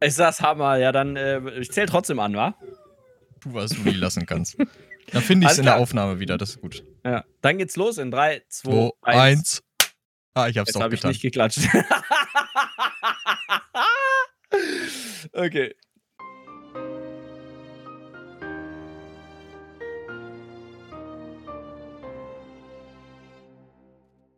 [0.00, 2.54] Ich sag's Hammer, ja, dann äh, ich zähl trotzdem an, wa?
[3.40, 4.56] Du weißt, wo du die lassen kannst.
[5.12, 6.84] Dann finde ich's es in der Aufnahme wieder, das ist gut.
[7.04, 9.62] Ja, dann geht's los in 3, 2, 1.
[10.34, 11.10] Ah, ich hab's Jetzt doch hab getan.
[11.10, 11.60] Ich nicht geklatscht.
[15.32, 15.74] okay.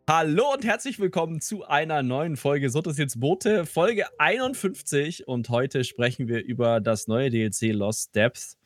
[0.09, 5.27] Hallo und herzlich willkommen zu einer neuen Folge So das jetzt Boote, Folge 51.
[5.27, 8.57] Und heute sprechen wir über das neue DLC Lost Depth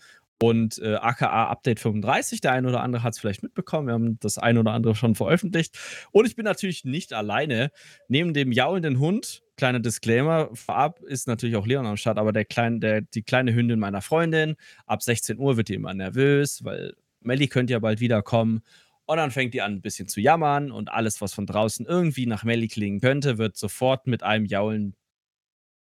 [0.41, 2.39] und äh, aka Update 35.
[2.39, 3.87] Der eine oder andere hat es vielleicht mitbekommen.
[3.87, 5.77] Wir haben das eine oder andere schon veröffentlicht.
[6.11, 7.69] Und ich bin natürlich nicht alleine.
[8.07, 12.45] Neben dem jaulenden Hund, kleiner Disclaimer, vorab ist natürlich auch Leon am Start, aber der
[12.45, 16.93] klein, der, die kleine Hündin meiner Freundin, ab 16 Uhr wird die immer nervös, weil
[17.25, 18.61] Melly könnte ja bald wiederkommen.
[19.07, 22.25] Und dann fängt die an, ein bisschen zu jammern und alles, was von draußen irgendwie
[22.25, 24.95] nach Melly klingen könnte, wird sofort mit einem Jaulen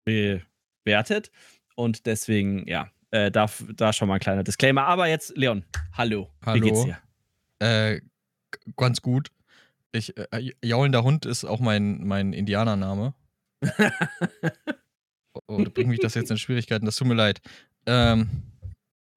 [0.04, 1.30] bewertet.
[1.74, 4.84] Und deswegen, ja, äh, da, da schon mal ein kleiner Disclaimer.
[4.84, 6.30] Aber jetzt, Leon, hallo.
[6.44, 6.56] hallo.
[6.56, 6.98] Wie geht's dir?
[7.58, 8.00] Äh,
[8.76, 9.30] ganz gut.
[9.92, 13.14] Ich, äh, äh, jaulender Hund ist auch mein, mein Indianername.
[15.46, 17.40] oh, bringt mich das jetzt in Schwierigkeiten, das tut mir leid.
[17.86, 18.28] Ähm,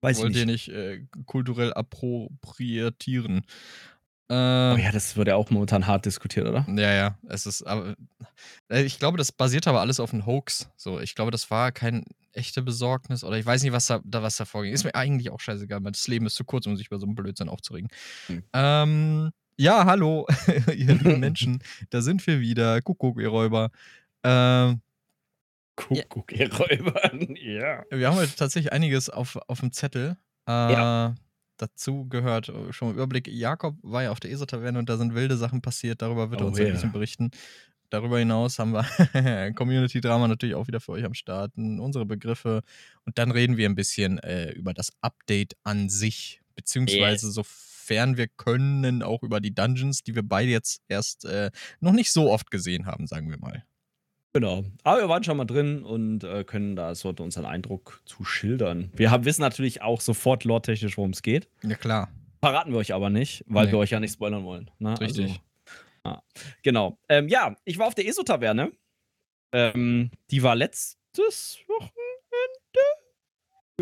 [0.02, 3.46] Weiß wollt ihr nicht, nicht äh, kulturell appropriatieren.
[4.32, 6.66] Äh, oh ähm, ja, das wird ja auch momentan hart diskutiert, oder?
[6.70, 7.18] Ja, ja.
[7.28, 7.96] Es ist, aber,
[8.70, 10.70] äh, ich glaube, das basiert aber alles auf einem Hoax.
[10.78, 14.38] So, ich glaube, das war kein echte Besorgnis oder ich weiß nicht, was da, was
[14.38, 14.72] da vorging.
[14.72, 17.06] Ist mir eigentlich auch scheißegal, weil das Leben ist zu kurz, um sich über so
[17.06, 17.90] einen Blödsinn aufzuregen.
[18.30, 18.44] Mhm.
[18.54, 20.26] Ähm, ja, hallo,
[20.68, 22.82] ihr lieben Menschen, da sind wir wieder.
[22.82, 23.70] Kuckuck, ihr Räuber.
[24.24, 24.80] Ähm,
[25.76, 27.12] Kuckuck, ihr Räuber.
[27.36, 27.84] ja.
[27.90, 30.16] Wir haben heute tatsächlich einiges auf, auf dem Zettel.
[30.48, 31.16] Äh, ja
[31.62, 35.14] dazu gehört, äh, schon mal Überblick, Jakob war ja auf der ESO-Taverne und da sind
[35.14, 36.68] wilde Sachen passiert, darüber wird er oh uns yeah.
[36.68, 37.32] ein bisschen berichten.
[37.90, 42.62] Darüber hinaus haben wir Community-Drama natürlich auch wieder für euch am Starten, unsere Begriffe
[43.06, 47.34] und dann reden wir ein bisschen äh, über das Update an sich, beziehungsweise yeah.
[47.34, 52.12] sofern wir können, auch über die Dungeons, die wir beide jetzt erst äh, noch nicht
[52.12, 53.66] so oft gesehen haben, sagen wir mal.
[54.34, 54.64] Genau.
[54.84, 58.90] Aber wir waren schon mal drin und äh, können da so unseren Eindruck zu schildern.
[58.96, 61.50] Wir haben, wissen natürlich auch sofort lore-technisch, worum es geht.
[61.64, 62.10] Ja, klar.
[62.40, 63.74] Verraten wir euch aber nicht, weil nee.
[63.74, 64.72] wir euch ja nicht spoilern wollen.
[64.80, 64.92] Ne?
[64.92, 65.42] Also Richtig.
[66.04, 66.24] Also, ah.
[66.64, 66.98] Genau.
[67.10, 68.72] Ähm, ja, ich war auf der ESO-Taverne.
[69.52, 72.01] Ähm, die war letztes Wochenende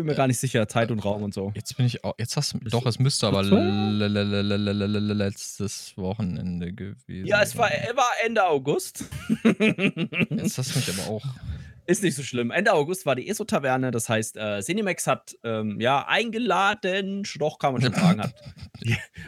[0.00, 1.52] bin mir äh, gar nicht sicher, Zeit äh, und Raum und so.
[1.54, 3.42] Jetzt bin ich auch, jetzt hast du, doch, es müsste aber
[5.14, 7.70] letztes Wochenende gewesen Ja, es war,
[8.24, 9.04] Ende August.
[9.44, 11.24] jetzt hast du mich aber auch.
[11.86, 12.50] Ist nicht so schlimm.
[12.50, 17.72] Ende August war die ESO-Taverne, das heißt, äh, Cinemax hat ähm, ja eingeladen, doch kann
[17.72, 18.22] man schon sagen,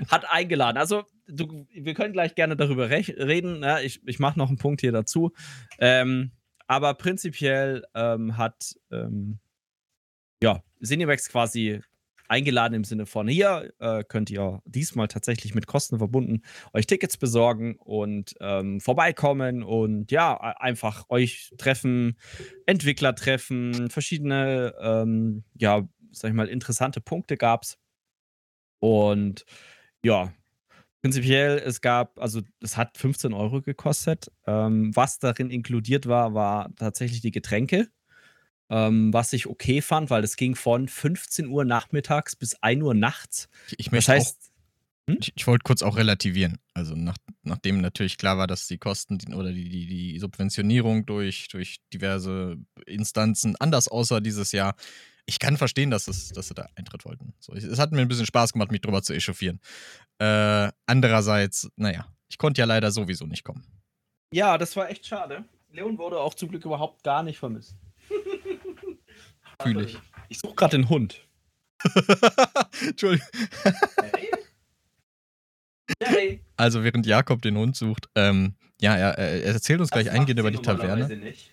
[0.08, 0.78] hat, eingeladen.
[0.78, 3.60] Also, wir können gleich gerne darüber reden.
[3.60, 3.82] Ne?
[3.82, 5.32] Ich mache noch einen Punkt hier dazu.
[5.78, 6.32] Ähm,
[6.66, 9.38] aber prinzipiell ähm, hat ähm,
[10.42, 11.80] ja, Cinemax quasi
[12.28, 16.42] eingeladen im Sinne von hier äh, könnt ihr diesmal tatsächlich mit Kosten verbunden
[16.72, 22.18] euch Tickets besorgen und ähm, vorbeikommen und ja, einfach euch treffen,
[22.66, 27.78] Entwickler treffen, verschiedene, ähm, ja, sag ich mal, interessante Punkte gab's.
[28.80, 29.44] Und
[30.02, 30.32] ja,
[31.02, 34.32] prinzipiell, es gab, also es hat 15 Euro gekostet.
[34.46, 37.88] Ähm, was darin inkludiert war, war tatsächlich die Getränke
[38.72, 42.94] ähm, was ich okay fand, weil es ging von 15 Uhr nachmittags bis 1 Uhr
[42.94, 43.48] nachts.
[43.68, 44.52] Ich, ich möchte das heißt,
[45.08, 45.18] hm?
[45.20, 46.58] Ich, ich wollte kurz auch relativieren.
[46.72, 51.48] Also nach, nachdem natürlich klar war, dass die Kosten oder die, die, die Subventionierung durch,
[51.48, 52.56] durch diverse
[52.86, 54.74] Instanzen anders aussah dieses Jahr.
[55.26, 57.34] Ich kann verstehen, dass, es, dass sie da Eintritt wollten.
[57.40, 59.60] So, es hat mir ein bisschen Spaß gemacht, mich drüber zu echauffieren.
[60.18, 63.64] Äh, andererseits, naja, ich konnte ja leider sowieso nicht kommen.
[64.32, 65.44] Ja, das war echt schade.
[65.70, 67.76] Leon wurde auch zum Glück überhaupt gar nicht vermisst.
[69.62, 69.98] Fühle ich.
[70.28, 71.26] Ich suche gerade den Hund.
[72.86, 73.26] Entschuldigung.
[74.12, 74.30] Hey.
[76.02, 76.40] Hey.
[76.56, 80.40] Also während Jakob den Hund sucht, ähm, ja, er, er erzählt uns das gleich eingehend
[80.40, 81.08] über die Taverne.
[81.16, 81.52] Nicht.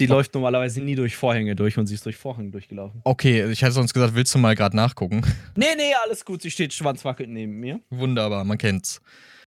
[0.00, 0.12] Die oh.
[0.12, 3.00] läuft normalerweise nie durch Vorhänge durch und sie ist durch Vorhänge durchgelaufen.
[3.04, 5.22] Okay, ich hätte sonst gesagt, willst du mal gerade nachgucken?
[5.56, 6.42] Nee, nee, alles gut.
[6.42, 7.80] Sie steht schwanzwackelnd neben mir.
[7.88, 9.00] Wunderbar, man kennt's.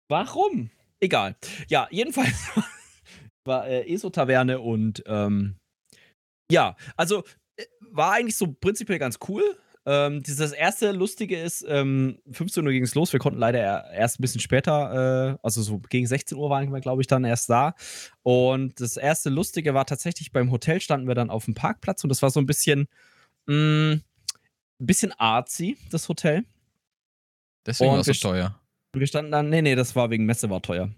[0.08, 0.70] Warum?
[1.00, 1.36] Egal.
[1.68, 2.50] Ja, jedenfalls
[3.46, 5.56] war äh, ESO-Taverne und ähm,
[6.50, 7.24] ja, also
[7.96, 9.42] war eigentlich so prinzipiell ganz cool.
[9.88, 13.12] Ähm, das erste Lustige ist, ähm, 15 Uhr ging es los.
[13.12, 16.80] Wir konnten leider erst ein bisschen später, äh, also so gegen 16 Uhr waren wir,
[16.80, 17.74] glaube ich, dann erst da.
[18.24, 22.08] Und das erste Lustige war tatsächlich beim Hotel standen wir dann auf dem Parkplatz und
[22.08, 22.88] das war so ein bisschen,
[23.46, 24.02] mh, mm,
[24.80, 26.44] ein bisschen artsy, das Hotel.
[27.64, 28.58] Deswegen war es so teuer.
[28.92, 30.90] Wir standen dann, nee, nee, das war wegen Messe war teuer.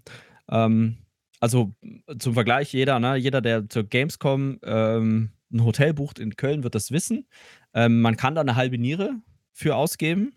[0.49, 0.97] Ähm,
[1.39, 1.73] also
[2.17, 6.75] zum Vergleich, jeder, ne, jeder, der zur Gamescom ähm, ein Hotel bucht in Köln, wird
[6.75, 7.27] das wissen.
[7.73, 9.15] Ähm, man kann da eine halbe Niere
[9.51, 10.33] für ausgeben.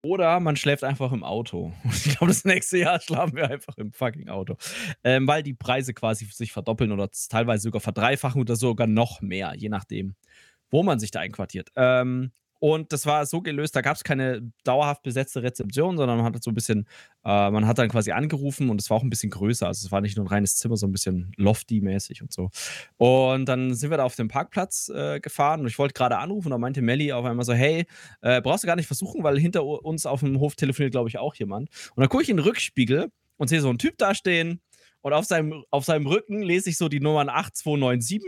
[0.00, 1.72] Oder man schläft einfach im Auto.
[1.84, 4.56] Ich glaube, das nächste Jahr schlafen wir einfach im fucking Auto.
[5.02, 9.54] Ähm, weil die Preise quasi sich verdoppeln oder teilweise sogar verdreifachen oder sogar noch mehr,
[9.56, 10.14] je nachdem,
[10.70, 11.70] wo man sich da einquartiert.
[11.76, 12.30] Ähm,
[12.60, 16.42] und das war so gelöst, da gab es keine dauerhaft besetzte Rezeption, sondern man hat
[16.42, 16.88] so ein bisschen,
[17.24, 19.66] äh, man hat dann quasi angerufen und es war auch ein bisschen größer.
[19.66, 22.50] Also es war nicht nur ein reines Zimmer, so ein bisschen lofty-mäßig und so.
[22.96, 26.50] Und dann sind wir da auf dem Parkplatz äh, gefahren und ich wollte gerade anrufen,
[26.50, 27.86] da meinte Melly auf einmal so, hey,
[28.22, 31.18] äh, brauchst du gar nicht versuchen, weil hinter uns auf dem Hof telefoniert, glaube ich,
[31.18, 31.68] auch jemand.
[31.94, 34.60] Und dann gucke ich in den Rückspiegel und sehe so einen Typ da stehen
[35.00, 38.22] und auf seinem, auf seinem Rücken lese ich so die Nummern 8297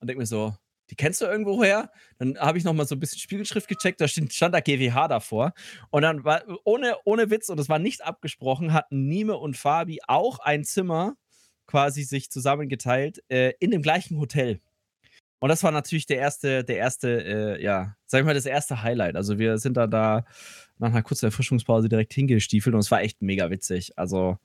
[0.00, 0.54] und denke mir so,
[0.90, 1.90] die kennst du irgendwo her?
[2.18, 5.08] Dann habe ich noch mal so ein bisschen Spiegelschrift gecheckt, da stand, stand da GWH
[5.08, 5.52] davor.
[5.90, 10.00] Und dann war, ohne, ohne Witz, und das war nicht abgesprochen, hatten Nime und Fabi
[10.06, 11.16] auch ein Zimmer
[11.66, 14.60] quasi sich zusammengeteilt äh, in dem gleichen Hotel.
[15.40, 18.82] Und das war natürlich der erste, der erste, äh, ja, sag ich mal, das erste
[18.82, 19.16] Highlight.
[19.16, 20.24] Also wir sind da da
[20.78, 23.98] nach einer kurzen Erfrischungspause direkt hingestiefelt und es war echt mega witzig.
[23.98, 24.38] Also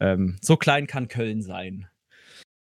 [0.00, 1.86] ähm, so klein kann Köln sein.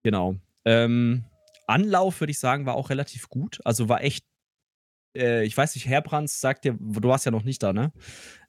[0.04, 0.36] Genau.
[0.66, 1.26] Ähm,
[1.68, 3.60] Anlauf, würde ich sagen, war auch relativ gut.
[3.66, 4.26] Also war echt,
[5.16, 7.92] äh, ich weiß nicht, Herbrands sagt dir, du warst ja noch nicht da, ne?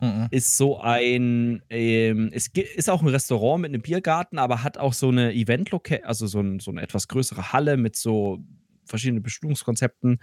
[0.01, 0.29] Mhm.
[0.31, 4.93] Ist so ein, ähm, es ist auch ein Restaurant mit einem Biergarten, aber hat auch
[4.93, 8.39] so eine Event-Location, also so, ein, so eine etwas größere Halle mit so
[8.85, 10.19] verschiedenen Bestimmungskonzepten.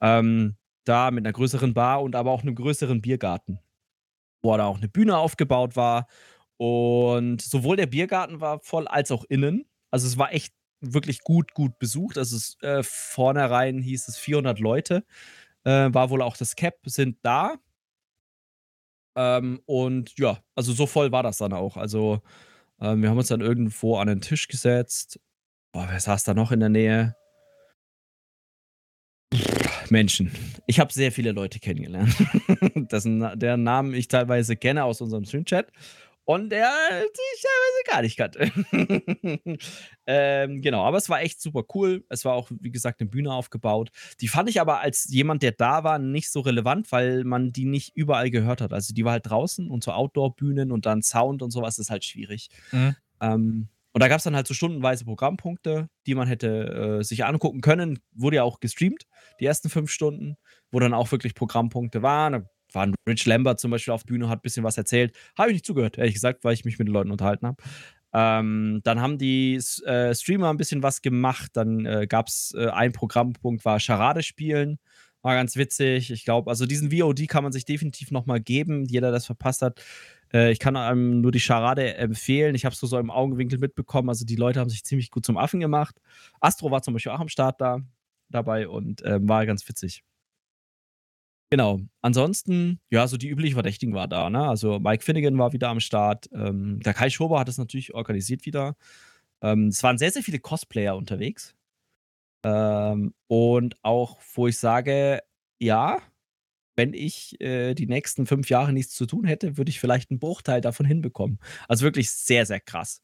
[0.00, 3.60] Ähm, da mit einer größeren Bar und aber auch einem größeren Biergarten,
[4.42, 6.06] wo da auch eine Bühne aufgebaut war.
[6.56, 9.64] Und sowohl der Biergarten war voll als auch innen.
[9.90, 12.18] Also es war echt wirklich gut, gut besucht.
[12.18, 15.04] Also es, äh, vornherein hieß es 400 Leute.
[15.64, 17.54] Äh, war wohl auch das Cap, sind da.
[19.16, 21.76] Ähm, und ja, also so voll war das dann auch.
[21.76, 22.20] Also
[22.80, 25.20] ähm, wir haben uns dann irgendwo an den Tisch gesetzt.
[25.72, 27.16] Boah, wer saß da noch in der Nähe?
[29.90, 30.32] Menschen.
[30.66, 32.14] Ich habe sehr viele Leute kennengelernt,
[32.90, 35.70] dessen, deren Namen ich teilweise kenne aus unserem Stream-Chat
[36.24, 36.70] und der
[37.14, 39.58] sich teilweise gar nicht kannte.
[40.06, 42.04] ähm, genau, aber es war echt super cool.
[42.08, 43.90] Es war auch, wie gesagt, eine Bühne aufgebaut.
[44.20, 47.64] Die fand ich aber als jemand, der da war, nicht so relevant, weil man die
[47.64, 48.72] nicht überall gehört hat.
[48.72, 52.04] Also die war halt draußen und so Outdoor-Bühnen und dann Sound und sowas ist halt
[52.04, 52.50] schwierig.
[52.70, 52.96] Mhm.
[53.20, 57.24] Ähm, und da gab es dann halt so stundenweise Programmpunkte, die man hätte äh, sich
[57.26, 57.98] angucken können.
[58.12, 59.04] Wurde ja auch gestreamt,
[59.38, 60.36] die ersten fünf Stunden,
[60.70, 62.32] wo dann auch wirklich Programmpunkte waren.
[62.32, 62.42] Da
[62.74, 65.16] war ein Rich Lambert zum Beispiel auf Bühne, hat ein bisschen was erzählt.
[65.36, 67.62] Habe ich nicht zugehört, ehrlich gesagt, weil ich mich mit den Leuten unterhalten habe.
[68.14, 71.52] Ähm, dann haben die äh, Streamer ein bisschen was gemacht.
[71.54, 74.78] Dann äh, gab es äh, ein Programmpunkt, war Charade spielen.
[75.22, 76.10] War ganz witzig.
[76.10, 78.84] Ich glaube, also diesen VOD kann man sich definitiv nochmal geben.
[78.84, 79.80] Jeder, der das verpasst hat.
[80.32, 82.54] Äh, ich kann einem nur die Charade empfehlen.
[82.54, 84.08] Ich habe es so, so im Augenwinkel mitbekommen.
[84.08, 86.00] Also die Leute haben sich ziemlich gut zum Affen gemacht.
[86.40, 87.78] Astro war zum Beispiel auch am Start da
[88.30, 90.02] dabei und ähm, war ganz witzig.
[91.52, 91.80] Genau.
[92.00, 94.48] Ansonsten, ja, so die üblichen Verdächtigen war da, ne?
[94.48, 96.30] Also Mike Finnegan war wieder am Start.
[96.32, 98.74] Ähm, der Kai Schober hat es natürlich organisiert wieder.
[99.42, 101.54] Ähm, es waren sehr, sehr viele Cosplayer unterwegs.
[102.42, 105.20] Ähm, und auch, wo ich sage,
[105.60, 105.98] ja,
[106.74, 110.20] wenn ich äh, die nächsten fünf Jahre nichts zu tun hätte, würde ich vielleicht einen
[110.20, 111.38] Bruchteil davon hinbekommen.
[111.68, 113.02] Also wirklich sehr, sehr krass.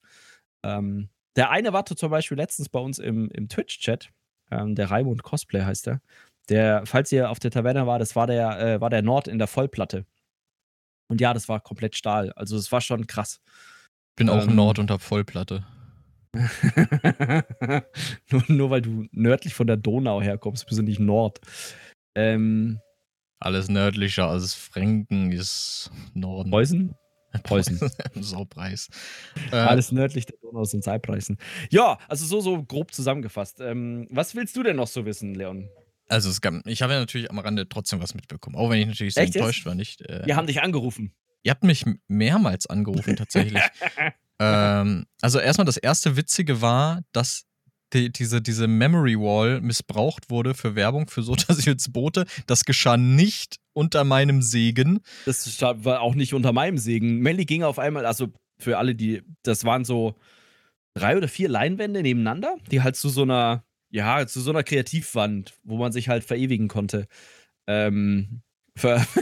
[0.63, 4.09] Ähm, der eine war zum Beispiel letztens bei uns im, im Twitch-Chat.
[4.51, 6.01] Ähm, der Raimund Cosplay heißt er.
[6.49, 9.39] Der, falls ihr auf der Taverne war, das war der, äh, war der Nord in
[9.39, 10.07] der Vollplatte.
[11.09, 12.33] Und ja, das war komplett Stahl.
[12.33, 13.41] Also es war schon krass.
[14.17, 15.65] Bin auch ähm, Nord unter Vollplatte.
[18.31, 21.41] nur, nur weil du nördlich von der Donau herkommst, bist du nicht Nord.
[22.15, 22.81] Ähm,
[23.41, 26.51] Alles nördlicher als Franken ist Norden.
[26.51, 26.95] Preußen?
[27.43, 27.79] Preußen.
[28.21, 28.89] Saupreis.
[29.53, 31.39] Äh, Alles nördlich der Donau sind Seipreisen.
[31.71, 33.61] Ja, also so, so grob zusammengefasst.
[33.61, 35.69] Ähm, was willst du denn noch so wissen, Leon?
[36.09, 38.87] Also es gab, ich habe ja natürlich am Rande trotzdem was mitbekommen, auch wenn ich
[38.87, 40.01] natürlich sehr Echt enttäuscht war, nicht.
[40.03, 41.13] Äh, Wir haben dich angerufen.
[41.43, 43.63] Ihr habt mich mehrmals angerufen, tatsächlich.
[44.41, 47.45] ähm, also erstmal das erste Witzige war, dass
[47.93, 52.27] die, diese, diese Memory Wall missbraucht wurde für Werbung für so dass ich jetzt Boote.
[52.47, 55.01] Das geschah nicht unter meinem Segen.
[55.27, 57.19] Das war auch nicht unter meinem Segen.
[57.19, 60.17] Melly ging auf einmal, also für alle, die, das waren so
[60.95, 65.55] drei oder vier Leinwände nebeneinander, die halt zu so einer ja, zu so einer Kreativwand,
[65.65, 67.07] wo man sich halt verewigen konnte.
[67.67, 68.43] Ähm,
[68.77, 69.07] ver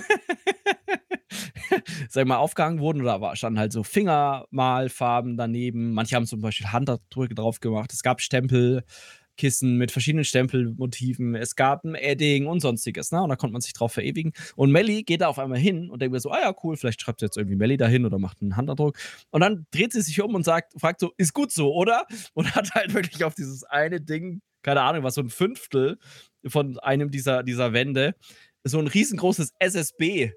[2.08, 5.92] sag mal, aufgehangen wurden oder standen halt so Fingermalfarben daneben.
[5.92, 7.92] Manche haben zum Beispiel Handabdrücke drauf gemacht.
[7.92, 11.34] Es gab Stempelkissen mit verschiedenen Stempelmotiven.
[11.34, 13.12] Es gab ein Edding und sonstiges.
[13.12, 13.22] Ne?
[13.22, 14.32] Und da konnte man sich drauf verewigen.
[14.56, 17.00] Und Melly geht da auf einmal hin und denkt mir so: Ah ja, cool, vielleicht
[17.00, 18.98] schreibt jetzt irgendwie Melly dahin oder macht einen Handabdruck.
[19.30, 22.06] Und dann dreht sie sich um und sagt, fragt so: Ist gut so, oder?
[22.34, 25.96] Und hat halt wirklich auf dieses eine Ding keine Ahnung was, so ein Fünftel
[26.44, 28.16] von einem dieser, dieser Wände,
[28.64, 30.32] so ein riesengroßes SSB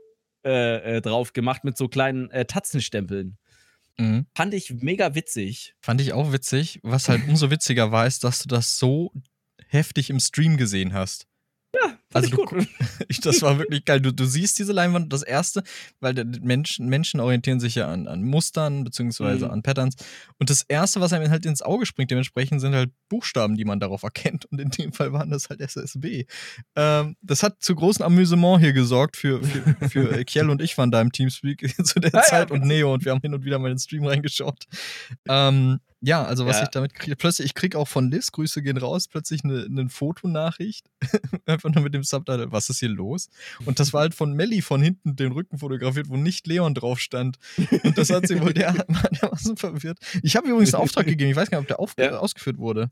[0.46, 3.40] äh, äh, drauf gemacht mit so kleinen äh, Tatzenstempeln.
[3.98, 4.28] Mhm.
[4.36, 5.74] Fand ich mega witzig.
[5.82, 6.80] Fand ich auch witzig.
[6.84, 9.12] Was halt umso witziger war, ist, dass du das so
[9.68, 11.26] heftig im Stream gesehen hast.
[11.74, 12.46] Ja, also du,
[13.22, 14.02] das war wirklich geil.
[14.02, 15.64] Du, du siehst diese Leinwand, das erste,
[16.00, 19.52] weil Menschen, Menschen orientieren sich ja an, an Mustern beziehungsweise mhm.
[19.52, 19.96] an Patterns.
[20.40, 23.80] Und das erste, was einem halt ins Auge springt, dementsprechend sind halt Buchstaben, die man
[23.80, 24.46] darauf erkennt.
[24.46, 26.26] Und in dem Fall waren das halt SSB.
[26.76, 30.92] Ähm, das hat zu großem Amüsement hier gesorgt für, für, für Kiel und ich waren
[30.92, 33.46] da im Teamspeak zu der ah, Zeit ja, und Neo und wir haben hin und
[33.46, 34.66] wieder mal in den Stream reingeschaut.
[35.28, 36.64] Ähm, ja, also was ja.
[36.64, 39.90] ich damit kriege, plötzlich, ich kriege auch von Liz, Grüße gehen raus, plötzlich eine, eine
[39.90, 40.86] Fotonachricht,
[41.46, 43.30] einfach nur mit dem Subtitle, was ist hier los?
[43.66, 47.00] Und das war halt von Melly von hinten den Rücken fotografiert, wo nicht Leon drauf
[47.00, 47.38] stand.
[47.84, 48.74] Und das hat sie wohl der,
[49.22, 50.00] dermaßen verwirrt.
[50.24, 52.18] Ich habe übrigens einen Auftrag gegeben, ich weiß gar nicht, ob der ja.
[52.18, 52.92] ausgeführt wurde.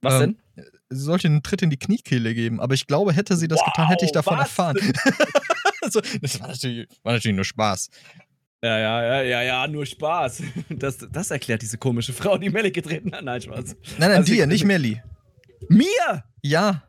[0.00, 0.66] Was ähm, denn?
[0.90, 3.66] Sie sollte einen Tritt in die Kniekehle geben, aber ich glaube, hätte sie das wow,
[3.66, 4.46] getan, hätte ich davon was?
[4.46, 4.76] erfahren.
[5.82, 7.90] also, das war natürlich, war natürlich nur Spaß.
[8.62, 10.42] Ja, ja, ja, ja, ja, nur Spaß.
[10.70, 13.22] Das, das erklärt diese komische Frau, die Melly getreten hat.
[13.22, 13.64] Nein, Spaß.
[13.66, 15.00] Nein, nein, also dir, nicht Melly.
[15.68, 16.24] Mir?
[16.42, 16.87] Ja.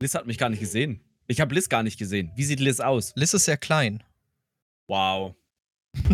[0.00, 1.00] Liz hat mich gar nicht gesehen.
[1.26, 2.30] Ich habe Liz gar nicht gesehen.
[2.36, 3.12] Wie sieht Liz aus?
[3.16, 4.02] Liz ist sehr klein.
[4.88, 5.34] Wow.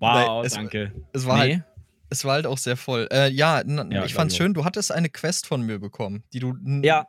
[0.00, 0.92] wow, es, danke.
[1.12, 1.54] Es war, nee.
[1.54, 1.64] halt,
[2.08, 3.08] es war halt auch sehr voll.
[3.12, 6.56] Äh, ja, ja, ich fand's schön, du hattest eine Quest von mir bekommen, die du
[6.82, 7.06] ja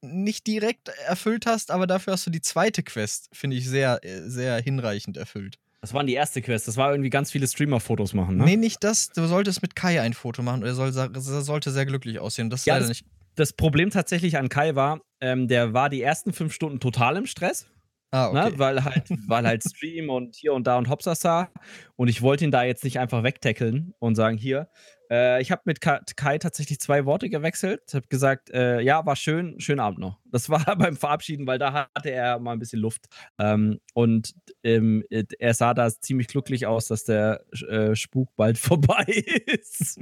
[0.00, 4.28] nicht direkt erfüllt hast, aber dafür hast du die zweite Quest, finde ich, sehr, äh,
[4.28, 5.58] sehr hinreichend erfüllt.
[5.80, 6.66] Das war die erste Quest.
[6.68, 8.44] Das war irgendwie ganz viele Streamer-Fotos machen, ne?
[8.44, 9.10] Nee, nicht das.
[9.10, 10.64] Du solltest mit Kai ein Foto machen.
[10.64, 12.50] Er soll, sollte sehr glücklich aussehen.
[12.50, 13.06] Das ist ja, leider das, nicht.
[13.38, 17.26] Das Problem tatsächlich an Kai war, ähm, der war die ersten fünf Stunden total im
[17.26, 17.70] Stress.
[18.10, 18.40] Ah, ne?
[18.40, 18.50] okay.
[18.50, 18.58] Ne?
[18.58, 21.48] Weil halt, weil halt Stream und hier und da und Hopsasa.
[21.94, 24.68] Und ich wollte ihn da jetzt nicht einfach wegtackeln und sagen, hier,
[25.08, 27.80] äh, ich habe mit Kai tatsächlich zwei Worte gewechselt.
[27.86, 30.18] Ich habe gesagt, äh, ja, war schön, schönen Abend noch.
[30.24, 33.06] Das war beim Verabschieden, weil da hatte er mal ein bisschen Luft.
[33.38, 39.04] Ähm, und ähm, er sah da ziemlich glücklich aus, dass der äh, Spuk bald vorbei
[39.46, 40.00] ist.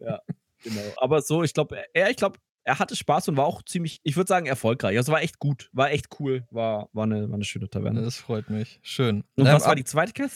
[0.00, 0.18] ja,
[0.64, 0.92] genau.
[0.96, 4.16] Aber so, ich glaube, er, ich glaube, er hatte Spaß und war auch ziemlich, ich
[4.16, 4.96] würde sagen, erfolgreich.
[4.96, 8.02] Also war echt gut, war echt cool, war, war, eine, war eine schöne Taverne.
[8.02, 8.80] Das freut mich.
[8.82, 9.24] Schön.
[9.36, 10.32] Und ähm, was war die zweite Kette?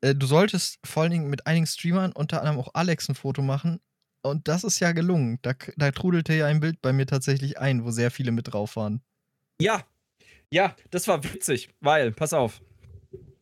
[0.00, 3.42] Äh, du solltest vor allen Dingen mit einigen Streamern, unter anderem auch Alex, ein Foto
[3.42, 3.80] machen.
[4.22, 5.38] Und das ist ja gelungen.
[5.42, 8.76] Da, da trudelte ja ein Bild bei mir tatsächlich ein, wo sehr viele mit drauf
[8.76, 9.02] waren.
[9.60, 9.84] Ja,
[10.50, 12.60] ja, das war witzig, weil, pass auf,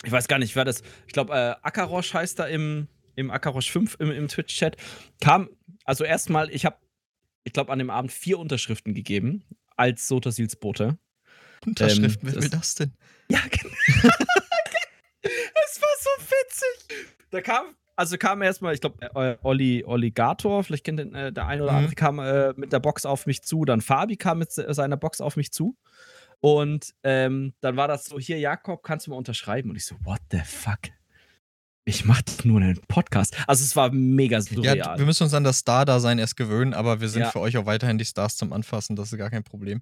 [0.04, 3.70] ich weiß gar nicht, wer das, ich glaube, äh, Akarosch heißt da im, im Akarosch
[3.70, 4.76] 5 im, im Twitch-Chat,
[5.20, 5.48] kam,
[5.84, 6.76] also erstmal, ich habe,
[7.44, 9.44] ich glaube, an dem Abend vier Unterschriften gegeben
[9.76, 10.98] als Sotasils Bote.
[11.66, 12.94] Unterschriften, ähm, wer will das denn?
[13.30, 13.74] Ja, genau.
[15.20, 17.16] Es war so witzig.
[17.30, 21.46] Da kam, also kam erstmal, ich glaube, äh, Olli, Olligator, vielleicht kennt den, äh, der
[21.46, 21.78] eine oder mhm.
[21.78, 23.64] andere, kam äh, mit der Box auf mich zu.
[23.64, 25.76] Dann Fabi kam mit seiner Box auf mich zu.
[26.40, 29.70] Und ähm, dann war das so: Hier, Jakob, kannst du mal unterschreiben?
[29.70, 30.78] Und ich so: What the fuck?
[31.88, 33.34] Ich mach nur einen Podcast.
[33.46, 34.76] Also, es war mega surreal.
[34.76, 37.30] Ja, wir müssen uns an das Star-Dasein erst gewöhnen, aber wir sind ja.
[37.30, 38.94] für euch auch weiterhin die Stars zum Anfassen.
[38.94, 39.80] Das ist gar kein Problem.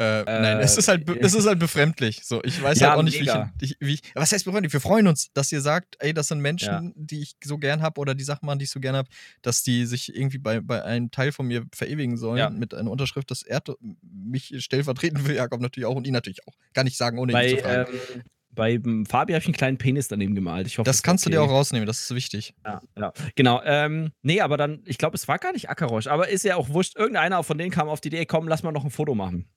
[0.00, 2.22] Äh, äh, nein, es ist halt, es ist halt befremdlich.
[2.24, 4.72] So, ich weiß ja, halt auch nicht, wie ich, wie ich, Was heißt befremdlich?
[4.72, 6.92] Wir freuen uns, dass ihr sagt, ey, das sind Menschen, ja.
[6.96, 9.10] die ich so gern habe oder die Sachen machen, die ich so gern habe,
[9.42, 12.48] dass die sich irgendwie bei, bei einem Teil von mir verewigen sollen ja.
[12.48, 13.68] mit einer Unterschrift, das ehrt
[14.02, 16.54] mich stellvertretend für Jakob natürlich auch und ihn natürlich auch.
[16.72, 17.92] Kann ich sagen, ohne bei, ihn zu fragen.
[18.14, 18.22] Ähm,
[18.54, 20.66] bei Fabi habe ich einen kleinen Penis daneben gemalt.
[20.66, 21.36] Ich hoffe, das, das kannst okay.
[21.36, 22.54] du dir auch rausnehmen, das ist wichtig.
[22.64, 23.12] Ja, ja.
[23.34, 23.60] genau.
[23.64, 26.70] Ähm, nee, aber dann, ich glaube, es war gar nicht Akarosch, aber ist ja auch
[26.70, 26.96] wurscht.
[26.96, 29.48] Irgendeiner von denen kam auf die Idee, komm, lass mal noch ein Foto machen.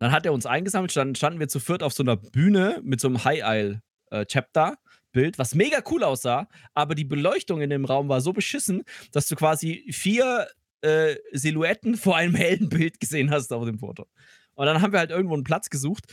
[0.00, 3.00] Dann hat er uns eingesammelt, dann standen wir zu viert auf so einer Bühne mit
[3.00, 8.32] so einem High-Isle-Chapter-Bild, was mega cool aussah, aber die Beleuchtung in dem Raum war so
[8.32, 10.46] beschissen, dass du quasi vier
[10.82, 14.06] äh, Silhouetten vor einem hellen Bild gesehen hast auf dem Foto.
[14.54, 16.04] Und dann haben wir halt irgendwo einen Platz gesucht,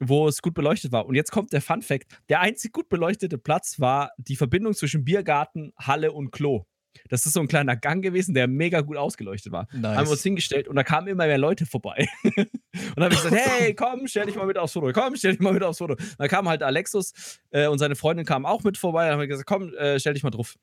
[0.00, 1.06] wo es gut beleuchtet war.
[1.06, 5.04] Und jetzt kommt der Fun Fact: Der einzig gut beleuchtete Platz war die Verbindung zwischen
[5.04, 6.64] Biergarten, Halle und Klo.
[7.08, 9.66] Das ist so ein kleiner Gang gewesen, der mega gut ausgeleuchtet war.
[9.72, 9.96] Nice.
[9.96, 12.08] Haben wir uns hingestellt und da kamen immer mehr Leute vorbei.
[12.22, 12.48] und
[12.96, 14.92] dann habe ich gesagt, hey, komm, stell dich mal mit aufs Foto.
[14.92, 15.96] Komm, stell dich mal mit aufs Foto.
[16.18, 19.04] Dann kam halt Alexus äh, und seine Freundin kamen auch mit vorbei.
[19.04, 20.54] Dann haben wir gesagt, komm, äh, stell dich mal drauf.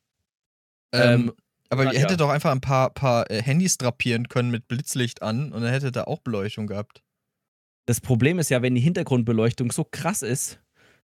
[0.94, 1.34] Ähm, ähm,
[1.70, 2.18] aber ihr hättet ja.
[2.18, 5.96] doch einfach ein paar, paar äh, Handys drapieren können mit Blitzlicht an und dann hättet
[5.96, 7.02] ihr auch Beleuchtung gehabt.
[7.86, 10.62] Das Problem ist ja, wenn die Hintergrundbeleuchtung so krass ist,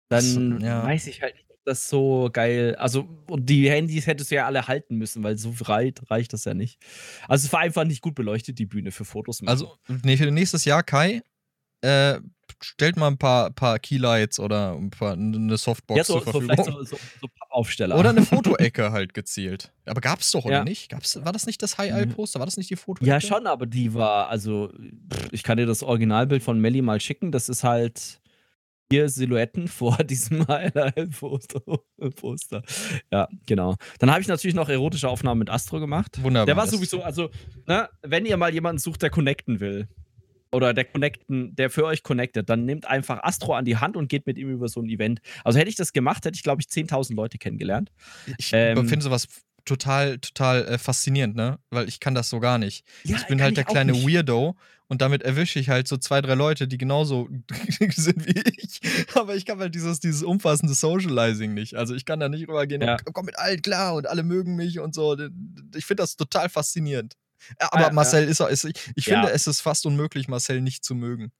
[0.08, 0.84] dann ja.
[0.84, 2.76] weiß ich halt nicht, das so geil.
[2.76, 6.44] Also, und die Handys hättest du ja alle halten müssen, weil so weit reicht das
[6.44, 6.80] ja nicht.
[7.28, 9.50] Also, es war einfach nicht gut beleuchtet, die Bühne für Fotos machen.
[9.50, 11.22] Also, nee, für nächstes Jahr, Kai,
[11.82, 12.20] äh,
[12.62, 16.48] stellt mal ein paar, paar Keylights oder ein paar, eine Softbox ja, so, zur Verfügung.
[16.56, 17.98] vielleicht so, so, so Aufsteller.
[17.98, 19.72] Oder eine Fotoecke halt gezielt.
[19.84, 20.64] Aber gab's doch, oder Ja.
[20.64, 20.90] nicht?
[20.90, 22.38] Gab's, war das nicht das High-Eye-Poster?
[22.38, 23.08] War das nicht die Fotoecke?
[23.08, 24.68] Ja, schon, aber die war, also,
[25.12, 27.32] pff, ich kann dir das Originalbild von Melly mal schicken.
[27.32, 28.20] Das ist halt
[28.90, 31.60] vier Silhouetten vor diesem Highlight-Poster.
[32.16, 32.62] Poster.
[33.10, 33.74] Ja, genau.
[33.98, 36.22] Dann habe ich natürlich noch erotische Aufnahmen mit Astro gemacht.
[36.22, 36.46] Wunderbar.
[36.46, 37.30] Der war sowieso, also,
[37.66, 39.88] ne, wenn ihr mal jemanden sucht, der connecten will,
[40.56, 44.08] oder der connecten, der für euch connectet, dann nehmt einfach Astro an die Hand und
[44.08, 45.20] geht mit ihm über so ein Event.
[45.44, 47.92] Also hätte ich das gemacht, hätte ich, glaube ich, 10.000 Leute kennengelernt.
[48.38, 49.28] Ich ähm, finde sowas
[49.66, 51.58] total, total äh, faszinierend, ne?
[51.70, 52.84] Weil ich kann das so gar nicht.
[53.04, 54.08] Ja, ich bin halt der kleine nicht.
[54.08, 54.56] Weirdo
[54.88, 57.28] und damit erwische ich halt so zwei, drei Leute, die genauso
[57.90, 58.80] sind wie ich.
[59.14, 61.74] Aber ich kann halt dieses, dieses umfassende Socializing nicht.
[61.74, 62.96] Also ich kann da nicht rübergehen Ja.
[62.96, 65.16] komm mit allen klar und alle mögen mich und so.
[65.74, 67.14] Ich finde das total faszinierend.
[67.60, 69.20] Ja, Aber Ja, Marcel ist, auch- ist ich, ich Ja.
[69.20, 71.32] finde, es ist fast unmöglich, Marcel nicht zu mögen.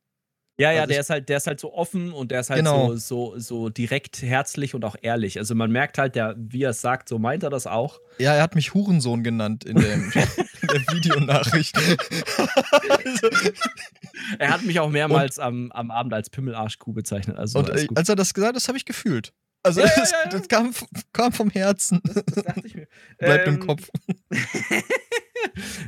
[0.58, 2.60] Ja, ja, Also der ist halt, der ist halt so offen und der ist halt
[2.60, 2.88] Genau.
[2.94, 5.36] so, so, so direkt herzlich und auch ehrlich.
[5.38, 8.00] Also man merkt halt, der, wie er es sagt, so meint er das auch.
[8.18, 10.10] Ja, er hat mich Hurensohn genannt in, dem,
[10.62, 11.76] in der Videonachricht.
[11.76, 13.28] also,
[14.38, 17.36] Er hat mich auch mehrmals am, am Abend als Pimmelarschkuh bezeichnet.
[17.36, 19.34] Also und äh, als er das gesagt hat, das habe ich gefühlt.
[19.62, 20.30] Also Ja, ja, das, ja, ja.
[20.30, 20.72] das kam,
[21.12, 22.00] kam vom Herzen.
[22.04, 22.88] das, das dachte ich mir.
[23.18, 23.90] Bleibt Ähm, im Kopf.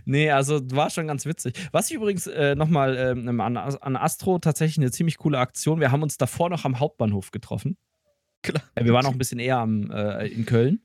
[0.04, 1.54] Nee, also war schon ganz witzig.
[1.72, 5.80] Was ich übrigens äh, nochmal ähm, an, an Astro tatsächlich eine ziemlich coole Aktion.
[5.80, 7.76] Wir haben uns davor noch am Hauptbahnhof getroffen.
[8.42, 8.62] Klar.
[8.74, 10.82] Äh, Wir waren noch ein bisschen eher am, äh, in Köln.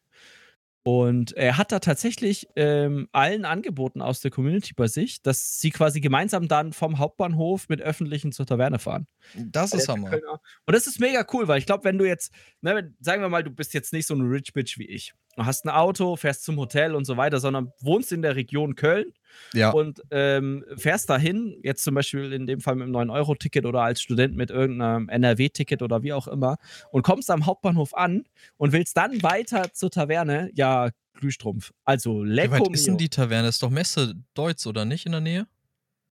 [0.85, 5.69] Und er hat da tatsächlich ähm, allen angeboten aus der Community bei sich, dass sie
[5.69, 9.07] quasi gemeinsam dann vom Hauptbahnhof mit öffentlichen zur Taverne fahren.
[9.33, 10.11] Das ist Hammer.
[10.11, 13.45] Und das ist mega cool, weil ich glaube, wenn du jetzt, ne, sagen wir mal,
[13.45, 15.13] du bist jetzt nicht so ein Rich Bitch wie ich.
[15.35, 18.75] Du hast ein Auto, fährst zum Hotel und so weiter, sondern wohnst in der Region
[18.75, 19.13] Köln
[19.53, 19.71] Ja.
[19.71, 24.01] und ähm, fährst dahin, jetzt zum Beispiel in dem Fall mit einem 9-Euro-Ticket oder als
[24.01, 26.57] Student mit irgendeinem NRW-Ticket oder wie auch immer
[26.91, 28.25] und kommst am Hauptbahnhof an
[28.57, 31.71] und willst dann weiter zur Taverne, ja, Glühstrumpf.
[31.83, 33.47] Also Wie Lecco weit ist denn die Taverne?
[33.47, 35.47] Ist doch Messe Deutz, oder nicht, in der Nähe?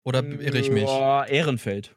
[0.05, 0.85] Oder irre ich mich?
[0.85, 1.95] Ja, Ehrenfeld.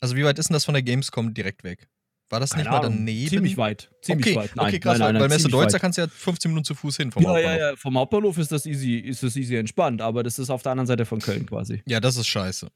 [0.00, 1.88] Also wie weit ist denn das von der Gamescom direkt weg?
[2.28, 2.98] War das nicht Keine mal Ahnung.
[2.98, 3.28] daneben?
[3.28, 3.88] Ziemlich weit.
[4.02, 4.56] Ziemlich okay, weit.
[4.56, 5.80] Nein, okay, krass, nein, nein, weil nein, Messe ziemlich Deutz, da weit.
[5.82, 7.58] kannst du ja 15 Minuten zu Fuß hin vom Ja, Hauptbahnhof.
[7.60, 7.76] ja, ja.
[7.76, 10.86] Vom Hauptbahnhof ist das easy, ist das easy entspannt, aber das ist auf der anderen
[10.88, 11.82] Seite von Köln quasi.
[11.86, 12.68] Ja, das ist scheiße.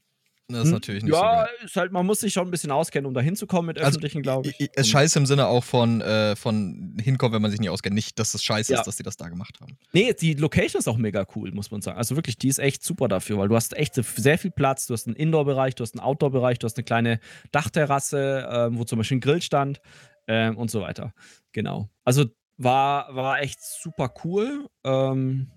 [0.53, 0.73] Das ist Hm?
[0.75, 3.21] natürlich nicht ja, so ist halt, man muss sich schon ein bisschen auskennen, um da
[3.21, 4.71] hinzukommen mit Also, öffentlichen, glaube ich.
[4.75, 7.95] Es scheiße im Sinne auch von, äh, von hinkommen, wenn man sich nicht auskennt.
[7.95, 8.81] Nicht, dass es scheiße Ja.
[8.81, 9.77] ist, dass sie das da gemacht haben.
[9.93, 11.99] Nee, die Location ist auch mega cool, muss man sagen.
[11.99, 14.87] Also wirklich, die ist echt super dafür, weil du hast echt sehr viel Platz.
[14.87, 17.21] Du hast einen Indoor-Bereich, du hast einen Outdoor-Bereich, du hast eine kleine
[17.53, 19.81] Dachterrasse, ähm, wo zum Beispiel ein Grill stand
[20.27, 21.13] ähm, und so weiter.
[21.53, 21.89] Genau.
[22.05, 22.25] Also
[22.57, 24.69] war, war echt super cool.
[24.85, 25.51] Ähm,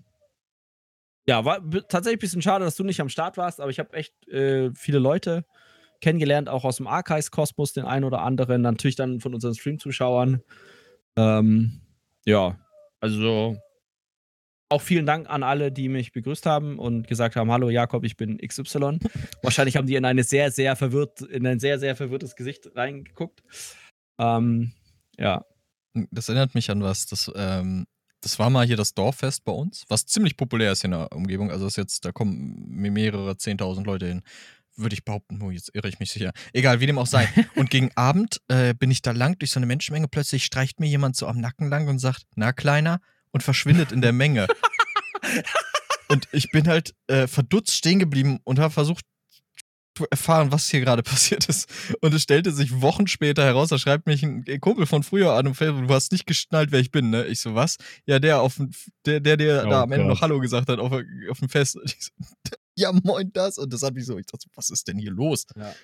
[1.26, 1.58] ja, war
[1.88, 4.70] tatsächlich ein bisschen schade, dass du nicht am Start warst, aber ich habe echt äh,
[4.74, 5.44] viele Leute
[6.00, 10.42] kennengelernt, auch aus dem Archives-Kosmos, den einen oder anderen, natürlich dann von unseren Stream-Zuschauern.
[11.16, 11.80] Ähm,
[12.26, 12.58] ja,
[13.00, 13.56] also
[14.70, 18.16] auch vielen Dank an alle, die mich begrüßt haben und gesagt haben: Hallo Jakob, ich
[18.16, 18.98] bin XY.
[19.42, 23.42] Wahrscheinlich haben die in eine sehr, sehr verwirrt, in ein sehr, sehr verwirrtes Gesicht reingeguckt.
[24.18, 24.72] Ähm,
[25.18, 25.44] ja.
[26.10, 27.06] Das erinnert mich an was.
[27.06, 27.86] Das, ähm,
[28.24, 31.12] das war mal hier das Dorffest bei uns, was ziemlich populär ist hier in der
[31.12, 31.50] Umgebung.
[31.50, 34.22] Also ist jetzt, da kommen mir mehrere 10.000 Leute hin.
[34.76, 36.32] Würde ich behaupten, oh, jetzt irre ich mich sicher.
[36.52, 37.28] Egal, wie dem auch sei.
[37.54, 40.08] Und gegen Abend äh, bin ich da lang durch so eine Menschenmenge.
[40.08, 44.00] Plötzlich streicht mir jemand so am Nacken lang und sagt, na Kleiner, und verschwindet in
[44.00, 44.46] der Menge.
[46.08, 49.04] und ich bin halt äh, verdutzt stehen geblieben und habe versucht
[50.10, 51.68] erfahren, was hier gerade passiert ist.
[52.00, 55.46] Und es stellte sich Wochen später heraus, da schreibt mich ein Kumpel von früher an
[55.46, 57.26] und Facebook, du hast nicht geschnallt, wer ich bin, ne?
[57.26, 57.76] Ich so, was?
[58.06, 58.70] Ja, der auf dem,
[59.06, 60.14] der, der, der Oh da am Ende Gott.
[60.14, 61.78] noch Hallo gesagt hat auf, auf dem Fest.
[61.98, 62.10] So,
[62.76, 63.58] ja, moin, das.
[63.58, 65.46] Und das hat mich so, ich dachte, so, was ist denn hier los?
[65.56, 65.74] Ja.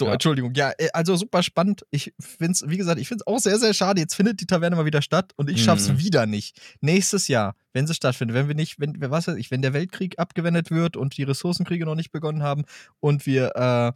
[0.00, 0.14] So, Ja.
[0.14, 0.54] Entschuldigung.
[0.54, 1.84] Ja, äh, also super spannend.
[1.90, 4.00] Ich finde es, wie gesagt, ich finde es auch sehr, sehr schade.
[4.00, 5.98] Jetzt findet die Taverne mal wieder statt und ich schaff's Mhm.
[5.98, 6.58] wieder nicht.
[6.80, 10.18] Nächstes Jahr, wenn sie stattfindet, wenn wir nicht, wenn, was weiß ich, wenn der Weltkrieg
[10.18, 12.64] abgewendet wird und die Ressourcenkriege noch nicht begonnen haben
[13.00, 13.94] und wir,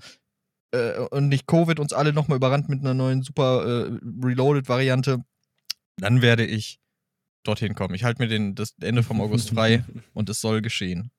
[0.73, 5.25] äh, äh, und nicht Covid uns alle nochmal überrannt mit einer neuen super äh, Reloaded-Variante,
[5.97, 6.81] dann werde ich
[7.45, 7.95] dorthin kommen.
[7.95, 11.11] Ich halte mir den, das Ende vom August frei und es soll geschehen.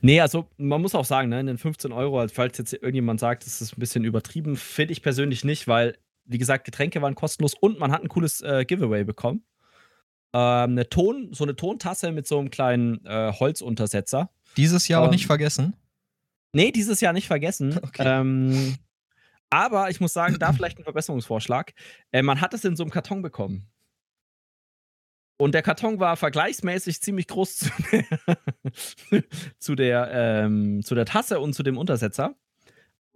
[0.00, 3.20] Nee, also man muss auch sagen, ne, in den 15 Euro, also falls jetzt irgendjemand
[3.20, 7.14] sagt, das ist ein bisschen übertrieben, finde ich persönlich nicht, weil, wie gesagt, Getränke waren
[7.14, 9.44] kostenlos und man hat ein cooles äh, Giveaway bekommen.
[10.32, 14.30] Ähm, eine Ton, so eine Tontasse mit so einem kleinen äh, Holzuntersetzer.
[14.56, 15.76] Dieses Jahr auch Ähm, nicht vergessen.
[16.52, 17.78] Nee, dieses Jahr nicht vergessen.
[17.82, 18.02] Okay.
[18.04, 18.76] Ähm,
[19.50, 21.74] aber ich muss sagen, da vielleicht ein Verbesserungsvorschlag.
[22.10, 23.68] Äh, man hat es in so einem Karton bekommen.
[25.36, 29.22] Und der Karton war vergleichsmäßig ziemlich groß zu der,
[29.58, 32.36] zu der, ähm, zu der Tasse und zu dem Untersetzer.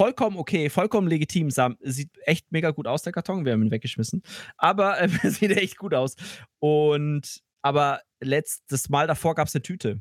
[0.01, 1.51] vollkommen okay, vollkommen legitim.
[1.81, 3.45] Sieht echt mega gut aus, der Karton.
[3.45, 4.23] Wir haben ihn weggeschmissen.
[4.57, 6.17] Aber äh, sieht echt gut aus.
[6.59, 10.01] Und aber letztes Mal davor gab es eine Tüte.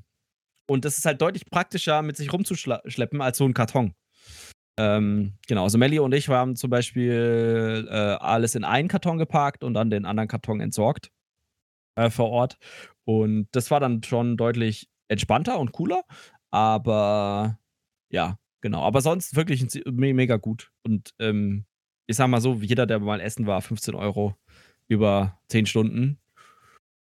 [0.68, 3.94] Und das ist halt deutlich praktischer, mit sich rumzuschleppen, als so ein Karton.
[4.80, 9.64] Ähm, genau, also Melly und ich haben zum Beispiel äh, alles in einen Karton geparkt
[9.64, 11.10] und dann den anderen Karton entsorgt
[11.98, 12.58] äh, vor Ort.
[13.04, 16.04] Und das war dann schon deutlich entspannter und cooler.
[16.52, 17.60] Aber
[18.10, 18.84] ja, genau.
[18.84, 20.72] Aber sonst wirklich mega gut.
[20.84, 21.66] Und ähm,
[22.06, 24.36] ich sag mal so, jeder, der mal essen war, 15 Euro
[24.88, 26.20] über 10 Stunden,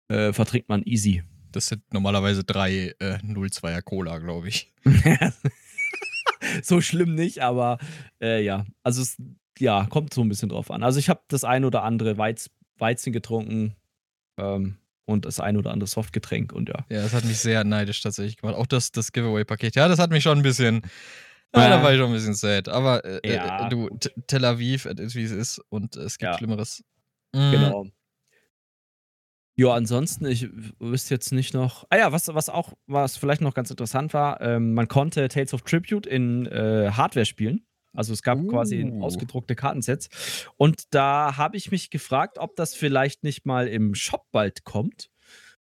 [0.08, 1.22] äh, vertrinkt man easy.
[1.52, 4.72] Das sind normalerweise drei äh, 02er Cola, glaube ich.
[6.62, 7.78] so schlimm nicht, aber
[8.22, 9.16] äh, ja, also es
[9.58, 10.82] ja, kommt so ein bisschen drauf an.
[10.82, 13.74] Also ich habe das ein oder andere Weiz Weizen getrunken
[14.38, 16.84] ähm, und das ein oder andere Softgetränk und ja.
[16.90, 18.56] Ja, das hat mich sehr neidisch tatsächlich gemacht.
[18.56, 19.74] Auch das, das Giveaway-Paket.
[19.74, 20.82] Ja, das hat mich schon ein bisschen.
[21.54, 22.68] Ja, äh, da war ich schon ein bisschen sad.
[22.68, 23.68] Aber äh, äh ja.
[23.68, 23.88] du,
[24.26, 26.38] Tel Aviv, es ist wie es ist und es gibt ja.
[26.38, 26.84] Schlimmeres.
[27.34, 27.52] Mhm.
[27.52, 27.86] Genau.
[29.56, 30.48] Ja, ansonsten, ich
[30.78, 31.84] wüsste jetzt nicht noch.
[31.90, 35.52] Ah ja, was, was auch, was vielleicht noch ganz interessant war, ähm, man konnte Tales
[35.52, 37.66] of Tribute in äh, Hardware spielen.
[37.92, 38.46] Also es gab uh.
[38.46, 40.08] quasi ausgedruckte Kartensets.
[40.56, 45.10] Und da habe ich mich gefragt, ob das vielleicht nicht mal im Shop bald kommt,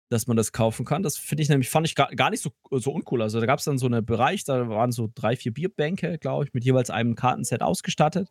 [0.09, 1.03] dass man das kaufen kann.
[1.03, 3.21] Das finde ich nämlich, fand ich gar, gar nicht so, so uncool.
[3.21, 6.45] Also da gab es dann so einen Bereich, da waren so drei, vier Bierbänke, glaube
[6.45, 8.29] ich, mit jeweils einem Kartenset ausgestattet.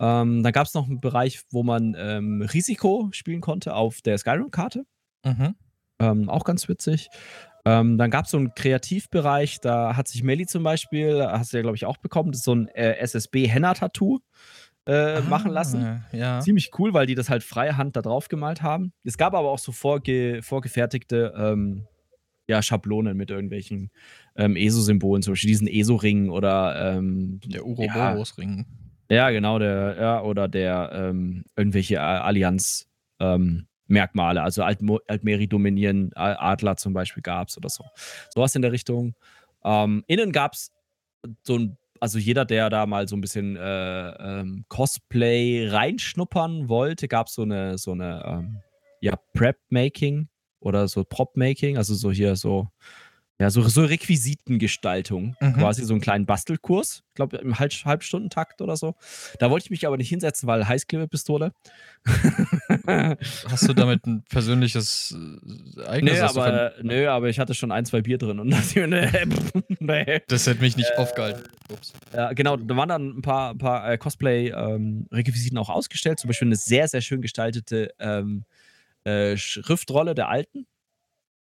[0.00, 4.18] Ähm, dann gab es noch einen Bereich, wo man ähm, Risiko spielen konnte auf der
[4.18, 4.84] Skyrim-Karte.
[5.24, 5.54] Mhm.
[6.00, 7.08] Ähm, auch ganz witzig.
[7.68, 11.58] Ähm, dann gab es so einen Kreativbereich, da hat sich Melly zum Beispiel, hast du
[11.58, 14.20] ja, glaube ich, auch bekommen, so ein äh, SSB-Henna-Tattoo
[14.86, 16.02] äh, ah, machen lassen.
[16.12, 16.40] Ja.
[16.40, 18.92] Ziemlich cool, weil die das halt freie Hand da drauf gemalt haben.
[19.04, 21.86] Es gab aber auch so vorge vorgefertigte ähm,
[22.48, 23.90] ja, Schablonen mit irgendwelchen
[24.34, 28.64] ähm, ESO-Symbolen, zum Beispiel diesen ESO-Ring oder ähm, der Uroboros-Ring.
[29.10, 32.88] Ja, ja, genau, der, ja, oder der ähm, irgendwelche Allianz
[33.20, 37.84] ähm, Merkmale, also Altmo Altmeri dominieren, Adler zum Beispiel gab es oder so.
[38.32, 39.14] Sowas in der Richtung.
[39.64, 40.72] Ähm, innen gab es
[41.42, 47.08] so ein, also jeder, der da mal so ein bisschen äh, ähm, Cosplay reinschnuppern wollte,
[47.08, 48.60] gab so eine, so eine, ähm,
[49.00, 50.28] ja, Prep-Making
[50.60, 52.68] oder so Prop-Making, also so hier so
[53.40, 55.52] ja, so, so Requisitengestaltung, mhm.
[55.54, 58.96] quasi so einen kleinen Bastelkurs, ich glaube im Halb Halbstundentakt oder so.
[59.38, 61.52] Da wollte ich mich aber nicht hinsetzen, weil Heißklebepistole.
[63.48, 66.14] Hast du damit ein persönliches äh, Ereignis?
[66.14, 68.74] Nö, aber, nö, aber ich hatte schon ein, zwei Bier drin und das,
[69.78, 70.22] nee.
[70.26, 71.44] das hätte mich nicht äh, aufgehalten.
[71.70, 71.92] Ups.
[72.12, 76.26] Ja, genau, da waren dann ein paar, ein paar äh, Cosplay-Requisiten ähm, auch ausgestellt, zum
[76.26, 78.46] Beispiel eine sehr, sehr schön gestaltete ähm,
[79.04, 80.66] äh, Schriftrolle der Alten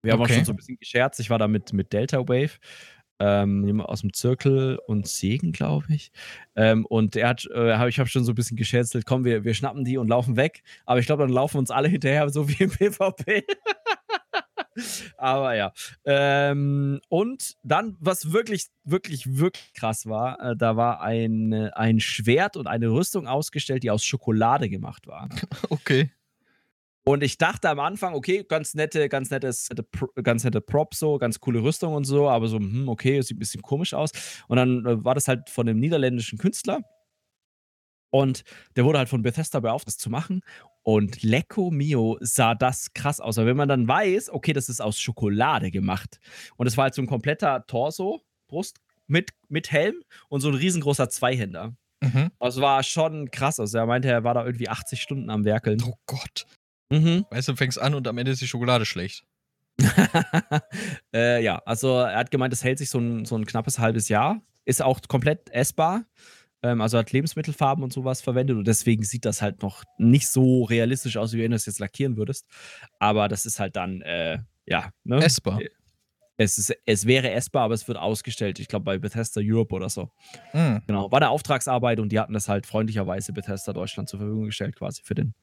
[0.01, 0.31] wir haben okay.
[0.31, 1.19] auch schon so ein bisschen gescherzt.
[1.19, 2.59] Ich war da mit, mit Delta Wave,
[3.19, 6.11] ähm, aus dem Zirkel und Segen, glaube ich.
[6.55, 9.53] Ähm, und er hat, äh, ich habe schon so ein bisschen gescherzelt, komm, wir, wir
[9.53, 10.63] schnappen die und laufen weg.
[10.85, 13.43] Aber ich glaube, dann laufen uns alle hinterher, so wie im PvP.
[15.17, 15.73] Aber ja.
[16.05, 22.55] Ähm, und dann, was wirklich, wirklich, wirklich krass war, äh, da war ein, ein Schwert
[22.55, 25.29] und eine Rüstung ausgestellt, die aus Schokolade gemacht war.
[25.69, 26.09] Okay.
[27.05, 29.69] Und ich dachte am Anfang, okay, ganz nette, ganz nettes,
[30.23, 33.39] ganz nette Prop so, ganz coole Rüstung und so, aber so, hm, okay, sieht ein
[33.39, 34.11] bisschen komisch aus.
[34.47, 36.81] Und dann äh, war das halt von einem niederländischen Künstler.
[38.11, 38.43] Und
[38.75, 40.41] der wurde halt von Bethesda beauftragt, das zu machen.
[40.81, 43.37] Und Lecco Mio sah das krass aus.
[43.37, 46.19] Aber wenn man dann weiß, okay, das ist aus Schokolade gemacht.
[46.57, 49.95] Und es war halt so ein kompletter Torso, Brust mit, mit Helm
[50.27, 51.75] und so ein riesengroßer Zweihänder.
[52.01, 52.31] Mhm.
[52.39, 53.59] Also war schon krass.
[53.59, 55.81] Also er meinte, er war da irgendwie 80 Stunden am Werkeln.
[55.83, 56.45] Oh Gott.
[56.89, 57.25] Mhm.
[57.29, 59.23] Weißt du, du fängst an und am Ende ist die Schokolade schlecht.
[61.13, 64.09] äh, ja, also er hat gemeint, es hält sich so ein, so ein knappes halbes
[64.09, 64.41] Jahr.
[64.65, 66.05] Ist auch komplett essbar.
[66.61, 70.63] Ähm, also hat Lebensmittelfarben und sowas verwendet und deswegen sieht das halt noch nicht so
[70.63, 72.45] realistisch aus, wie wenn du es jetzt lackieren würdest.
[72.99, 74.91] Aber das ist halt dann, äh, ja.
[75.03, 75.23] Ne?
[75.23, 75.61] Essbar.
[75.61, 75.69] Äh,
[76.37, 78.59] es, ist, es wäre essbar, aber es wird ausgestellt.
[78.59, 80.09] Ich glaube, bei Bethesda Europe oder so.
[80.53, 80.81] Mhm.
[80.87, 81.11] Genau.
[81.11, 85.01] War eine Auftragsarbeit und die hatten das halt freundlicherweise Bethesda Deutschland zur Verfügung gestellt, quasi
[85.03, 85.33] für den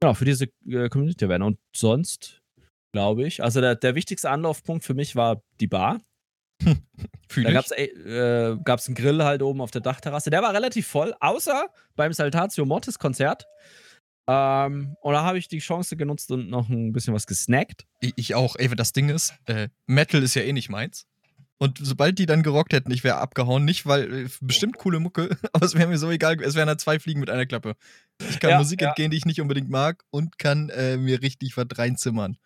[0.00, 1.44] Genau, für diese äh, Community-Event.
[1.44, 2.42] Und sonst,
[2.92, 6.00] glaube ich, also der, der wichtigste Anlaufpunkt für mich war die Bar.
[6.60, 10.30] da gab es äh, gab's einen Grill halt oben auf der Dachterrasse.
[10.30, 13.46] Der war relativ voll, außer beim Saltatio Mortis Konzert.
[14.26, 17.86] Ähm, und da habe ich die Chance genutzt und noch ein bisschen was gesnackt.
[18.00, 18.56] Ich, ich auch.
[18.56, 21.06] Ey, das Ding ist, äh, Metal ist ja eh nicht meins.
[21.58, 23.64] Und sobald die dann gerockt hätten, ich wäre abgehauen.
[23.64, 26.40] Nicht, weil äh, bestimmt coole Mucke, aber es wäre mir so egal.
[26.42, 27.76] Es wären halt zwei Fliegen mit einer Klappe.
[28.28, 28.88] Ich kann ja, Musik ja.
[28.88, 32.36] entgehen, die ich nicht unbedingt mag und kann äh, mir richtig was reinzimmern.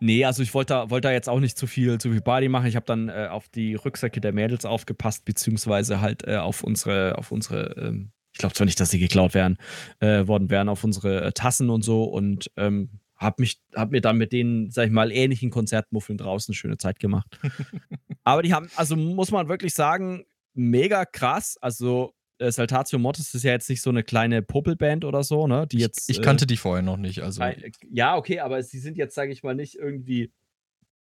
[0.00, 2.48] Nee, also ich wollte da, wollt da jetzt auch nicht zu viel, zu viel Party
[2.48, 2.66] machen.
[2.66, 7.16] Ich habe dann äh, auf die Rücksäcke der Mädels aufgepasst, beziehungsweise halt äh, auf unsere,
[7.16, 9.56] auf unsere, ähm, ich glaube zwar nicht, dass sie geklaut wären,
[10.00, 14.00] äh, worden wären, auf unsere äh, Tassen und so und ähm, hab mich, hab mir
[14.00, 17.38] dann mit denen, sag ich mal, ähnlichen Konzertmuffeln draußen schöne Zeit gemacht.
[18.24, 21.58] Aber die haben, also muss man wirklich sagen, mega krass.
[21.60, 25.66] Also äh, Saltatio Mortis ist ja jetzt nicht so eine kleine Popelband oder so, ne?
[25.66, 27.22] Die jetzt, ich, ich kannte äh, die vorher noch nicht.
[27.22, 27.42] Also.
[27.90, 30.32] Ja, okay, aber sie sind jetzt, sage ich mal, nicht irgendwie,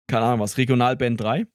[0.08, 1.48] keine Ahnung was, Regionalband 3,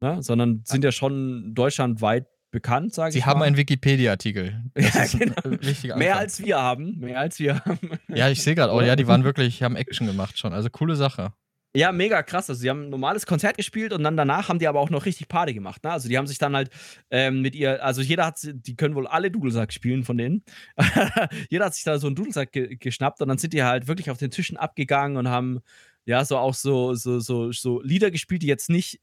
[0.00, 0.22] ne?
[0.22, 4.62] sondern sind ja schon deutschlandweit bekannt, sage ich Sie haben einen Wikipedia-Artikel.
[4.76, 5.96] Ja, genau.
[5.96, 6.98] Mehr als wir haben.
[6.98, 7.78] Mehr als wir haben.
[8.08, 10.52] Ja, ich sehe gerade, oh ja, die waren wirklich, haben Action gemacht schon.
[10.52, 11.32] Also coole Sache.
[11.72, 12.50] Ja, mega krass.
[12.50, 15.06] Also, sie haben ein normales Konzert gespielt und dann danach haben die aber auch noch
[15.06, 15.84] richtig Party gemacht.
[15.84, 15.92] Ne?
[15.92, 16.70] Also, die haben sich dann halt
[17.10, 20.42] ähm, mit ihr, also jeder hat, die können wohl alle Dudelsack spielen von denen.
[21.48, 24.10] jeder hat sich da so einen Dudelsack ge geschnappt und dann sind die halt wirklich
[24.10, 25.60] auf den Tischen abgegangen und haben
[26.06, 29.00] ja so auch so, so, so, so Lieder gespielt, die jetzt nicht,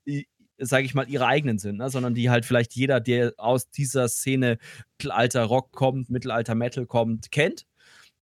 [0.57, 1.89] sage ich mal, ihre eigenen sind, ne?
[1.89, 4.57] sondern die halt vielleicht jeder, der aus dieser Szene
[4.97, 7.65] Mittelalter Rock kommt, Mittelalter Metal kommt, kennt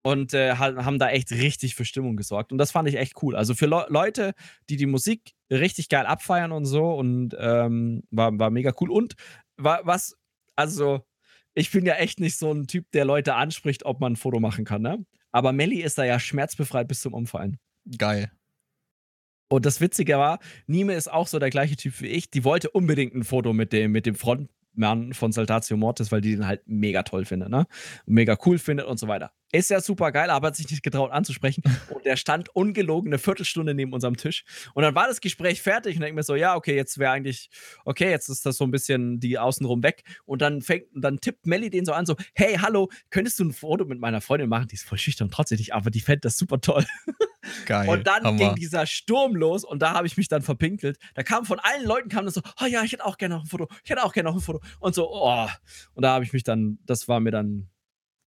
[0.02, 2.52] und äh, haben da echt richtig für Stimmung gesorgt.
[2.52, 3.36] Und das fand ich echt cool.
[3.36, 4.34] Also für Le Leute,
[4.70, 8.92] die die Musik richtig geil abfeiern und so und ähm, war, war mega cool.
[8.92, 9.16] Und
[9.58, 10.16] war, was,
[10.56, 11.02] also
[11.54, 14.40] ich bin ja echt nicht so ein Typ, der Leute anspricht, ob man ein Foto
[14.40, 15.06] machen kann, ne?
[15.32, 17.60] Aber Melly ist da ja schmerzbefreit bis zum Umfallen.
[17.98, 18.32] Geil.
[19.50, 22.30] Und das Witzige war, Nime ist auch so der gleiche Typ wie ich.
[22.30, 26.22] Die wollte unbedingt ein Foto mit dem, mit dem Front, Mann von Saltatio Mortis, weil
[26.22, 27.68] die den halt mega toll findet, ne?
[28.06, 29.32] Mega cool findet und so weiter.
[29.52, 31.64] Ist ja super geil, aber hat sich nicht getraut anzusprechen.
[31.90, 34.46] Und der stand ungelogen eine Viertelstunde neben unserem Tisch.
[34.76, 37.50] Und dann war das Gespräch fertig und denke mir so, ja, okay, jetzt wäre eigentlich,
[37.84, 40.04] okay, jetzt ist das so ein bisschen die außenrum weg.
[40.26, 43.52] Und dann fängt, dann tippt Melly den so an, so, hey, hallo, könntest du ein
[43.52, 44.68] Foto mit meiner Freundin machen?
[44.68, 46.86] Die ist voll schüchtern trotzdem nicht, aber die fände das super toll.
[47.66, 47.90] Geil.
[47.90, 48.38] Und dann Hammer.
[48.38, 50.98] ging dieser Sturm los und da habe ich mich dann verpinkelt.
[51.16, 53.44] Da kam von allen Leuten kam das so, oh ja, ich hätte auch gerne noch
[53.44, 54.60] ein Foto, ich hätte auch gerne noch ein Foto.
[54.80, 55.48] Und so, oh.
[55.94, 57.70] Und da habe ich mich dann, das war mir dann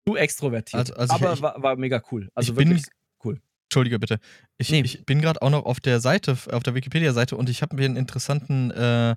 [0.08, 0.80] zu extrovertiert.
[0.80, 2.30] Also, also aber ich, war, war, mega cool.
[2.36, 2.92] Also wirklich bin,
[3.24, 3.42] cool.
[3.66, 4.20] Entschuldige bitte.
[4.58, 4.82] Ich, nee.
[4.82, 7.86] ich bin gerade auch noch auf der Seite, auf der Wikipedia-Seite und ich habe mir
[7.86, 9.16] einen interessanten, äh,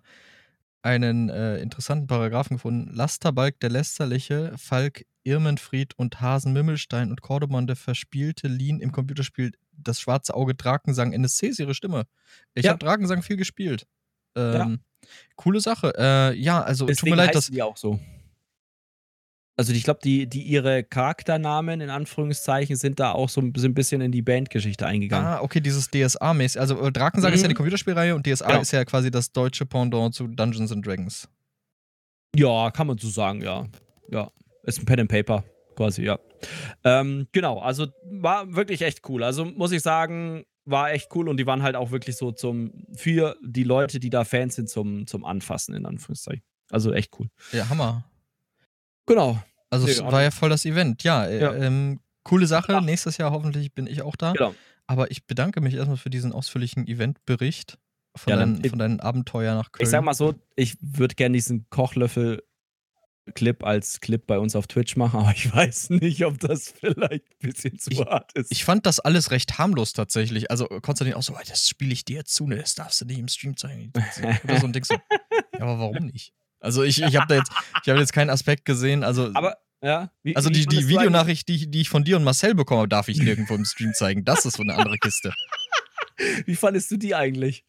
[0.85, 2.95] einen äh, interessanten Paragraphen gefunden.
[2.95, 9.53] Lasterbalg der Lästerliche, Falk Irmenfried und Hasen Mimmelstein und Cordoban der verspielte Lean im Computerspiel
[9.73, 12.05] Das schwarze Auge Drakensang NSC ist ihre Stimme.
[12.55, 12.73] Ich ja.
[12.73, 13.87] habe Drakensang viel gespielt.
[14.37, 15.09] Ähm, ja.
[15.37, 15.95] Coole Sache.
[15.97, 17.47] Äh, ja, also Deswegen tut mir leid, dass.
[17.47, 17.99] Die auch so.
[19.57, 24.01] Also ich glaube, die, die ihre Charakternamen in Anführungszeichen sind da auch so ein bisschen
[24.01, 25.27] in die Bandgeschichte eingegangen.
[25.27, 26.59] Ah, okay, dieses DSA-mäßig.
[26.59, 27.35] Also äh, Drakensang mhm.
[27.37, 27.59] ist ja die mhm.
[27.59, 28.61] Computerspielreihe und DSA genau.
[28.61, 31.29] ist ja quasi das deutsche Pendant zu Dungeons and Dragons.
[32.35, 33.67] Ja, kann man so sagen, ja.
[34.11, 34.31] Ja.
[34.65, 35.45] Ist ein Pen and Paper,
[35.77, 36.19] quasi, ja.
[36.83, 39.23] Ähm, genau, also war wirklich echt cool.
[39.23, 42.73] Also muss ich sagen, war echt cool und die waren halt auch wirklich so zum,
[42.97, 46.43] für die Leute, die da Fans sind, zum, zum Anfassen, in Anführungszeichen.
[46.71, 47.29] Also echt cool.
[47.53, 48.05] Ja, Hammer.
[49.07, 49.43] Genau.
[49.71, 51.03] Also es war ja voll das Event.
[51.03, 51.55] Ja, äh, ja.
[51.55, 52.73] Ähm, coole Sache.
[52.73, 52.81] Ja.
[52.81, 54.33] Nächstes Jahr hoffentlich bin ich auch da.
[54.33, 54.55] Genau.
[54.87, 57.79] Aber ich bedanke mich erstmal für diesen ausführlichen Eventbericht
[58.17, 59.85] von, ja, deinen, von deinen Abenteuern nach Köln.
[59.85, 62.43] Ich sag mal so, ich würde gerne diesen Kochlöffel
[63.33, 67.25] Clip als Clip bei uns auf Twitch machen, aber ich weiß nicht, ob das vielleicht
[67.25, 68.53] ein bisschen zu ich, hart ist.
[68.53, 70.51] Ich fand das alles recht harmlos tatsächlich.
[70.51, 73.29] Also Konstantin auch so, das spiele ich dir zu, ne, das darfst du nicht im
[73.29, 73.93] Stream zeigen.
[74.45, 74.95] Oder so ein Ding so.
[75.55, 76.35] Ja, aber warum nicht?
[76.65, 79.05] Also ich, ich habe da jetzt, ich habe jetzt keinen Aspekt gesehen.
[79.05, 80.11] Also, aber ja.
[80.23, 83.19] Wie, also die, die Videonachricht, die, die ich von dir und Marcel bekomme, darf ich
[83.19, 84.25] nirgendwo im Stream zeigen.
[84.25, 85.33] Das ist so eine andere Kiste.
[86.47, 87.65] Wie fandest du die eigentlich?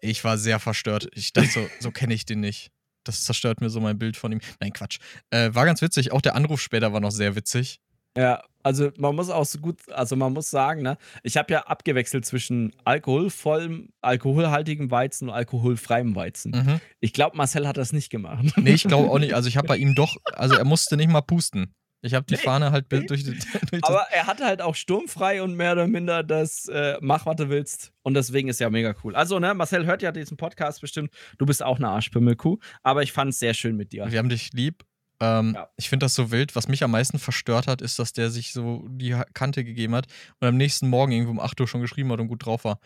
[0.00, 1.08] Ich war sehr verstört.
[1.14, 2.72] Ich dachte so, so kenne ich den nicht.
[3.04, 4.40] Das zerstört mir so mein Bild von ihm.
[4.58, 4.98] Nein, Quatsch.
[5.30, 6.12] Äh, war ganz witzig.
[6.12, 7.80] Auch der Anruf später war noch sehr witzig.
[8.16, 11.60] Ja, also man muss auch so gut, also man muss sagen, ne, ich habe ja
[11.60, 16.52] abgewechselt zwischen alkoholvollem, alkoholhaltigem Weizen und alkoholfreiem Weizen.
[16.52, 16.80] Mhm.
[17.00, 18.44] Ich glaube, Marcel hat das nicht gemacht.
[18.56, 19.30] Nee, ich glaube auch nicht.
[19.40, 21.72] Also ich habe bei ihm doch, also er musste nicht mal pusten.
[22.02, 23.06] Ich habe die nee, Fahne halt nee.
[23.06, 23.38] durch, die,
[23.70, 27.36] durch Aber er hatte halt auch sturmfrei und mehr oder minder das äh, Mach, was
[27.36, 27.92] du willst.
[28.02, 29.14] Und deswegen ist ja mega cool.
[29.14, 31.10] Also, ne, Marcel hört ja diesen Podcast bestimmt.
[31.38, 32.58] Du bist auch eine Arschpimmelkuh.
[32.82, 34.10] Aber ich fand es sehr schön mit dir.
[34.10, 34.84] Wir haben dich lieb
[35.20, 35.68] ähm, ja.
[35.76, 36.56] Ich finde das so wild.
[36.56, 40.06] Was mich am meisten verstört hat, ist, dass der sich so die Kante gegeben hat
[40.40, 42.80] und am nächsten Morgen irgendwie um 8 Uhr schon geschrieben hat und gut drauf war.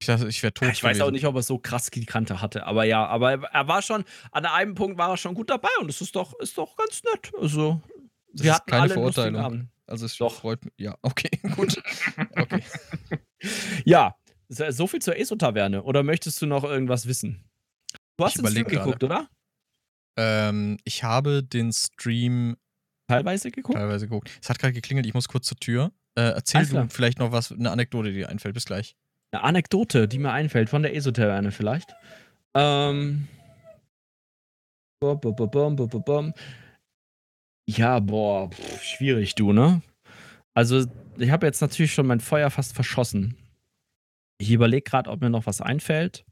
[0.00, 0.68] Ich dachte, ich wäre tot.
[0.68, 1.00] Ich gewesen.
[1.00, 3.82] weiß auch nicht, ob er so krass die Kante hatte, aber ja, aber er war
[3.82, 6.76] schon, an einem Punkt war er schon gut dabei und das ist doch, ist doch
[6.76, 7.32] ganz nett.
[7.40, 7.80] Also,
[8.32, 9.68] das wir hatten keine Verurteilung.
[9.86, 10.34] Also es doch.
[10.34, 10.74] freut mich.
[10.76, 11.82] Ja, okay, gut.
[12.36, 12.62] okay.
[13.84, 14.14] ja,
[14.48, 15.82] so viel zur ESO-Taverne.
[15.82, 17.42] Oder möchtest du noch irgendwas wissen?
[18.16, 19.28] Du hast den Film geguckt, oder?
[20.18, 22.56] Ähm, ich habe den Stream
[23.08, 23.78] teilweise geguckt.
[23.78, 24.30] Teilweise geguckt.
[24.42, 25.92] Es hat gerade geklingelt, ich muss kurz zur Tür.
[26.16, 28.54] Äh, erzähl du vielleicht noch was, eine Anekdote, die dir einfällt.
[28.54, 28.96] Bis gleich.
[29.32, 31.94] Eine Anekdote, die mir einfällt, von der Esotererne vielleicht.
[32.54, 33.28] Ähm.
[37.68, 39.82] Ja, boah, pff, schwierig, du, ne?
[40.54, 40.86] Also,
[41.18, 43.36] ich habe jetzt natürlich schon mein Feuer fast verschossen.
[44.40, 46.24] Ich überlege gerade, ob mir noch was einfällt.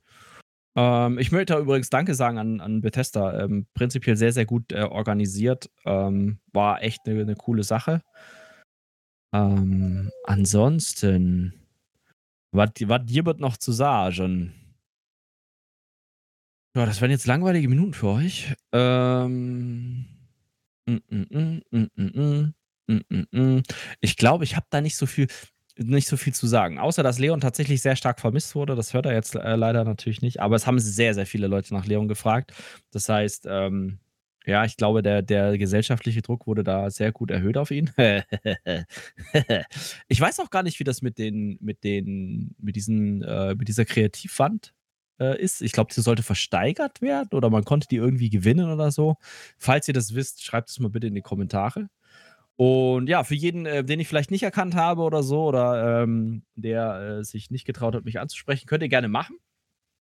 [0.77, 3.43] Ähm, ich möchte übrigens Danke sagen an, an Bethesda.
[3.43, 5.71] Ähm, prinzipiell sehr, sehr gut äh, organisiert.
[5.85, 8.03] Ähm, war echt eine ne coole Sache.
[9.35, 11.55] Ähm, ansonsten,
[12.53, 14.53] was dir wird noch zu sagen?
[16.77, 18.55] Ja, das wären jetzt langweilige Minuten für euch.
[18.73, 20.07] Ähm.
[20.89, 22.53] Mm, mm,
[23.33, 23.63] mm,
[24.01, 25.27] ich glaube, ich habe da nicht so viel
[25.79, 26.79] nicht so viel zu sagen.
[26.79, 28.75] Außer, dass Leon tatsächlich sehr stark vermisst wurde.
[28.75, 30.41] Das hört er jetzt äh, leider natürlich nicht.
[30.41, 32.53] Aber es haben sehr, sehr viele Leute nach Leon gefragt.
[32.91, 33.99] Das heißt, ähm,
[34.47, 37.91] ja, ich glaube, der, der gesellschaftliche Druck wurde da sehr gut erhöht auf ihn.
[40.09, 43.67] ich weiß auch gar nicht, wie das mit den, mit den, mit diesen, äh, mit
[43.67, 44.73] dieser Kreativwand
[45.19, 45.63] äh, ist.
[45.63, 49.17] Ich glaube, sie sollte versteigert werden oder man konnte die irgendwie gewinnen oder so.
[49.59, 51.89] Falls ihr das wisst, schreibt es mal bitte in die Kommentare.
[52.57, 56.43] Und ja, für jeden, äh, den ich vielleicht nicht erkannt habe oder so, oder ähm,
[56.55, 59.39] der äh, sich nicht getraut hat, mich anzusprechen, könnt ihr gerne machen.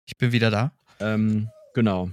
[0.05, 0.71] Ich bin wieder da.
[0.99, 2.09] Ähm, genau.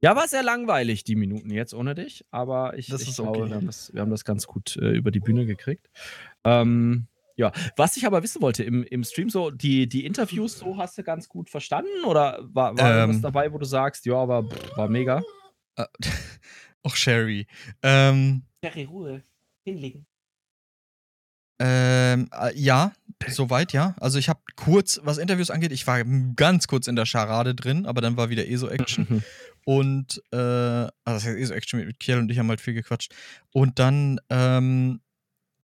[0.00, 3.40] Ja, war sehr langweilig, die Minuten jetzt ohne dich, aber ich, das ich ist glaube,
[3.40, 3.50] okay.
[3.50, 5.90] wir, haben das, wir haben das ganz gut äh, über die Bühne gekriegt.
[6.44, 10.76] Ähm, ja, was ich aber wissen wollte im, im Stream, so die, die Interviews, so
[10.76, 12.96] hast du ganz gut verstanden oder war, war Ähm.
[12.98, 15.22] irgendwas dabei, wo du sagst, ja, aber pff, war mega?
[15.76, 15.84] Äh,
[16.86, 17.46] Och, Sherry.
[17.82, 19.22] Ähm, Jerry, Ruhe.
[19.68, 20.06] Hinlegen.
[21.60, 22.92] ähm, äh, ja,
[23.28, 23.96] soweit, ja.
[24.00, 26.04] Also ich habe kurz, was Interviews angeht, ich war
[26.36, 29.24] ganz kurz in der Charade drin, aber dann war wieder ESO-Action.
[29.64, 33.12] Und, äh, also das heißt ESO-Action mit, mit Kiel und ich haben halt viel gequatscht.
[33.52, 35.00] Und dann ähm,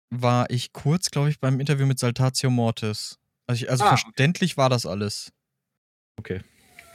[0.10, 3.20] war ich kurz, glaube ich, beim Interview mit Saltatio Mortis.
[3.46, 3.98] Also, ich, also Ah.
[3.98, 5.34] verständlich war das alles.
[6.18, 6.42] Okay.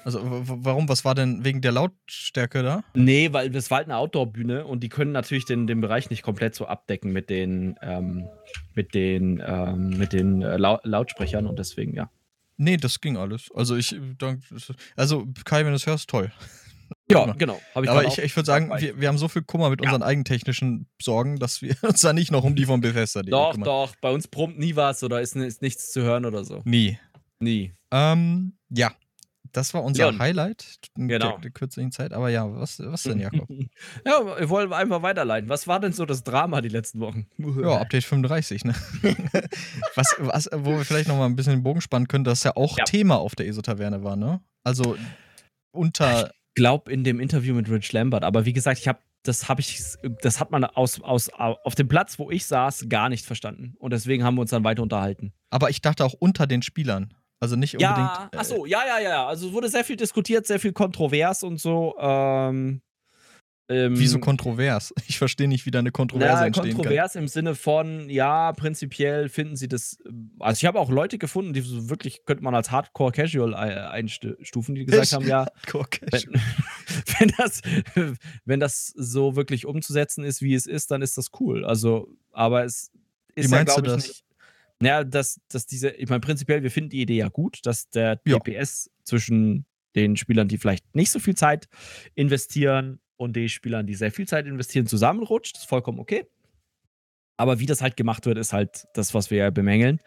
[0.09, 0.89] Also warum?
[0.89, 2.83] Was war denn wegen der Lautstärke da?
[2.95, 6.23] Nee, weil das war halt eine Outdoor-Bühne und die können natürlich den, den Bereich nicht
[6.23, 8.27] komplett so abdecken mit den, ähm,
[8.75, 12.11] mit den, ähm, mit den äh, Lau Lautsprechern und deswegen, ja.
[12.57, 13.51] Nee, das ging alles.
[13.55, 14.43] Also ich, dank,
[14.97, 16.33] also Kai, wenn du es hörst, toll.
[17.11, 17.61] Ja, genau.
[17.75, 19.89] Hab Aber ich, ich würde sagen, wir, wir haben so viel Kummer mit Ja.
[19.91, 23.67] unseren eigentechnischen Sorgen, dass wir uns da nicht noch um die von Bethesda Doch, kümmern.
[23.67, 23.95] doch.
[24.01, 26.63] Bei uns brummt nie was oder ist, ist nichts zu hören oder so.
[26.65, 26.99] Nie.
[27.41, 27.75] Nie.
[27.91, 28.93] Ähm, ja.
[29.53, 30.19] Das war unser Leon.
[30.19, 31.39] Highlight in Genau.
[31.39, 32.13] der, kürzlichen Zeit.
[32.13, 33.49] Aber ja, was, was denn, Jakob?
[34.07, 35.49] ja, wir wollen einfach weiterleiten.
[35.49, 37.27] Was war denn so das Drama die letzten Wochen?
[37.39, 38.75] ja, Update 35, ne?
[39.95, 42.57] was, was, wo wir vielleicht noch mal ein bisschen den Bogen spannen können, das ja
[42.57, 42.85] auch Ja.
[42.85, 44.41] Thema auf der ESO-Taverne war, ne?
[44.65, 44.97] Also
[45.73, 46.33] unter.
[46.55, 49.81] glaube in dem Interview mit Rich Lambert, aber wie gesagt, ich habe das habe ich
[50.23, 53.93] das hat man aus, aus auf dem Platz, wo ich saß, gar nicht verstanden und
[53.93, 55.33] deswegen haben wir uns dann weiter unterhalten.
[55.51, 57.15] Aber ich dachte auch unter den Spielern.
[57.41, 57.99] Also nicht unbedingt.
[57.99, 61.43] Ja, ach so, ja, ja, ja, also es wurde sehr viel diskutiert, sehr viel kontrovers
[61.45, 62.81] und so ähm,
[63.71, 64.95] ähm, Wieso kontrovers?
[65.09, 69.29] Ich verstehe nicht, wie da eine Kontroverse na, entstehen kontrovers im Sinne von, ja, prinzipiell
[69.29, 69.99] finden sie das.
[70.39, 73.57] Also, ich habe auch Leute gefunden, die so wirklich, könnte man als Hardcore Casual äh,
[73.57, 75.13] einstufen, die gesagt Echt?
[75.13, 75.87] haben, ja, kann.
[76.11, 76.41] wenn,
[77.19, 77.63] wenn, das,
[78.45, 81.65] wenn das so wirklich umzusetzen ist, wie es ist, dann ist das cool.
[81.65, 82.91] Also, aber es
[83.35, 84.09] ist ja, meinst du glaube ich, das?
[84.09, 84.25] nicht.
[84.81, 88.21] Naja, dass, dass diese, ich meine, prinzipiell, wir finden die Idee ja gut, dass der
[88.27, 88.39] Ja.
[88.39, 91.69] DPS zwischen den Spielern, die vielleicht nicht so viel Zeit
[92.15, 95.57] investieren und den Spielern, die sehr viel Zeit investieren, zusammenrutscht.
[95.57, 96.27] Das ist vollkommen okay.
[97.37, 100.01] Aber wie das halt gemacht wird, ist halt das, was wir ja bemängeln.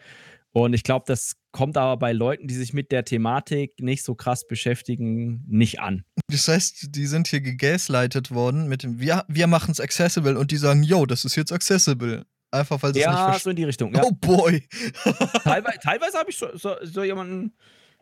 [0.52, 4.14] Und ich glaube, das kommt aber bei Leuten, die sich mit der Thematik nicht so
[4.14, 6.04] krass beschäftigen, nicht an.
[6.28, 10.50] Das heißt, die sind hier gegaslightet worden mit dem, wir, wir machen es accessible und
[10.50, 12.26] die sagen, yo, das ist jetzt accessible.
[12.52, 13.42] Einfach weil sie es nicht Ja, verstehen.
[13.44, 13.94] so in die Richtung.
[13.94, 14.02] Ja.
[14.04, 14.62] Oh boy.
[15.44, 17.52] Teilweise, teilweise habe ich so, so, so jemanden.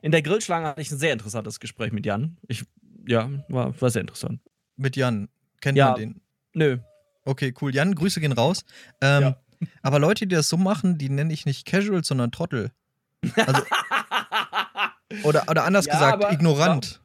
[0.03, 2.37] In der Grillschlange hatte ich ein sehr interessantes Gespräch mit Jan.
[2.49, 2.65] Ich,
[3.07, 4.41] ja, war, war sehr interessant.
[4.77, 5.29] mit Jan.
[5.61, 5.93] Kennt Ja.
[5.93, 6.21] man den?
[6.55, 6.79] Nö.
[7.25, 7.75] Okay, cool.
[7.75, 8.65] Jan, Grüße gehen raus.
[9.01, 9.37] Ähm, Ja.
[9.83, 12.73] Aber Leute, die das so machen, die nenne ich nicht Casual, sondern Trottel.
[13.37, 13.63] Also,
[15.25, 17.01] oder, oder anders Ja, gesagt, aber- ignorant.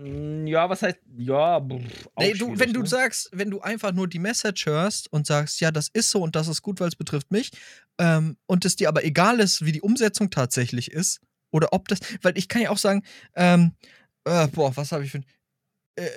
[0.00, 0.98] Mm, ja, was heißt.
[1.18, 2.86] Ja, pff, Nee, du, wenn du ne?
[2.86, 6.34] sagst, wenn du einfach nur die Message hörst und sagst, ja, das ist so und
[6.36, 7.50] das ist gut, weil es betrifft mich,
[7.98, 11.20] ähm, und es dir aber egal ist, wie die Umsetzung tatsächlich ist,
[11.50, 13.02] oder ob das, weil ich kann ja auch sagen,
[13.34, 13.72] ähm,
[14.24, 15.20] äh, boah, was habe ich für
[15.96, 16.08] äh, äh,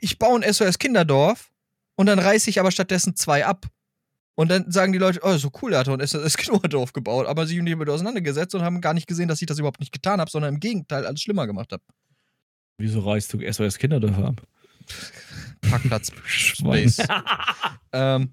[0.00, 1.50] ich baue ein SOS Kinderdorf
[1.96, 3.66] und dann reiße ich aber stattdessen zwei ab.
[4.36, 7.46] Und dann sagen die Leute, oh, so cool, er hat ein SOS Kinderdorf gebaut, aber
[7.46, 9.92] sie haben nicht damit auseinandergesetzt und haben gar nicht gesehen, dass ich das überhaupt nicht
[9.92, 11.82] getan habe, sondern im Gegenteil alles schlimmer gemacht habe.
[12.78, 14.42] Wieso reißt du SOS Kinderdörfer ab?
[15.62, 16.12] Parkplatz.
[16.26, 16.98] Space.
[17.92, 18.32] ähm,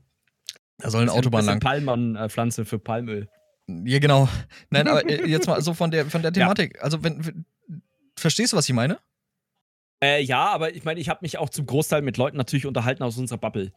[0.78, 1.60] da soll eine Bisschen- Autobahn lang.
[1.60, 3.30] Palmenpflanze für Palmöl.
[3.68, 4.28] Ja, genau.
[4.70, 6.76] Nein, aber äh, jetzt mal so von der, von der Thematik.
[6.78, 6.82] Ja.
[6.82, 7.46] Also, wenn,
[8.18, 9.00] verstehst du, was ich meine?
[10.04, 13.04] Äh, ja, aber ich meine, ich habe mich auch zum Großteil mit Leuten natürlich unterhalten
[13.04, 13.72] aus unserer Bubble.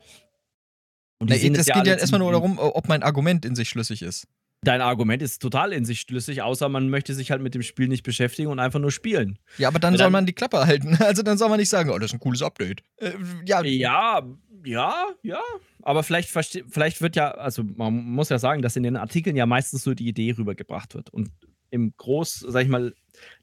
[1.19, 4.27] Und nee, das geht ja erstmal nur darum, ob mein Argument in sich schlüssig ist.
[4.65, 7.89] Dein Argument ist total in sich schlüssig, außer man möchte sich halt mit dem Spiel
[7.89, 9.39] nicht beschäftigen und einfach nur spielen.
[9.59, 10.99] Ja, aber dann, dann soll man die Klappe halten.
[11.05, 12.83] Also dann soll man nicht sagen, oh, das ist ein cooles Update.
[12.97, 13.13] Äh,
[13.45, 13.63] ja.
[13.63, 14.23] ja,
[14.65, 15.41] ja, ja.
[15.83, 19.45] Aber vielleicht, vielleicht wird ja, also man muss ja sagen, dass in den Artikeln ja
[19.45, 21.11] meistens so die Idee rübergebracht wird.
[21.11, 21.31] Und
[21.71, 22.95] im Groß, sag ich mal,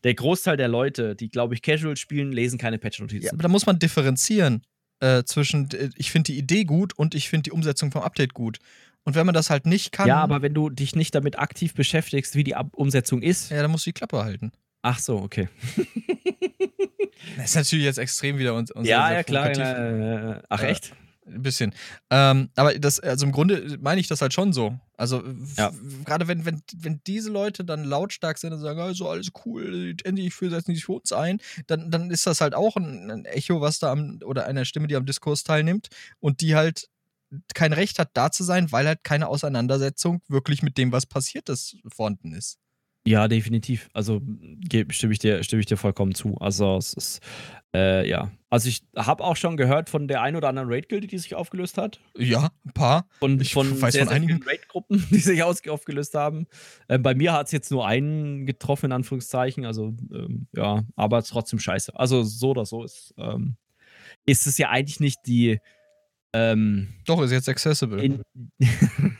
[0.03, 3.25] der Großteil der Leute, die, glaube ich, Casual spielen, lesen keine Patch-Notizen.
[3.25, 4.63] Ja, aber da muss man differenzieren
[5.01, 8.33] äh, zwischen, äh, ich finde die Idee gut und ich finde die Umsetzung vom Update
[8.33, 8.59] gut.
[9.03, 10.07] Und wenn man das halt nicht kann.
[10.07, 13.49] Ja, aber wenn du dich nicht damit aktiv beschäftigst, wie die Ab Umsetzung ist.
[13.49, 14.51] Ja, dann musst du die Klappe halten.
[14.83, 15.49] Ach so, okay.
[17.37, 18.71] das ist natürlich jetzt extrem wieder uns.
[18.71, 19.49] unser Ja, ja, klar.
[19.49, 20.93] Äh, ach, echt?
[21.25, 21.73] Ein bisschen.
[22.09, 24.77] Ähm, aber das, also im Grunde meine ich das halt schon so.
[24.97, 25.23] Also,
[25.55, 25.71] ja.
[26.03, 30.33] gerade wenn, wenn, wenn diese Leute dann lautstark sind und sagen, also alles cool, endlich
[30.33, 33.61] für, setzen sich für uns ein, dann, dann ist das halt auch ein, ein Echo,
[33.61, 35.89] was da am, oder eine Stimme, die am Diskurs teilnimmt
[36.19, 36.89] und die halt
[37.53, 41.49] kein Recht hat, da zu sein, weil halt keine Auseinandersetzung wirklich mit dem, was passiert
[41.49, 42.59] ist, vorhanden ist.
[43.03, 43.89] Ja, definitiv.
[43.93, 44.21] Also
[44.89, 46.35] stimme ich dir, stimme ich dir vollkommen zu.
[46.39, 47.19] Also es ist,
[47.73, 48.31] äh, ja.
[48.51, 51.79] Also ich habe auch schon gehört von der ein oder anderen Raid-Gilde, die sich aufgelöst
[51.79, 51.99] hat.
[52.15, 53.07] Ja, ein paar.
[53.19, 56.45] Und ich von weiß sehr, von einigen Raid-Gruppen, die sich aufgelöst haben.
[56.89, 59.65] Äh, bei mir hat es jetzt nur einen getroffen, in Anführungszeichen.
[59.65, 61.97] Also ähm, ja, aber trotzdem scheiße.
[61.97, 63.55] Also so oder so ist, ähm,
[64.27, 65.59] ist es ja eigentlich nicht die
[66.33, 68.19] ähm, Doch, ist jetzt accessible.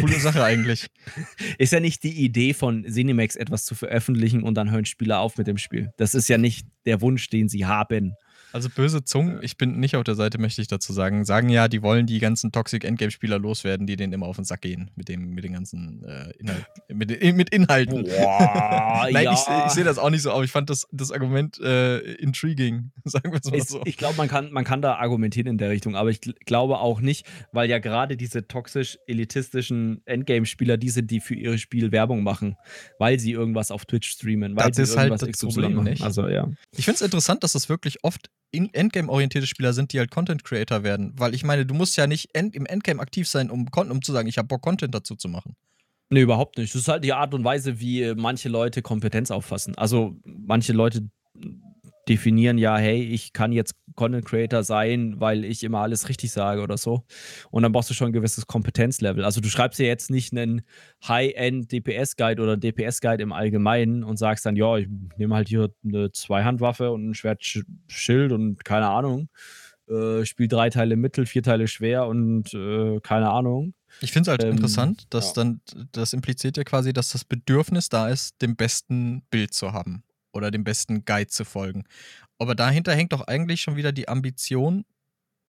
[0.00, 0.86] Coole Sache eigentlich.
[1.58, 5.38] Ist ja nicht die Idee von Cinemax etwas zu veröffentlichen und dann hören Spieler auf
[5.38, 5.92] mit dem Spiel.
[5.96, 8.14] Das ist ja nicht der Wunsch, den sie haben.
[8.52, 11.68] Also böse Zungen, ich bin nicht auf der Seite, möchte ich dazu sagen, sagen ja,
[11.68, 15.08] die wollen die ganzen Toxic Endgame-Spieler loswerden, die denen immer auf den Sack gehen mit
[15.08, 18.04] dem, mit den ganzen äh, Inhalt, mit, mit, Inhalten.
[18.04, 19.32] Boah, Nein, ja.
[19.32, 22.92] ich, ich sehe das auch nicht so, aber ich fand das, das Argument äh, intriguing,
[23.04, 23.80] sagen wir es mal so.
[23.82, 26.78] Ich, ich glaube, man kann, man kann da argumentieren in der Richtung, aber ich glaube
[26.78, 32.22] auch nicht, weil ja gerade diese toxisch-elitistischen Endgame-Spieler die sind, die für ihr Spiel Werbung
[32.22, 32.56] machen,
[32.98, 35.84] weil sie irgendwas auf Twitch streamen, weil das sie ist halt irgendwas halt das Problem,
[35.84, 36.02] nicht?
[36.02, 36.48] Also, ja.
[36.76, 41.12] Ich finde es interessant, dass das wirklich oft Endgame-orientierte Spieler sind, die halt Content-Creator werden.
[41.16, 44.12] Weil ich meine, du musst ja nicht end im Endgame aktiv sein, um, um zu
[44.12, 45.54] sagen, ich habe Bock, Content dazu zu machen.
[46.08, 46.74] Nee, überhaupt nicht.
[46.74, 49.74] Das ist halt die Art und Weise, wie manche Leute Kompetenz auffassen.
[49.76, 51.08] Also manche Leute
[52.08, 56.62] definieren ja, hey, ich kann jetzt Content Creator sein, weil ich immer alles richtig sage
[56.62, 57.04] oder so.
[57.50, 59.24] Und dann brauchst du schon ein gewisses Kompetenzlevel.
[59.24, 60.62] Also du schreibst ja jetzt nicht einen
[61.06, 66.12] High-End DPS-Guide oder DPS-Guide im Allgemeinen und sagst dann, ja, ich nehme halt hier eine
[66.12, 69.28] Zweihandwaffe und ein Schwertschild und keine Ahnung.
[69.88, 73.74] Äh, spiel drei Teile mittel, vier Teile schwer und äh, keine Ahnung.
[74.00, 75.44] Ich finde es halt ähm, interessant, dass ja.
[75.44, 75.60] dann,
[75.92, 80.02] das impliziert ja quasi, dass das Bedürfnis da ist, dem besten Bild zu haben
[80.36, 81.84] oder dem besten Guide zu folgen.
[82.38, 84.84] Aber dahinter hängt doch eigentlich schon wieder die Ambition,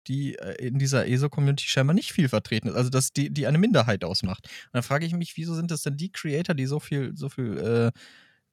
[0.07, 2.75] die äh, in dieser ESO-Community scheinbar nicht viel vertreten ist.
[2.75, 4.45] Also, dass die, die eine Minderheit ausmacht.
[4.45, 7.29] Und dann frage ich mich, wieso sind das denn die Creator, die so viel, so
[7.29, 7.91] viel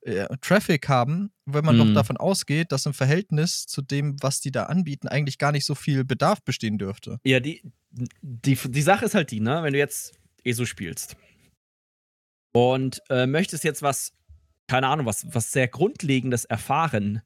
[0.04, 1.80] äh, äh, Traffic haben, wenn man mhm.
[1.80, 5.64] doch davon ausgeht, dass im Verhältnis zu dem, was die da anbieten, eigentlich gar nicht
[5.64, 7.18] so viel Bedarf bestehen dürfte.
[7.24, 10.14] Ja, die, die, die Sache ist halt die, ne, wenn du jetzt
[10.44, 11.16] ESO spielst
[12.52, 14.12] und äh, möchtest jetzt was
[14.66, 17.22] keine Ahnung, was, was sehr Grundlegendes erfahren,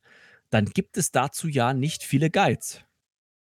[0.51, 2.85] dann gibt es dazu ja nicht viele Guides.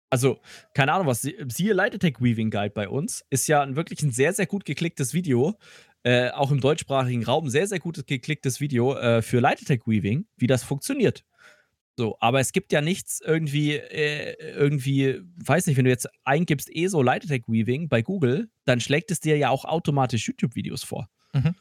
[0.10, 0.40] Also,
[0.74, 4.12] keine Ahnung, was, siehe Light Attack Weaving Guide bei uns, ist ja ein, wirklich ein
[4.12, 5.58] sehr, sehr gut geklicktes Video,
[6.04, 10.26] äh, auch im deutschsprachigen Raum, sehr, sehr gut geklicktes Video äh, für Light Attack Weaving,
[10.38, 11.26] wie das funktioniert.
[11.98, 16.70] So, aber es gibt ja nichts irgendwie, äh, irgendwie, weiß nicht, wenn du jetzt eingibst
[16.74, 21.10] ESO Light Attack Weaving bei Google, dann schlägt es dir ja auch automatisch YouTube-Videos vor.
[21.34, 21.56] Mhm.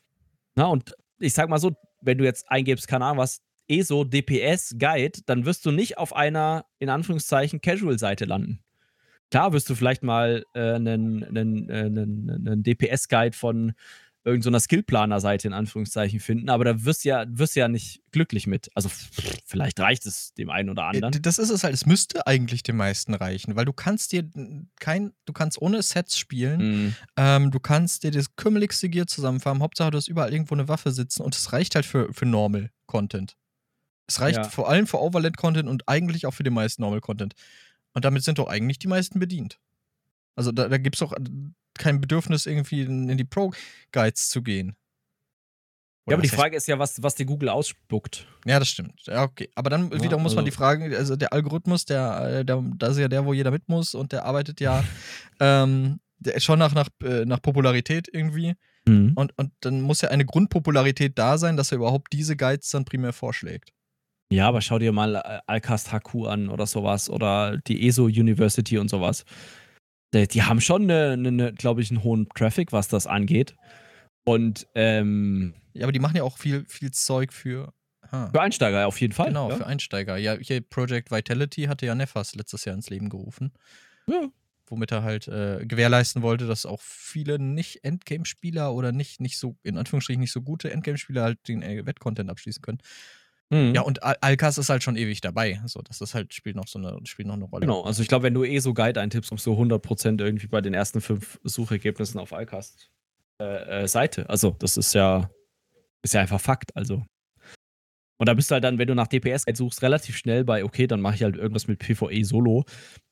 [0.55, 1.75] Na, und ich sag mal so,
[2.07, 6.15] wenn du jetzt eingibst, keine Ahnung was, ESO DPS Guide, dann wirst du nicht auf
[6.15, 8.61] einer, in Anführungszeichen, Casual-Seite landen.
[9.31, 13.73] Klar wirst du vielleicht mal äh, einen, einen, einen, einen DPS-Guide von
[14.27, 18.49] irgendeiner so Skillplaner-Seite in Anführungszeichen finden, aber da wirst du ja, wirst ja nicht glücklich
[18.49, 18.69] mit.
[18.75, 18.91] Also
[19.47, 21.23] vielleicht reicht es dem einen oder anderen.
[21.23, 24.29] Das ist es halt, es müsste eigentlich den meisten reichen, weil du kannst dir
[24.81, 26.97] kein, du kannst ohne Sets spielen, mhm.
[27.17, 30.91] ähm, du kannst dir das kümmerlichste Gear zusammenfarmen, Hauptsache du hast überall irgendwo eine Waffe
[30.91, 33.37] sitzen und es reicht halt für, für Normal-Content.
[34.09, 34.45] Es reicht ja.
[34.45, 37.35] vor allem für Overland-Content und eigentlich auch für den meisten Normal-Content.
[37.93, 39.61] Und damit sind doch eigentlich die meisten bedient.
[40.35, 41.13] Also da, da gibt es doch
[41.79, 44.77] kein Bedürfnis, irgendwie in, in die Pro-Guides zu gehen.
[46.07, 48.29] Oder ja, aber die Frage ist ja, was, was die Google ausspuckt.
[48.45, 49.01] Ja, das stimmt.
[49.07, 49.51] Ja, okay.
[49.57, 52.63] Aber dann ja, wieder muss also man die Frage, also der Algorithmus, der, äh, der,
[52.77, 54.85] das ist ja der, wo jeder mit muss und der arbeitet ja
[55.41, 58.55] ähm, der schon nach, nach, äh, nach Popularität irgendwie.
[58.87, 59.13] Mhm.
[59.17, 62.85] Und, und dann muss ja eine Grundpopularität da sein, dass er überhaupt diese Guides dann
[62.85, 63.73] primär vorschlägt.
[64.31, 68.79] Ja, aber schau dir mal äh, Alcast HQ an oder sowas oder die ESO University
[68.79, 69.25] und sowas.
[70.17, 73.55] Die, die haben schon, eine, eine, glaube ich, einen hohen Traffic, was das angeht.
[74.25, 77.73] Und ähm, ja, aber die machen ja auch viel, viel Zeug für.
[78.11, 78.31] Ha.
[78.33, 79.29] Für Einsteiger, auf jeden Fall.
[79.29, 79.57] Genau, ja.
[79.57, 80.17] für Einsteiger.
[80.17, 83.53] Ja, hier Project Vitality hatte ja Nefas letztes Jahr ins Leben gerufen.
[84.07, 84.29] Ja.
[84.69, 89.79] Womit er halt äh, gewährleisten wollte, dass auch viele Nicht-Endgame-Spieler oder nicht, nicht so, in
[89.79, 92.79] Anführungsstrichen, nicht so gute Endgame-Spieler halt den äh, Wettcontent abschließen können.
[93.51, 93.75] Mhm.
[93.75, 95.61] Ja, und Al Alkas ist halt schon ewig dabei.
[95.67, 97.67] So, das ist halt, spielt noch so eine, spielt noch eine Rolle.
[97.67, 100.61] Genau, also ich glaube, wenn du eh so Guide eintippst, kommst du 100% irgendwie bei
[100.61, 102.91] den ersten fünf Suchergebnissen auf Alkas
[103.41, 104.29] äh, äh, Seite.
[104.29, 105.31] Also, das ist ja,
[106.03, 106.75] ist ja einfach Fakt.
[106.75, 107.05] Also.
[108.19, 110.87] Und da bist du halt dann, wenn du nach DPS suchst, relativ schnell bei, okay,
[110.87, 112.65] dann mache ich halt irgendwas mit PvE Solo.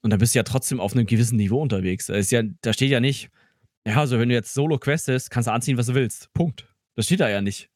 [0.02, 2.06] Und dann bist du ja trotzdem auf einem gewissen Niveau unterwegs.
[2.06, 3.30] Da, ist ja, da steht ja nicht,
[3.86, 6.32] ja, also wenn du jetzt Solo questest, kannst du anziehen, was du willst.
[6.32, 6.74] Punkt.
[6.96, 7.70] Das steht da ja nicht.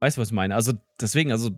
[0.00, 0.54] Weißt du, was ich meine?
[0.54, 1.50] Also deswegen, also.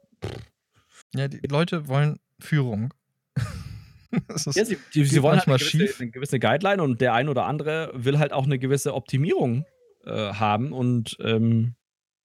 [1.14, 2.94] Ja, die Leute wollen Führung.
[4.54, 7.44] ja, sie, die, sie wollen halt eine gewisse, eine gewisse, Guideline und der ein oder
[7.44, 9.64] andere will halt auch eine gewisse Optimierung
[10.04, 10.72] äh, haben.
[10.72, 11.74] Und ähm,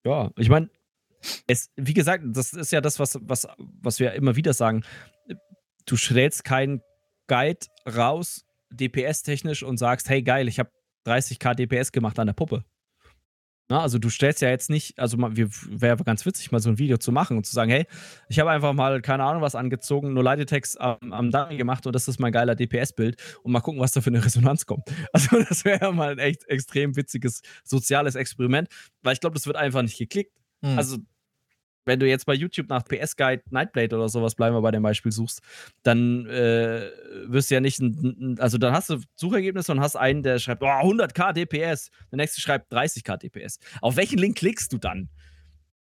[0.04, 0.70] ja, ich meine,
[1.48, 4.84] es, wie gesagt, das ist ja das, was, was, was wir immer wieder sagen.
[5.86, 6.82] Du schrägst keinen
[7.28, 10.70] Guide raus, DPS-technisch, und sagst, hey geil, ich habe
[11.06, 12.64] 30k DPS gemacht an der Puppe.
[13.68, 16.98] Na, also du stellst ja jetzt nicht, also wäre ganz witzig, mal so ein Video
[16.98, 17.88] zu machen und zu sagen, hey,
[18.30, 21.94] ich habe einfach mal, keine Ahnung, was angezogen, nur Leitetext am, am Dummy gemacht und
[21.94, 24.84] das ist mein geiler DPS-Bild und mal gucken, was da für eine Resonanz kommt.
[25.14, 28.68] Also das wäre ja mal ein echt extrem witziges soziales Experiment,
[29.02, 30.36] weil ich glaube, das wird einfach nicht geklickt.
[30.62, 30.78] Hm.
[30.78, 30.98] Also
[31.86, 34.84] wenn du jetzt bei YouTube nach PS Guide Nightblade oder sowas, bleiben wir bei dem
[34.84, 35.42] Beispiel, suchst,
[35.84, 36.90] dann äh,
[37.28, 37.82] wirst du ja nicht,
[38.40, 42.42] also dann hast du Suchergebnisse und hast einen, der schreibt, oh, 100k DPS, der nächste
[42.42, 43.60] schreibt 30k DPS.
[43.82, 45.10] Auf welchen Link klickst du dann?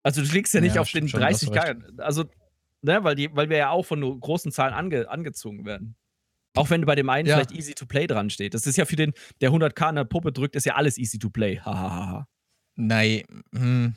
[0.03, 2.25] Also du klickst ja nicht ja, auf den 30k, also,
[2.81, 5.95] ne, weil, die, weil wir ja auch von großen Zahlen ange, angezogen werden.
[6.55, 7.35] Auch wenn bei dem einen ja.
[7.35, 8.53] vielleicht easy to play dran steht.
[8.53, 11.17] Das ist ja für den, der 100k in der Puppe drückt, ist ja alles easy
[11.17, 11.59] to play.
[11.59, 12.27] Hahaha.
[12.75, 13.23] Nein,
[13.55, 13.95] hm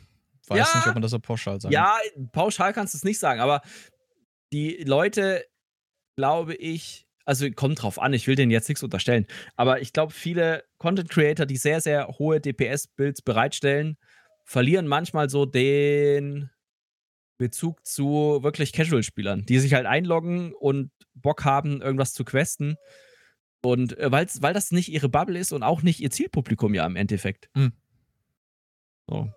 [0.48, 1.72] weiß ja, nicht, ob man das so pauschal sagt.
[1.72, 1.96] Ja,
[2.32, 3.62] pauschal kannst du es nicht sagen, aber
[4.52, 5.44] die Leute,
[6.16, 9.26] glaube ich, also kommt drauf an, ich will denen jetzt nichts unterstellen,
[9.56, 13.96] aber ich glaube, viele Content Creator, die sehr, sehr hohe DPS-Builds bereitstellen,
[14.44, 16.50] verlieren manchmal so den
[17.38, 22.76] Bezug zu wirklich Casual-Spielern, die sich halt einloggen und Bock haben, irgendwas zu questen.
[23.62, 26.96] Und äh, weil das nicht ihre Bubble ist und auch nicht ihr Zielpublikum ja im
[26.96, 27.50] Endeffekt.
[27.54, 27.72] Mhm.
[29.08, 29.30] So.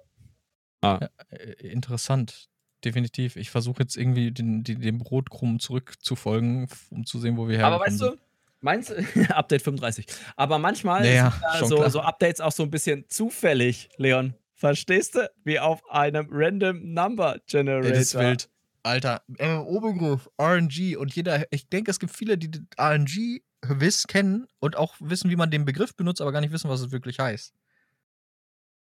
[0.82, 1.00] Ah.
[1.02, 2.50] Ja, äh, interessant.
[2.86, 3.36] Definitiv.
[3.36, 7.76] Ich versuche jetzt irgendwie den, den, dem Brotkrumm zurückzufolgen, um zu sehen, wo wir herkommen.
[7.76, 8.18] Aber weißt du,
[8.62, 8.92] meinst
[9.30, 10.06] Update 35.
[10.38, 14.34] Aber manchmal naja, sind so, so, Updates auch so ein bisschen zufällig, Leon.
[14.54, 15.30] Verstehst du?
[15.44, 17.92] Wie auf einem Random Number Generator.
[17.92, 18.50] Das ist wild.
[18.84, 19.24] Alter,
[19.68, 20.98] Oberbegriff, RNG.
[20.98, 22.50] Und jeder, ich denke, es gibt viele, die
[22.80, 26.70] RNG wiss kennen und auch wissen, wie man den Begriff benutzt, aber gar nicht wissen,
[26.70, 27.54] was es wirklich heißt.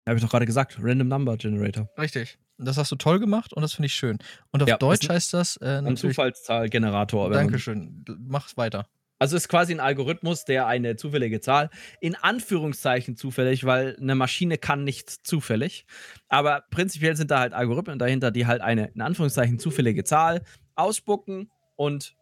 [0.08, 1.89] Habe ich doch gerade gesagt, Random Number Generator.
[1.97, 2.38] Richtig.
[2.58, 4.20] Das hast du toll gemacht und das finde ich schön.
[4.52, 7.30] Und auf ja, Deutsch heißt das äh, ein Zufallszahlgenerator.
[7.30, 8.06] Dankeschön.
[8.20, 8.86] Mach weiter.
[9.22, 14.58] Also ist quasi ein Algorithmus, der eine zufällige Zahl, in Anführungszeichen zufällig, weil eine Maschine
[14.58, 15.86] kann nicht zufällig.
[16.28, 20.41] Aber prinzipiell sind da halt Algorithmen dahinter, die halt eine in Anführungszeichen zufällige Zahl
[20.74, 22.16] ausspucken und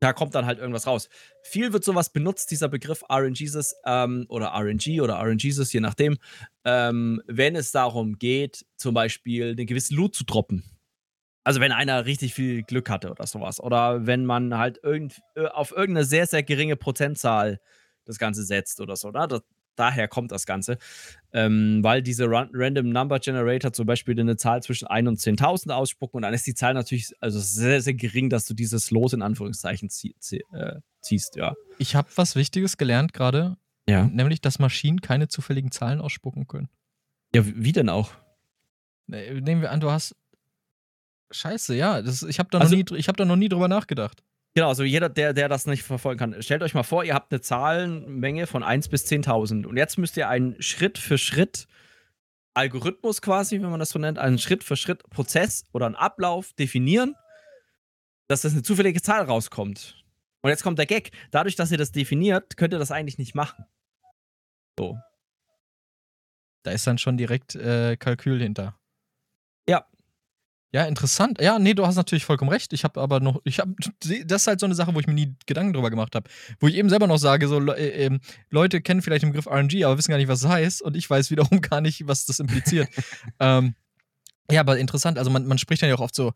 [0.00, 1.08] da kommt dann halt irgendwas raus.
[1.42, 6.18] Viel wird sowas benutzt, dieser Begriff RNGesus ähm, oder RNG oder RNGesus, je nachdem,
[6.64, 10.64] ähm, wenn es darum geht, zum Beispiel eine gewisse Loot zu droppen.
[11.44, 13.60] Also wenn einer richtig viel Glück hatte oder sowas.
[13.60, 17.60] Oder wenn man halt irgend, äh, auf irgendeine sehr, sehr geringe Prozentzahl
[18.04, 19.10] das Ganze setzt oder so.
[19.10, 19.26] Ne?
[19.28, 19.42] Das,
[19.80, 20.78] daher kommt das Ganze.
[21.32, 26.18] Ähm, weil diese Random Number Generator zum Beispiel eine Zahl zwischen 1 und 10.000 ausspucken
[26.18, 29.22] und dann ist die Zahl natürlich also sehr, sehr gering, dass du dieses Los in
[29.22, 31.54] Anführungszeichen zie zie äh, ziehst, ja.
[31.78, 33.56] Ich habe was Wichtiges gelernt gerade.
[33.88, 34.04] Ja.
[34.06, 36.68] Nämlich, dass Maschinen keine zufälligen Zahlen ausspucken können.
[37.34, 38.12] Ja, wie denn auch?
[39.06, 40.14] Nehmen wir an, du hast.
[41.32, 42.02] Scheiße, ja.
[42.02, 44.22] Das, ich habe da, also, hab da noch nie drüber nachgedacht.
[44.54, 47.32] Genau, also jeder, der, der das nicht verfolgen kann, stellt euch mal vor, ihr habt
[47.32, 51.68] eine Zahlenmenge von 1 bis 10.000 und jetzt müsst ihr einen Schritt für Schritt
[52.54, 56.52] Algorithmus quasi, wenn man das so nennt, einen Schritt für Schritt Prozess oder einen Ablauf
[56.54, 57.14] definieren,
[58.26, 60.04] dass das eine zufällige Zahl rauskommt.
[60.42, 61.12] Und jetzt kommt der Gag.
[61.30, 63.66] Dadurch, dass ihr das definiert, könnt ihr das eigentlich nicht machen.
[64.78, 64.98] So.
[66.62, 68.78] Da ist dann schon direkt äh, Kalkül hinter.
[69.68, 69.86] Ja,
[70.72, 71.40] Ja, interessant.
[71.40, 72.72] Ja, nee, du hast natürlich vollkommen recht.
[72.72, 73.74] Ich habe aber noch, ich habe,
[74.24, 76.30] das ist halt so eine Sache, wo ich mir nie Gedanken drüber gemacht habe.
[76.60, 78.18] Wo ich eben selber noch sage, so äh, äh,
[78.50, 80.82] Leute kennen vielleicht den Begriff RNG, aber wissen gar nicht, was das heißt.
[80.82, 82.88] Und ich weiß wiederum gar nicht, was das impliziert.
[83.40, 83.74] ähm,
[84.50, 85.18] ja, aber interessant.
[85.18, 86.32] Also man, man spricht dann ja auch oft so,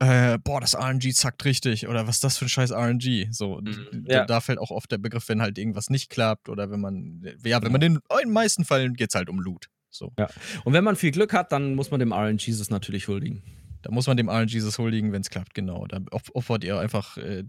[0.00, 3.28] äh, boah, das RNG zackt richtig oder was ist das für ein scheiß RNG?
[3.30, 4.24] So, mhm, ja.
[4.24, 7.62] da, fällt auch oft der Begriff, wenn halt irgendwas nicht klappt oder wenn man, ja,
[7.62, 9.68] wenn man den, in den meisten Fällen geht es halt um Loot.
[9.90, 10.12] So.
[10.18, 10.28] Ja.
[10.64, 13.42] Und wenn man viel Glück hat, dann muss man dem RNG es natürlich huldigen.
[13.82, 15.86] Da muss man dem RNGesus huldigen, wenn es klappt, genau.
[15.86, 17.44] Da opfert ihr einfach äh,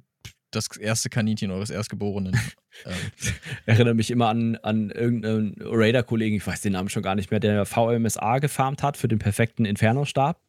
[0.52, 2.34] das erste Kaninchen eures Erstgeborenen.
[2.86, 2.94] ähm.
[3.66, 7.40] Erinnere mich immer an, an irgendeinen Raider-Kollegen, ich weiß den Namen schon gar nicht mehr,
[7.40, 10.42] der VMSA gefarmt hat für den perfekten Inferno-Stab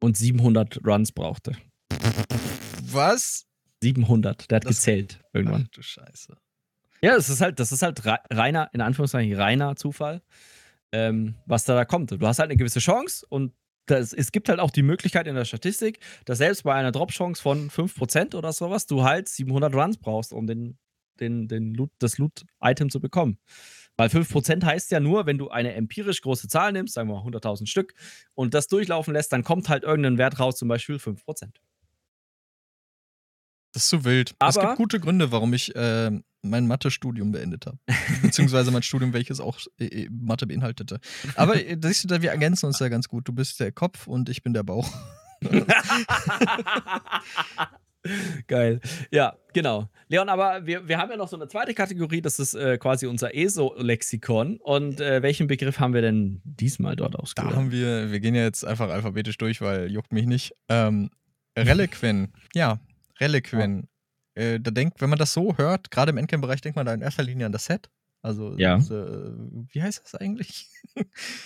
[0.00, 1.56] und 700 Runs brauchte.
[2.82, 3.46] Was?
[3.82, 5.66] 700, der hat das gezählt irgendwann.
[5.66, 6.36] Ach du Scheiße.
[7.00, 10.20] Ja, das ist halt, das ist halt reiner, in Anführungszeichen reiner Zufall,
[10.90, 12.10] ähm, was da, da kommt.
[12.10, 13.52] Du hast halt eine gewisse Chance und
[13.90, 17.42] das, es gibt halt auch die Möglichkeit in der Statistik, dass selbst bei einer Drop-Chance
[17.42, 20.78] von 5% oder sowas du halt 700 Runs brauchst, um den,
[21.20, 23.38] den, den Loot, das Loot-Item zu bekommen.
[23.96, 27.28] Weil 5% heißt ja nur, wenn du eine empirisch große Zahl nimmst, sagen wir mal
[27.28, 27.94] 100.000 Stück,
[28.34, 31.48] und das durchlaufen lässt, dann kommt halt irgendein Wert raus, zum Beispiel 5%.
[33.72, 34.34] Das ist zu wild.
[34.38, 36.10] Aber es gibt gute Gründe, warum ich äh,
[36.42, 37.78] mein Mathe-Studium beendet habe.
[38.22, 41.00] Beziehungsweise mein Studium, welches auch äh, Mathe beinhaltete.
[41.34, 43.28] Aber äh, siehst du, wir ergänzen uns ja ganz gut.
[43.28, 44.88] Du bist der Kopf und ich bin der Bauch.
[48.46, 48.80] Geil.
[49.10, 49.90] Ja, genau.
[50.08, 53.06] Leon, aber wir, wir haben ja noch so eine zweite Kategorie, das ist äh, quasi
[53.06, 54.58] unser ESO-Lexikon.
[54.62, 57.52] Und äh, welchen Begriff haben wir denn diesmal dort ausgewählt?
[57.52, 60.54] Da haben wir, wir gehen ja jetzt einfach alphabetisch durch, weil juckt mich nicht.
[60.68, 61.10] Ähm,
[61.56, 62.32] Reliquien.
[62.54, 62.78] Ja,
[63.20, 63.88] Reliquien.
[64.36, 64.42] Ja.
[64.42, 67.02] Äh, da denkt, wenn man das so hört, gerade im Endgame-Bereich, denkt man da in
[67.02, 67.90] erster Linie an das Set.
[68.20, 68.76] Also, ja.
[68.76, 69.36] diese,
[69.72, 70.66] wie heißt das eigentlich?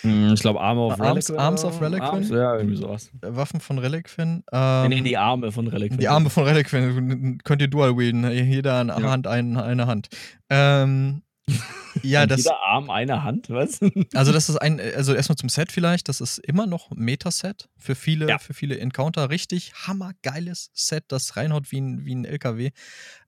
[0.00, 1.36] Hm, ich glaube, Arme of Reliquin.
[1.36, 2.02] Arms of Reliquin.
[2.02, 3.10] Arms, ja, irgendwie sowas.
[3.20, 4.42] Äh, Waffen von Reliquin.
[4.50, 5.98] Ähm, nee, die Arme von Reliquin.
[5.98, 7.38] Die Arme von Reliquin.
[7.44, 8.30] Könnt ihr dual wielden.
[8.30, 9.10] Jeder eine ja.
[9.10, 10.08] Hand, ein, eine Hand.
[10.48, 11.22] Ähm,
[12.03, 12.45] ja, das.
[12.45, 13.80] Jeder Arm eine Hand, was?
[14.14, 17.95] also, das ist ein, also erstmal zum Set vielleicht, das ist immer noch Metaset für
[17.95, 18.38] viele, ja.
[18.38, 19.30] für viele Encounter.
[19.30, 22.70] Richtig hammergeiles Set, das reinhaut wie ein, wie ein LKW.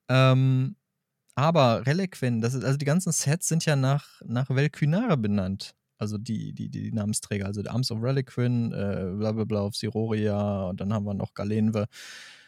[0.08, 0.76] Ähm,
[1.34, 5.74] aber Reliquin, das ist, also die ganzen Sets sind ja nach, nach Velkynare benannt.
[5.98, 10.64] Also die, die, die Namensträger, also Arms of Reliquin, äh, bla bla bla auf Siroria
[10.64, 11.86] und dann haben wir noch Galenve.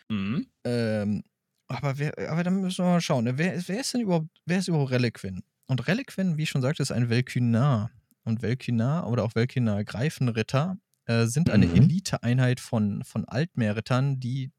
[0.09, 0.47] Mhm.
[0.65, 1.25] Ähm,
[1.69, 3.25] aber, wer, aber dann müssen wir mal schauen.
[3.25, 3.39] Ne?
[3.39, 5.43] Wer, wer ist denn überhaupt, wer ist überhaupt Reliquin?
[5.67, 7.91] Und Reliquin, wie ich schon sagte, ist ein Velkynar.
[8.25, 11.77] Und Velkynar oder auch Velkynar Greifenritter äh, sind eine mhm.
[11.77, 14.51] Eliteeinheit von, von Altmeerrittern, die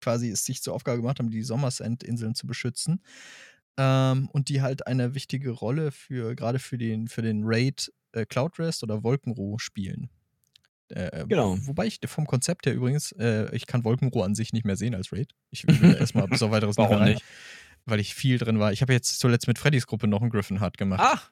[0.00, 3.02] quasi es sich zur Aufgabe gemacht haben, die Sommersend-Inseln zu beschützen.
[3.78, 8.26] Ähm, und die halt eine wichtige Rolle für gerade für den, für den Raid äh,
[8.26, 10.10] Cloudrest oder Wolkenruhe spielen.
[10.88, 11.56] Äh, genau.
[11.62, 14.94] Wobei ich vom Konzept her übrigens, äh, ich kann Wolkenruhe an sich nicht mehr sehen
[14.94, 15.30] als Raid.
[15.50, 17.24] Ich will erstmal bis auf weiteres Warum nicht?
[17.84, 18.72] Weil ich viel drin war.
[18.72, 21.00] Ich habe jetzt zuletzt mit Freddys Gruppe noch einen Griffin Hard gemacht.
[21.02, 21.30] Ach!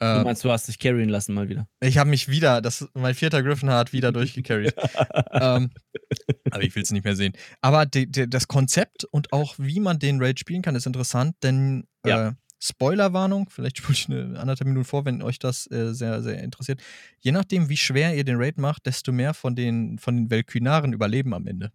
[0.00, 1.68] Ähm, du meinst, du hast dich carryen lassen mal wieder?
[1.80, 4.74] Ich habe mich wieder, das, mein vierter Griffin Hard wieder durchgecarried.
[5.32, 5.70] ähm,
[6.50, 7.32] aber ich will es nicht mehr sehen.
[7.60, 11.36] Aber die, die, das Konzept und auch wie man den Raid spielen kann, ist interessant,
[11.42, 12.28] denn ja.
[12.28, 16.42] äh, Spoilerwarnung, vielleicht spule ich eine anderthalb Minuten vor, wenn euch das äh, sehr, sehr
[16.42, 16.82] interessiert.
[17.20, 20.92] Je nachdem, wie schwer ihr den Raid macht, desto mehr von den, von den Velkynaren
[20.92, 21.72] überleben am Ende.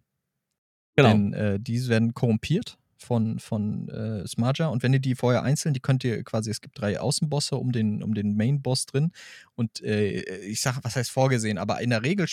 [0.96, 1.10] Genau.
[1.10, 4.68] Denn äh, die werden korrumpiert von, von äh, Smarja.
[4.68, 7.72] Und wenn ihr die vorher einzeln, die könnt ihr quasi, es gibt drei Außenbosse um
[7.72, 9.12] den, um den Main-Boss drin.
[9.54, 12.26] Und äh, ich sage, was heißt vorgesehen, aber in der Regel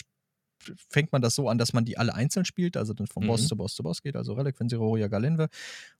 [0.89, 3.27] fängt man das so an, dass man die alle einzeln spielt, also dann von mhm.
[3.27, 5.49] Boss zu Boss zu Boss geht, also Relic, Vensiroria, Galenve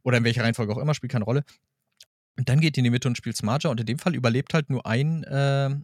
[0.03, 1.43] oder in welcher Reihenfolge auch immer, spielt keine Rolle.
[2.37, 4.53] Und dann geht ihr in die Mitte und spielt Smarja und in dem Fall überlebt
[4.53, 5.75] halt nur ein, äh,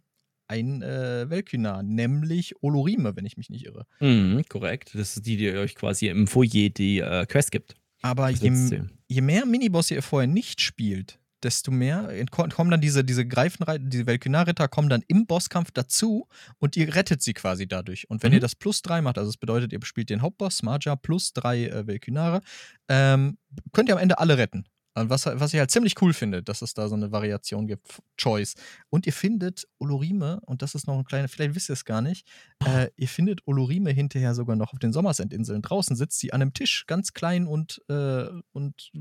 [0.48, 3.86] ein äh, Velkynar, nämlich Olorime, wenn ich mich nicht irre.
[4.00, 4.92] Mhm, korrekt.
[4.94, 7.76] Das ist die, die euch quasi im Foyer die äh, Quest gibt.
[8.04, 13.26] Aber je, je, mehr Minibosse ihr vorher nicht spielt, desto mehr kommen dann diese, diese
[13.26, 16.28] Greifenreiter, diese Velkynar-Ritter kommen dann im Bosskampf dazu
[16.60, 18.10] und ihr rettet sie quasi dadurch.
[18.10, 18.36] Und wenn mhm.
[18.36, 21.66] ihr das plus drei macht, also das bedeutet, ihr spielt den Hauptboss, Marja, plus drei
[21.66, 22.42] äh, Velkynare,
[22.90, 23.38] ähm,
[23.72, 24.66] könnt ihr am Ende alle retten.
[24.96, 28.54] Was, was ich halt ziemlich cool finde, dass es da so eine Variation gibt, Choice.
[28.90, 32.02] Und ihr findet Olorime, und das ist noch ein kleiner, vielleicht wisst ihr es gar
[32.02, 32.28] nicht,
[32.64, 32.70] oh.
[32.70, 35.64] äh, ihr findet Olorime hinterher sogar noch auf den Sommersendinseln.
[35.64, 38.92] Draußen sitzt sie an einem Tisch, ganz klein und, äh, und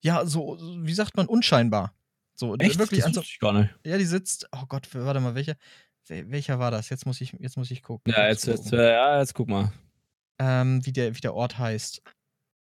[0.00, 1.94] ja, so, wie sagt man, unscheinbar.
[2.34, 2.78] So, Echt?
[2.78, 3.74] wirklich das so, ich gar nicht.
[3.84, 5.54] Ja, die sitzt, oh Gott, warte mal, welcher,
[6.08, 6.90] welcher war das?
[6.90, 8.12] Jetzt muss ich, jetzt muss ich gucken.
[8.12, 9.72] Ja, jetzt, jetzt, ja, jetzt guck mal.
[10.38, 12.02] Ähm, wie, der, wie der Ort heißt.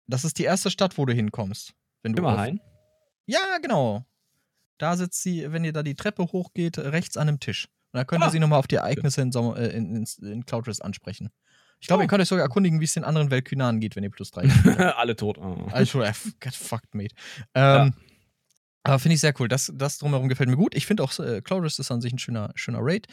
[0.08, 1.74] Das ist die erste Stadt, wo du hinkommst.
[2.04, 2.60] Wenn du Immerhin?
[3.26, 4.06] Ja, genau.
[4.78, 7.68] Da sitzt sie, wenn ihr da die Treppe hochgeht, rechts an einem Tisch.
[7.92, 8.32] Und da könnt ihr ah.
[8.32, 11.30] sie nochmal auf die Ereignisse in, Sommer, äh, in, in, in Cloudrest ansprechen.
[11.80, 12.04] Ich glaube, oh.
[12.04, 14.48] ihr könnt euch sogar erkundigen, wie es den anderen Weltkühnern geht, wenn ihr plus 3
[14.48, 14.80] habt.
[14.98, 15.38] Alle tot.
[15.38, 15.68] Oh.
[15.72, 17.14] Also, äh, get fucked, mate.
[17.54, 17.92] Ähm, ja.
[18.84, 19.48] Aber finde ich sehr cool.
[19.48, 20.74] Das, das drumherum gefällt mir gut.
[20.76, 23.08] Ich finde auch, äh, Chloris ist an sich ein schöner, schöner Raid.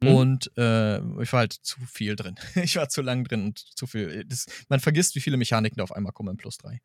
[0.00, 0.08] Mhm.
[0.08, 2.36] Und äh, ich war halt zu viel drin.
[2.54, 4.24] ich war zu lang drin und zu viel.
[4.24, 6.80] Das, man vergisst, wie viele Mechaniken da auf einmal kommen in Plus 3.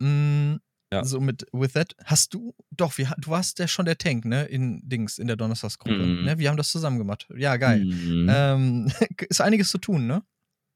[0.00, 0.56] Mm,
[0.92, 1.04] ja.
[1.04, 4.44] So mit With That, hast du, doch, wir, du warst ja schon der Tank, ne,
[4.44, 5.96] in Dings, in der Donnerstagsgruppe.
[5.96, 6.24] Mhm.
[6.24, 6.38] Ne?
[6.38, 7.26] Wir haben das zusammen gemacht.
[7.36, 7.84] Ja, geil.
[7.84, 8.30] Mhm.
[8.30, 8.92] Ähm,
[9.28, 10.22] ist einiges zu tun, ne?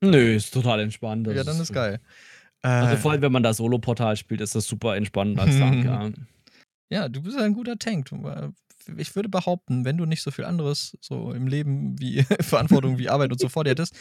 [0.03, 1.27] Nö, ist total entspannt.
[1.27, 2.01] ja, dann ist, ist geil.
[2.63, 5.85] Also äh, vor allem, wenn man da Solo-Portal spielt, ist das super entspannend als Tank,
[5.85, 6.11] ja.
[6.89, 8.11] Ja, du bist ein guter Tank.
[8.13, 8.49] Äh,
[8.97, 13.09] ich würde behaupten, wenn du nicht so viel anderes so im Leben wie Verantwortung wie
[13.09, 13.95] Arbeit und so vor dir hättest,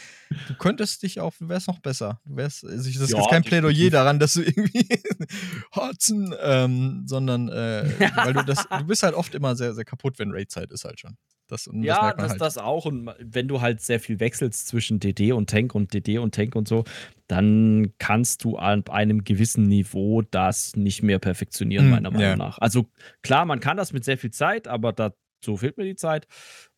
[0.48, 2.20] du könntest dich auch, du wärst noch besser.
[2.24, 4.88] Du wärst, also das ist ja, jetzt kein Plädoyer daran, dass du irgendwie
[5.74, 10.18] Hotzen, ähm, sondern äh, weil du das, du bist halt oft immer sehr, sehr kaputt,
[10.18, 11.16] wenn Raidzeit ist halt schon.
[11.48, 12.40] Das, ja, das, halt.
[12.40, 12.86] das auch.
[12.86, 16.56] Und wenn du halt sehr viel wechselst zwischen DD und Tank und DD und Tank
[16.56, 16.84] und so,
[17.28, 22.36] dann kannst du an einem gewissen Niveau das nicht mehr perfektionieren, mm, meiner Meinung yeah.
[22.36, 22.58] nach.
[22.58, 22.88] Also
[23.22, 26.26] klar, man kann das mit sehr viel Zeit, aber dazu fehlt mir die Zeit.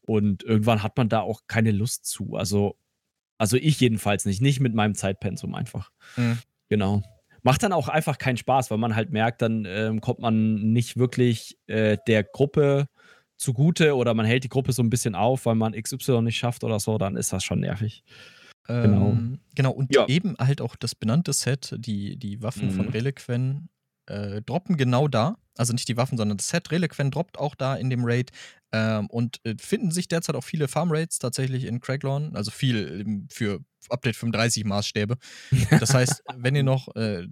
[0.03, 2.35] Und irgendwann hat man da auch keine Lust zu.
[2.35, 2.77] Also,
[3.37, 4.41] also ich jedenfalls nicht.
[4.41, 5.91] Nicht mit meinem Zeitpensum einfach.
[6.16, 6.33] Mm.
[6.69, 7.03] Genau.
[7.43, 10.97] Macht dann auch einfach keinen Spaß, weil man halt merkt, dann ähm, kommt man nicht
[10.97, 12.89] wirklich äh, der Gruppe
[13.39, 16.64] zugute oder man hält die Gruppe so ein bisschen auf, weil man XY nicht schafft
[16.64, 18.05] oder so, dann ist das schon nervig.
[18.66, 19.11] Genau.
[19.11, 20.07] Ähm, genau, und ja.
[20.09, 22.72] eben halt auch das benannte Set, die, die Waffen mhm.
[22.72, 23.68] von Reliquen,
[24.07, 25.39] äh, droppen genau da.
[25.59, 28.31] Also nicht die Waffen, sondern das Set Reliquen droppt auch da in dem Raid.
[28.71, 32.37] Ähm, und äh, finden sich derzeit auch viele Farm-Raids tatsächlich in Craglawn.
[32.37, 35.17] Also viel für Update 35 Maßstäbe.
[35.81, 37.27] Das heißt, wenn ihr noch äh,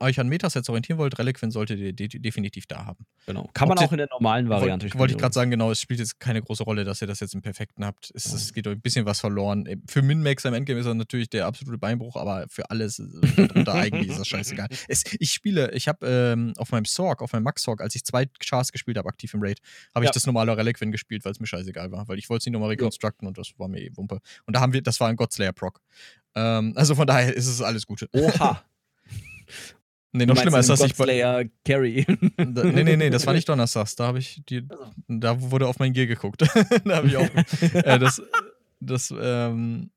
[0.00, 3.06] euch an Metasets orientieren wollt, Reliquien solltet ihr de definitiv da haben.
[3.26, 3.48] Genau.
[3.54, 5.00] Kann man auch in der normalen Variante spielen.
[5.00, 7.34] Wollte ich gerade sagen, genau, es spielt jetzt keine große Rolle, dass ihr das jetzt
[7.34, 8.10] im Perfekten habt.
[8.14, 9.66] Es, es geht euch ein bisschen was verloren.
[9.66, 12.96] Äh, für Min-Max am Endgame ist das natürlich der absolute Beinbruch, aber für alles
[13.36, 14.68] drunter eigentlich ist das scheißegal.
[14.88, 18.26] Es, ich spiele, ich habe ähm, auf meinem Sorg, auf meinem Max-Sorg, als ich zwei
[18.38, 19.60] Chars gespielt habe, aktiv im Raid,
[19.94, 20.10] habe ja.
[20.10, 22.52] ich das normale Reliquien gespielt, weil es mir scheißegal war, weil ich wollte es nicht
[22.52, 23.28] nochmal reconstructen ja.
[23.28, 24.20] und das war mir eh Wumpe.
[24.44, 25.80] Und da haben wir, das war ein Godslayer-Proc.
[26.34, 28.08] Ähm, also von daher ist es alles Gute.
[28.12, 28.62] Oha.
[30.12, 31.50] Nee, noch schlimmer ist, dass ich bei.
[31.62, 32.06] Carry.
[32.38, 33.96] Da, nee, nee, nee, das war nicht Donnerstags.
[33.96, 34.66] Da habe ich die.
[35.08, 36.40] Da wurde auf mein Gear geguckt.
[36.84, 37.28] da habe ich auch.
[37.74, 38.22] Äh, das
[38.80, 39.90] das ähm,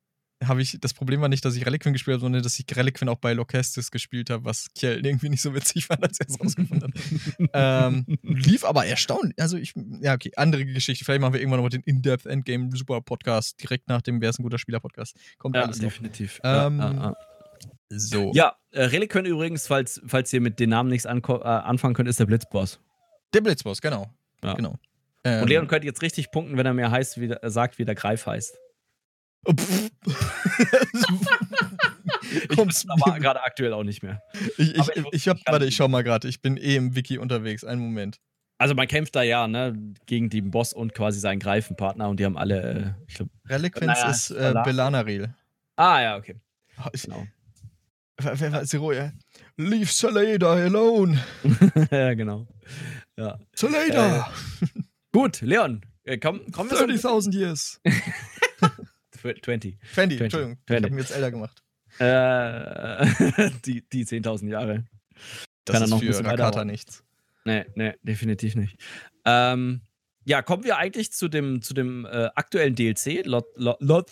[0.44, 0.78] habe ich.
[0.80, 3.34] Das Problem war nicht, dass ich Reliquien gespielt habe, sondern dass ich Reliquien auch bei
[3.34, 7.50] Locastis gespielt habe, was Kjell irgendwie nicht so witzig fand, als er es rausgefunden hat.
[7.54, 9.36] ähm, lief aber erstaunlich.
[9.40, 9.74] Also ich.
[10.02, 11.06] Ja, okay, andere Geschichte.
[11.06, 14.40] Vielleicht machen wir irgendwann noch den In-Depth Endgame Super Podcast direkt nach dem Wer ist
[14.40, 15.16] ein guter Spieler Podcast.
[15.38, 16.40] Kommt ja, alles definitiv.
[16.44, 17.16] Ähm, ja, ja,
[17.90, 18.32] so.
[18.34, 22.20] Ja, äh, Reliquien übrigens, falls, falls ihr mit den Namen nichts äh, anfangen könnt, ist
[22.20, 22.80] der Blitzboss.
[23.34, 24.14] Der Blitzboss, genau.
[24.44, 24.54] Ja.
[24.54, 24.76] genau.
[25.24, 27.86] Ähm, Und Leon könnte jetzt richtig punkten, wenn er mir heißt, wie der, sagt, wie
[27.86, 28.58] der Greif heißt.
[29.46, 29.54] Oh,
[32.52, 34.22] ich weiß aber gerade aktuell auch nicht mehr.
[34.58, 36.28] Ich, ich, ich, ich hab, warte, ich schau mal gerade.
[36.28, 37.64] Ich bin eh im Wiki unterwegs.
[37.64, 38.20] Einen Moment.
[38.58, 39.74] Also man kämpft da ja, ne,
[40.06, 43.32] gegen den Boss und quasi seinen Greifenpartner und die haben alle, äh, ich glaube.
[43.48, 45.34] Reliquence naja, ist äh, Belanaril.
[45.78, 46.36] Ah, ja, okay.
[47.04, 47.26] Genau.
[48.18, 49.14] Wer war Zero, ja?
[49.56, 51.24] Leave Salada alone.
[51.92, 52.48] ja, genau.
[53.18, 53.40] Ja.
[53.56, 54.30] Salada!
[54.62, 54.82] Äh,
[55.14, 57.80] gut, Leon, äh, komm, komm 30.000 years.
[59.22, 59.44] 20.
[59.44, 60.22] 20, 20.
[60.22, 60.58] Entschuldigung.
[60.68, 60.68] 20.
[60.68, 61.64] Ich habe mir jetzt älter gemacht.
[62.00, 64.86] Äh, die die 10.000 Jahre.
[65.66, 67.04] Das Kann ist noch für Rakata nichts.
[67.46, 68.78] Nee, nee, definitiv nicht.
[69.26, 69.82] Ähm,
[70.26, 74.12] ja, kommen wir eigentlich zu dem, zu dem äh, aktuellen DLC, Lot, Lot, Lot,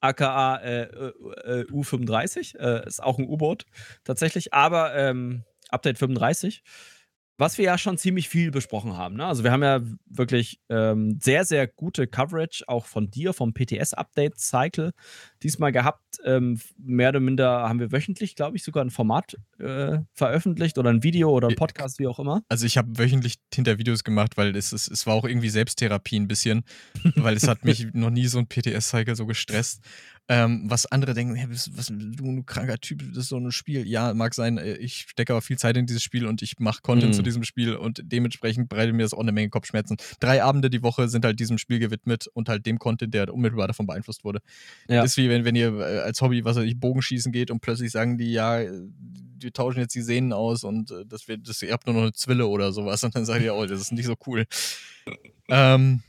[0.00, 1.12] aka äh, äh,
[1.44, 2.58] äh U35.
[2.58, 3.66] Äh, ist auch ein U-Boot
[4.04, 6.62] tatsächlich, aber ähm, Update 35
[7.36, 9.16] was wir ja schon ziemlich viel besprochen haben.
[9.16, 9.26] Ne?
[9.26, 14.92] Also wir haben ja wirklich ähm, sehr, sehr gute Coverage auch von dir, vom PTS-Update-Cycle
[15.42, 16.00] diesmal gehabt.
[16.24, 20.90] Ähm, mehr oder minder haben wir wöchentlich, glaube ich, sogar ein Format äh, veröffentlicht oder
[20.90, 22.42] ein Video oder ein Podcast, wie auch immer.
[22.48, 26.18] Also ich habe wöchentlich hinter Videos gemacht, weil es, es, es war auch irgendwie Selbsttherapie
[26.18, 26.62] ein bisschen,
[27.16, 29.82] weil es hat mich noch nie so ein PTS-Cycle so gestresst.
[30.26, 33.52] Ähm, was andere denken, hey, was, was, du ein kranker Typ, das ist so ein
[33.52, 33.86] Spiel.
[33.86, 36.80] Ja, mag sein, äh, ich stecke aber viel Zeit in dieses Spiel und ich mache
[36.80, 37.16] Content mhm.
[37.16, 39.98] zu diesem Spiel und dementsprechend bereitet mir das auch eine Menge Kopfschmerzen.
[40.20, 43.68] Drei Abende die Woche sind halt diesem Spiel gewidmet und halt dem Content, der unmittelbar
[43.68, 44.40] davon beeinflusst wurde.
[44.88, 45.02] Ja.
[45.02, 47.60] Das ist wie wenn, wenn ihr äh, als Hobby, was weiß ich, Bogenschießen geht und
[47.60, 51.60] plötzlich sagen die, ja, wir tauschen jetzt die Sehnen aus und äh, das wird, das,
[51.60, 53.92] ihr habt nur noch eine Zwille oder sowas und dann sagt ihr, oh, das ist
[53.92, 54.46] nicht so cool.
[55.48, 56.02] ähm,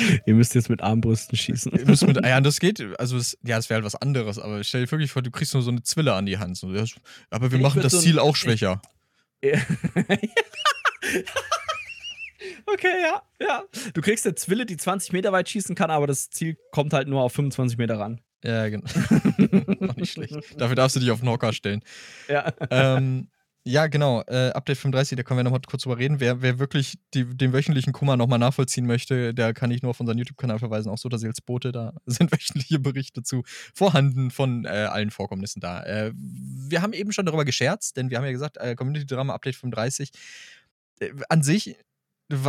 [0.26, 1.72] Ihr müsst jetzt mit Armbrüsten schießen.
[1.72, 2.80] Ihr müsst mit, ja, das geht.
[2.98, 4.38] Also, das, ja, das wäre halt was anderes.
[4.38, 6.56] Aber stell dir wirklich vor, du kriegst nur so eine Zwille an die Hand.
[6.56, 6.94] So, das,
[7.30, 8.80] aber wir ich machen das so Ziel auch schwächer.
[12.66, 13.64] okay, ja, ja.
[13.94, 17.08] Du kriegst eine Zwille, die 20 Meter weit schießen kann, aber das Ziel kommt halt
[17.08, 18.20] nur auf 25 Meter ran.
[18.44, 18.86] Ja, genau.
[19.80, 20.34] Noch nicht schlecht.
[20.56, 21.82] Dafür darfst du dich auf den Hocker stellen.
[22.28, 22.52] Ja.
[22.70, 23.28] Ähm,
[23.64, 24.22] ja, genau.
[24.26, 26.18] Äh, Update 35, da können wir nochmal kurz drüber reden.
[26.18, 30.00] Wer, wer wirklich die, den wöchentlichen Kummer nochmal nachvollziehen möchte, der kann ich nur auf
[30.00, 33.42] unseren YouTube-Kanal verweisen, auch so dass Bote, da sind wöchentliche Berichte zu
[33.74, 35.82] vorhanden von äh, allen Vorkommnissen da.
[35.84, 39.34] Äh, wir haben eben schon darüber gescherzt, denn wir haben ja gesagt, äh, Community Drama
[39.34, 40.10] Update 35
[41.00, 41.76] äh, an sich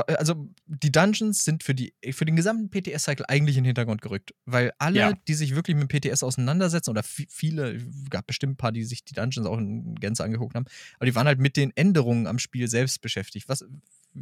[0.07, 4.33] also die Dungeons sind für, die, für den gesamten PTS-Cycle eigentlich in den Hintergrund gerückt.
[4.45, 5.13] Weil alle, ja.
[5.27, 7.79] die sich wirklich mit PTS auseinandersetzen, oder viele,
[8.09, 10.65] gab bestimmt ein paar, die sich die Dungeons auch in Gänze angeguckt haben,
[10.97, 13.49] aber die waren halt mit den Änderungen am Spiel selbst beschäftigt.
[13.49, 13.65] Was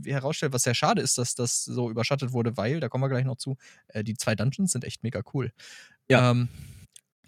[0.06, 3.26] herausstellt, was sehr schade ist, dass das so überschattet wurde, weil, da kommen wir gleich
[3.26, 3.58] noch zu,
[3.88, 5.52] äh, die zwei Dungeons sind echt mega cool.
[6.10, 6.32] Ja.
[6.32, 6.50] Ähm,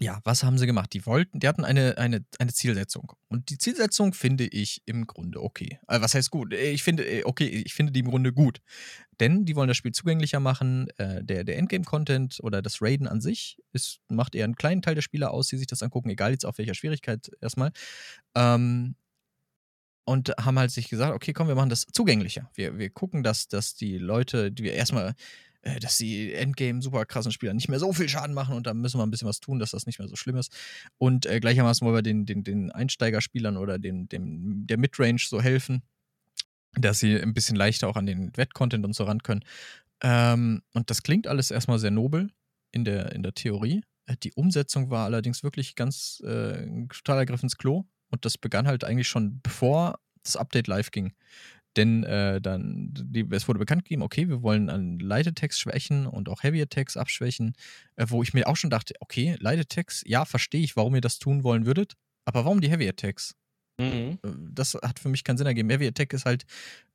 [0.02, 0.92] ja, was haben sie gemacht?
[0.92, 3.12] Die wollten, die hatten eine, eine, eine Zielsetzung.
[3.28, 5.78] Und die Zielsetzung finde ich im Grunde okay.
[5.86, 6.52] Also was heißt gut?
[6.52, 8.60] Ich finde, äh, okay, ich finde die im Grunde gut.
[9.20, 10.88] Denn die wollen das Spiel zugänglicher machen.
[10.98, 14.96] Äh, der der Endgame-Content oder das Raiden an sich ist, macht eher einen kleinen Teil
[14.96, 17.70] der Spieler aus, die sich das angucken, egal jetzt auf welcher Schwierigkeit erstmal.
[18.34, 18.96] Ähm,
[20.04, 22.50] und haben halt sich gesagt, okay, komm, wir machen das zugänglicher.
[22.54, 25.14] Wir, wir gucken, dass, dass die Leute, die wir erstmal äh,
[25.80, 28.98] dass die Endgame super krassen Spieler nicht mehr so viel Schaden machen und da müssen
[28.98, 30.52] wir ein bisschen was tun, dass das nicht mehr so schlimm ist.
[30.98, 35.40] Und äh, gleichermaßen wollen wir den, den, den Einsteigerspielern oder den, dem, der Midrange so
[35.40, 35.82] helfen,
[36.74, 39.44] dass sie ein bisschen leichter auch an den Wettcontent und so ran können.
[40.02, 42.30] Ähm, und das klingt alles erstmal sehr nobel
[42.72, 43.82] in der, in der Theorie.
[44.06, 47.84] Äh, die Umsetzung war allerdings wirklich ganz äh, totaler Griff ins Klo.
[48.10, 51.14] Und das begann halt eigentlich schon bevor das Update live ging.
[51.76, 56.06] Denn äh, dann, die, es wurde bekannt gegeben, okay, wir wollen an Light Attacks schwächen
[56.06, 57.54] und auch Heavy Attacks abschwächen,
[57.96, 61.00] äh, wo ich mir auch schon dachte, okay, Light Attacks, ja, verstehe ich, warum ihr
[61.00, 61.94] das tun wollen würdet,
[62.24, 63.34] aber warum die Heavy Attacks?
[63.78, 64.18] Mhm.
[64.22, 65.70] Äh, das hat für mich keinen Sinn ergeben.
[65.70, 66.44] Heavy Attack ist halt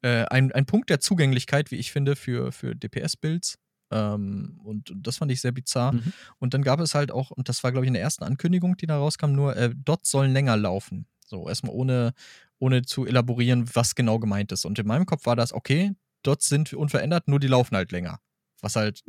[0.02, 3.58] äh, ein, ein Punkt der Zugänglichkeit, wie ich finde, für, für DPS-Builds.
[3.92, 5.94] Ähm, und das fand ich sehr bizarr.
[5.94, 6.14] Mhm.
[6.40, 8.78] Und dann gab es halt auch, und das war, glaube ich, in der ersten Ankündigung,
[8.78, 11.08] die da rauskam, nur äh, Dots sollen länger laufen.
[11.26, 12.14] So, erstmal ohne,
[12.60, 14.66] ohne zu elaborieren, was genau gemeint ist.
[14.66, 15.93] Und in meinem Kopf war das, okay,
[16.24, 18.20] dort sind unverändert, nur die laufen halt länger.
[18.62, 19.03] Was halt.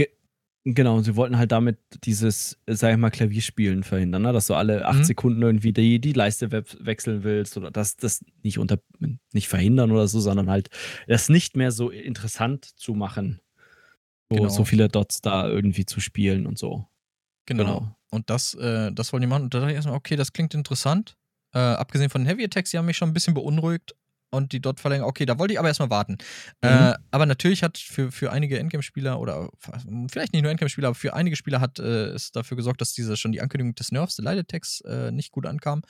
[0.64, 4.32] Genau, und sie wollten halt damit dieses, sag ich mal, Klavierspielen verhindern, ne?
[4.32, 5.04] dass du alle acht mhm.
[5.04, 8.78] Sekunden irgendwie die, die Leiste we wechseln willst oder das, das nicht unter
[9.32, 10.68] nicht verhindern oder so, sondern halt
[11.06, 13.40] das nicht mehr so interessant zu machen,
[14.30, 14.48] so, genau.
[14.50, 16.86] so viele Dots da irgendwie zu spielen und so.
[17.46, 17.64] Genau.
[17.64, 17.96] genau.
[18.10, 19.44] Und das, äh, das wollen die machen.
[19.44, 21.16] Und da dachte ich erstmal, okay, das klingt interessant.
[21.54, 23.94] Äh, abgesehen von den Heavy Attacks, die haben mich schon ein bisschen beunruhigt.
[24.30, 26.18] Und die dort verlängern, okay, da wollte ich aber erstmal warten.
[26.62, 26.68] Mhm.
[26.68, 29.48] Äh, aber natürlich hat für, für einige Endgame-Spieler oder
[30.10, 33.16] vielleicht nicht nur Endgame-Spieler, aber für einige Spieler hat äh, es dafür gesorgt, dass diese
[33.16, 35.80] schon die Ankündigung des Nerfs, der Light Attacks, äh, nicht gut ankam.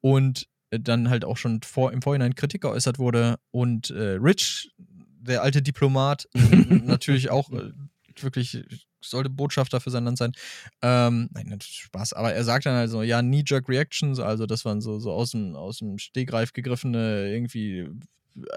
[0.00, 3.38] Und dann halt auch schon vor, im Vorhinein Kritik geäußert wurde.
[3.50, 7.72] Und äh, Rich, der alte Diplomat, natürlich auch äh,
[8.20, 8.64] wirklich
[9.00, 10.32] sollte Botschafter für sein Land sein.
[10.80, 12.12] Ähm, nein, Spaß.
[12.12, 15.32] Aber er sagt dann halt so, ja, Knee-Jerk Reactions, also das waren so, so aus,
[15.32, 17.88] dem, aus dem Stegreif gegriffene irgendwie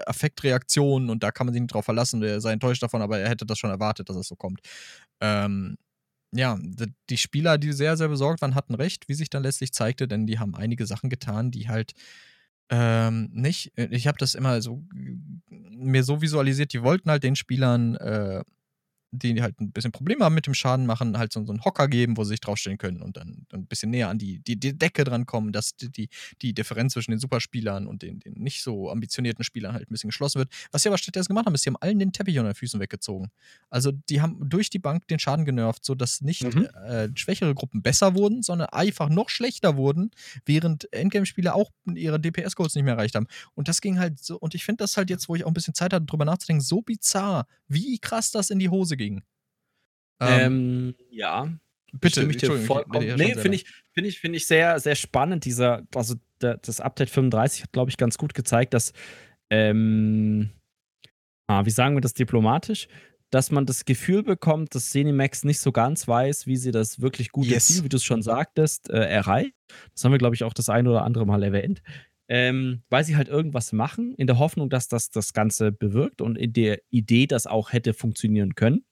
[0.06, 2.22] Affektreaktionen und da kann man sich nicht drauf verlassen.
[2.22, 4.60] Er sei enttäuscht davon, aber er hätte das schon erwartet, dass es so kommt.
[5.20, 5.76] Ähm,
[6.32, 6.58] ja,
[7.08, 10.26] die Spieler, die sehr, sehr besorgt waren, hatten recht, wie sich dann letztlich zeigte, denn
[10.26, 11.92] die haben einige Sachen getan, die halt
[12.68, 13.72] ähm, nicht.
[13.76, 14.82] Ich habe das immer so
[15.48, 18.42] mir so visualisiert, die wollten halt den Spielern äh,
[19.10, 21.88] die halt ein bisschen Probleme haben mit dem Schaden machen, halt so, so einen Hocker
[21.88, 24.76] geben, wo sie sich draufstellen können und dann, ein bisschen näher an die, die, die
[24.76, 26.08] Decke drankommen, dass die, die,
[26.42, 30.08] die Differenz zwischen den Superspielern und den, den nicht so ambitionierten Spielern halt ein bisschen
[30.08, 30.50] geschlossen wird.
[30.72, 32.80] Was sie aber stattdessen gemacht haben, ist, sie haben allen den Teppich unter den Füßen
[32.80, 33.30] weggezogen.
[33.70, 36.66] Also die haben durch die Bank den Schaden genervt, sodass nicht mhm.
[36.86, 40.10] äh, schwächere Gruppen besser wurden, sondern einfach noch schlechter wurden,
[40.44, 43.26] während Endgame-Spieler auch ihre DPS-Goals nicht mehr erreicht haben.
[43.54, 45.54] Und das ging halt so, und ich finde das halt jetzt, wo ich auch ein
[45.54, 49.05] bisschen Zeit hatte, drüber nachzudenken, so bizarr, wie krass das in die Hose ging.
[49.06, 49.24] Ähm,
[50.20, 51.48] ähm, ja.
[51.92, 53.16] Bitte, ich dir vollkommen.
[53.16, 55.44] Nee, finde ich, find ich, find ich sehr, sehr spannend.
[55.44, 58.92] Dieser, also das Update 35 hat, glaube ich, ganz gut gezeigt, dass,
[59.50, 60.50] ähm,
[61.46, 62.88] ah, wie sagen wir das diplomatisch,
[63.30, 67.32] dass man das Gefühl bekommt, dass Cinemax nicht so ganz weiß, wie sie das wirklich
[67.32, 67.66] gute yes.
[67.66, 69.54] Ziel, wie du es schon sagtest, äh, erreicht.
[69.94, 71.82] Das haben wir, glaube ich, auch das ein oder andere Mal erwähnt.
[72.28, 76.36] Ähm, weil sie halt irgendwas machen, in der Hoffnung, dass das das Ganze bewirkt und
[76.36, 78.84] in der Idee, dass auch hätte funktionieren können.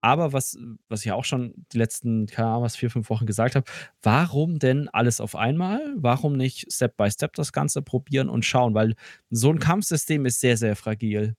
[0.00, 0.56] Aber was,
[0.88, 3.68] was ich auch schon die letzten, keine Ahnung, was, vier, fünf Wochen gesagt habe,
[4.02, 5.80] warum denn alles auf einmal?
[5.96, 8.74] Warum nicht Step by Step das Ganze probieren und schauen?
[8.74, 8.94] Weil
[9.30, 11.34] so ein Kampfsystem ist sehr, sehr fragil.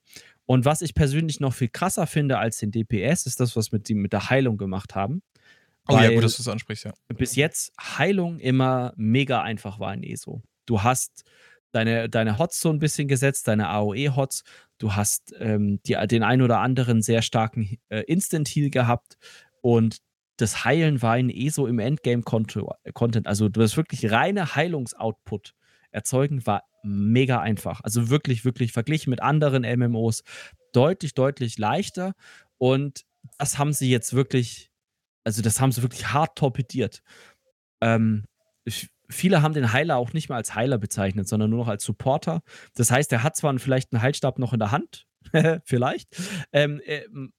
[0.45, 3.87] Und was ich persönlich noch viel krasser finde als den DPS, ist das, was mit,
[3.87, 5.21] die, mit der Heilung gemacht haben.
[5.87, 6.93] Oh ja, gut, dass du es ansprichst, ja.
[7.07, 10.41] Bis jetzt Heilung immer mega einfach war in ESO.
[10.69, 11.23] Du hast
[11.71, 14.43] deine, deine Hots so ein bisschen gesetzt, deine AOE-Hots.
[14.77, 19.17] Du hast ähm, die, den ein oder anderen sehr starken äh, Instant-Heal gehabt
[19.61, 19.97] und
[20.37, 23.27] das Heilen war in eh so im Endgame-Content.
[23.27, 25.53] Also das wirklich reine Heilungsoutput
[25.91, 27.81] erzeugen war mega einfach.
[27.83, 30.23] Also wirklich, wirklich verglichen mit anderen MMOs
[30.71, 32.13] deutlich, deutlich leichter.
[32.57, 33.01] Und
[33.37, 34.71] das haben sie jetzt wirklich,
[35.23, 37.01] also das haben sie wirklich hart torpediert.
[37.81, 38.23] Ähm,
[39.09, 42.41] viele haben den Heiler auch nicht mehr als Heiler bezeichnet, sondern nur noch als Supporter.
[42.75, 45.07] Das heißt, er hat zwar vielleicht einen Heilstab noch in der Hand,
[45.65, 46.15] vielleicht,
[46.51, 46.81] ähm,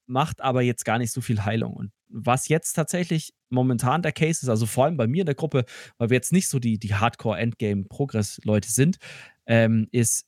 [0.07, 1.75] macht aber jetzt gar nicht so viel Heilung.
[1.75, 5.35] Und was jetzt tatsächlich momentan der Case ist, also vor allem bei mir in der
[5.35, 5.65] Gruppe,
[5.99, 8.99] weil wir jetzt nicht so die, die Hardcore-Endgame-Progress-Leute sind,
[9.47, 10.27] ähm, ist,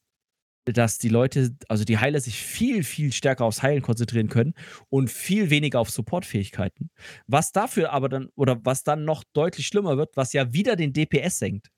[0.64, 4.54] dass die Leute, also die Heiler sich viel, viel stärker aufs Heilen konzentrieren können
[4.88, 6.90] und viel weniger auf Supportfähigkeiten.
[7.26, 10.92] Was dafür aber dann, oder was dann noch deutlich schlimmer wird, was ja wieder den
[10.92, 11.68] DPS senkt.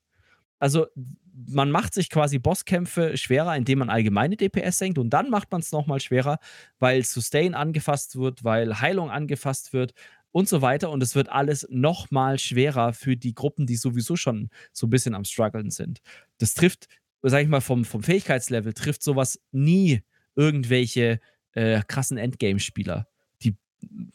[0.58, 0.86] Also
[1.34, 5.60] man macht sich quasi Bosskämpfe schwerer, indem man allgemeine DPS senkt und dann macht man
[5.60, 6.38] es nochmal schwerer,
[6.78, 9.94] weil Sustain angefasst wird, weil Heilung angefasst wird
[10.30, 14.48] und so weiter und es wird alles nochmal schwerer für die Gruppen, die sowieso schon
[14.72, 16.00] so ein bisschen am struggeln sind.
[16.38, 16.88] Das trifft,
[17.30, 20.02] sag ich mal, vom, vom Fähigkeitslevel trifft sowas nie
[20.36, 21.20] irgendwelche
[21.52, 23.06] äh, krassen Endgame-Spieler.
[23.42, 23.56] Die,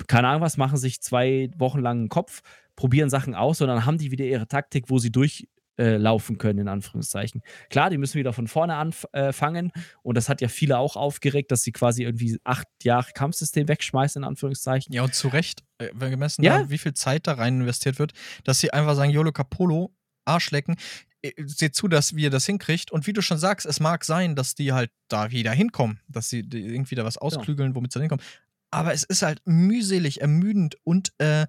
[0.07, 2.41] keine Ahnung was, machen sich zwei Wochen lang einen Kopf,
[2.75, 5.47] probieren Sachen aus und dann haben die wieder ihre Taktik, wo sie durch
[5.77, 5.97] äh,
[6.37, 7.41] können, in Anführungszeichen.
[7.69, 11.51] Klar, die müssen wieder von vorne anfangen äh, und das hat ja viele auch aufgeregt,
[11.51, 14.93] dass sie quasi irgendwie acht Jahre Kampfsystem wegschmeißen, in Anführungszeichen.
[14.93, 16.55] Ja, und zu Recht, äh, gemessen ja?
[16.55, 18.11] Daran, wie viel Zeit da rein investiert wird,
[18.43, 19.95] dass sie einfach sagen, Yolo Capolo,
[20.25, 21.08] Arschlecken, äh,
[21.45, 22.91] seht zu, dass wir das hinkriegt.
[22.91, 26.29] Und wie du schon sagst, es mag sein, dass die halt da wieder hinkommen, dass
[26.29, 27.75] sie irgendwie da was ausklügeln, ja.
[27.75, 28.25] womit sie da hinkommen.
[28.71, 31.47] Aber es ist halt mühselig, ermüdend und äh,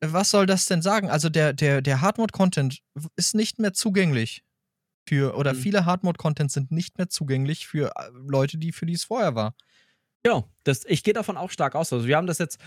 [0.00, 1.10] was soll das denn sagen?
[1.10, 2.82] Also der, der, der Hardmode-Content
[3.16, 4.44] ist nicht mehr zugänglich
[5.08, 5.58] für, oder mhm.
[5.58, 9.54] viele Hardmode-Content sind nicht mehr zugänglich für äh, Leute, die für die es vorher war.
[10.26, 11.92] Ja, das, ich gehe davon auch stark aus.
[11.92, 12.58] Also wir haben das jetzt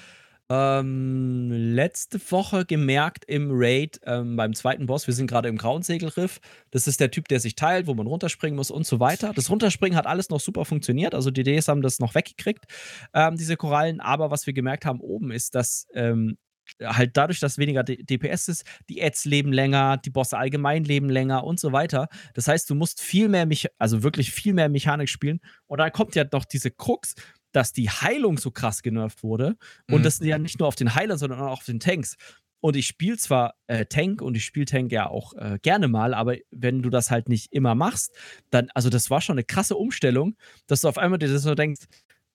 [0.49, 5.07] ähm, letzte Woche gemerkt im Raid ähm, beim zweiten Boss.
[5.07, 6.39] Wir sind gerade im Grauen Segelriff.
[6.71, 9.33] Das ist der Typ, der sich teilt, wo man runterspringen muss und so weiter.
[9.33, 11.13] Das Runterspringen hat alles noch super funktioniert.
[11.13, 12.65] Also die Ds haben das noch weggekriegt,
[13.13, 13.99] ähm, diese Korallen.
[13.99, 16.37] Aber was wir gemerkt haben oben ist, dass ähm,
[16.81, 21.43] halt dadurch, dass weniger DPS ist, die Ads leben länger, die Bosse allgemein leben länger
[21.43, 22.07] und so weiter.
[22.33, 25.39] Das heißt, du musst viel mehr, Mecha also wirklich viel mehr Mechanik spielen.
[25.65, 27.15] Und dann kommt ja noch diese Krux,
[27.51, 29.57] dass die Heilung so krass genervt wurde.
[29.87, 29.95] Mhm.
[29.95, 32.17] Und das ja nicht nur auf den Heilern, sondern auch auf den Tanks.
[32.59, 36.13] Und ich spiele zwar äh, Tank und ich spiele Tank ja auch äh, gerne mal,
[36.13, 38.15] aber wenn du das halt nicht immer machst,
[38.49, 40.35] dann, also das war schon eine krasse Umstellung,
[40.65, 41.85] dass du auf einmal dir das so denkst,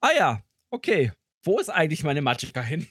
[0.00, 1.12] ah ja, okay,
[1.44, 2.86] wo ist eigentlich meine Magicka hin?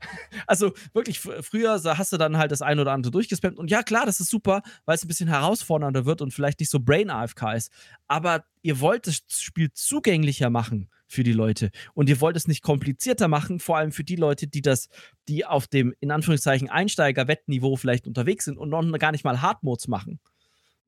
[0.46, 4.06] also wirklich, früher hast du dann halt das eine oder andere durchgespammt und ja, klar,
[4.06, 7.70] das ist super, weil es ein bisschen herausfordernder wird und vielleicht nicht so Brain-AFK ist.
[8.08, 12.62] Aber ihr wollt das Spiel zugänglicher machen für die Leute und ihr wollt es nicht
[12.62, 14.88] komplizierter machen, vor allem für die Leute, die das,
[15.28, 19.88] die auf dem in Anführungszeichen Einsteiger-Wettniveau vielleicht unterwegs sind und noch gar nicht mal Hardmodes
[19.88, 20.20] machen.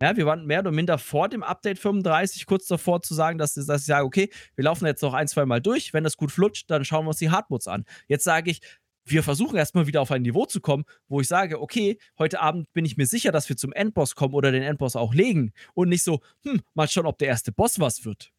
[0.02, 3.54] Ja, wir waren mehr oder minder vor dem Update 35 kurz davor zu sagen, dass,
[3.54, 5.94] dass ich sage, okay, wir laufen jetzt noch ein, zwei Mal durch.
[5.94, 7.84] Wenn das gut flutscht, dann schauen wir uns die Hardmodes an.
[8.08, 8.60] Jetzt sage ich,
[9.04, 12.72] wir versuchen erstmal wieder auf ein Niveau zu kommen, wo ich sage, okay, heute Abend
[12.72, 15.90] bin ich mir sicher, dass wir zum Endboss kommen oder den Endboss auch legen und
[15.90, 18.33] nicht so, hm, mal schauen, ob der erste Boss was wird.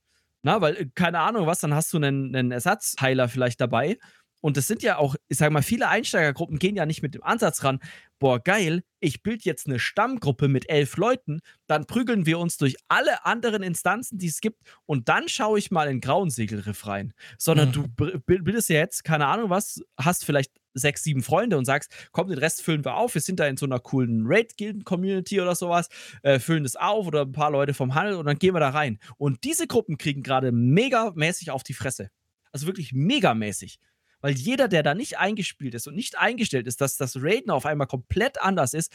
[0.45, 3.97] Na, weil, äh, keine Ahnung was, dann hast du einen, einen Ersatzheiler vielleicht dabei
[4.45, 7.23] und das sind ja auch, ich sag mal, viele Einsteigergruppen gehen ja nicht mit dem
[7.23, 7.79] Ansatz ran,
[8.19, 12.75] boah, geil, ich bilde jetzt eine Stammgruppe mit elf Leuten, dann prügeln wir uns durch
[12.87, 17.15] alle anderen Instanzen, die es gibt, und dann schaue ich mal in Grauen Segelriff rein.
[17.39, 17.71] Sondern mhm.
[17.97, 22.27] du bildest ja jetzt, keine Ahnung was, hast vielleicht sechs, sieben Freunde und sagst, komm,
[22.27, 23.15] den Rest füllen wir auf.
[23.15, 25.89] Wir sind da in so einer coolen Raid-Gilden-Community oder sowas,
[26.21, 28.69] äh, füllen das auf oder ein paar Leute vom Handel und dann gehen wir da
[28.69, 28.99] rein.
[29.17, 32.11] Und diese Gruppen kriegen gerade megamäßig auf die Fresse.
[32.51, 33.79] Also wirklich megamäßig.
[34.21, 37.65] Weil jeder, der da nicht eingespielt ist und nicht eingestellt ist, dass das Raiden auf
[37.65, 38.91] einmal komplett anders ist,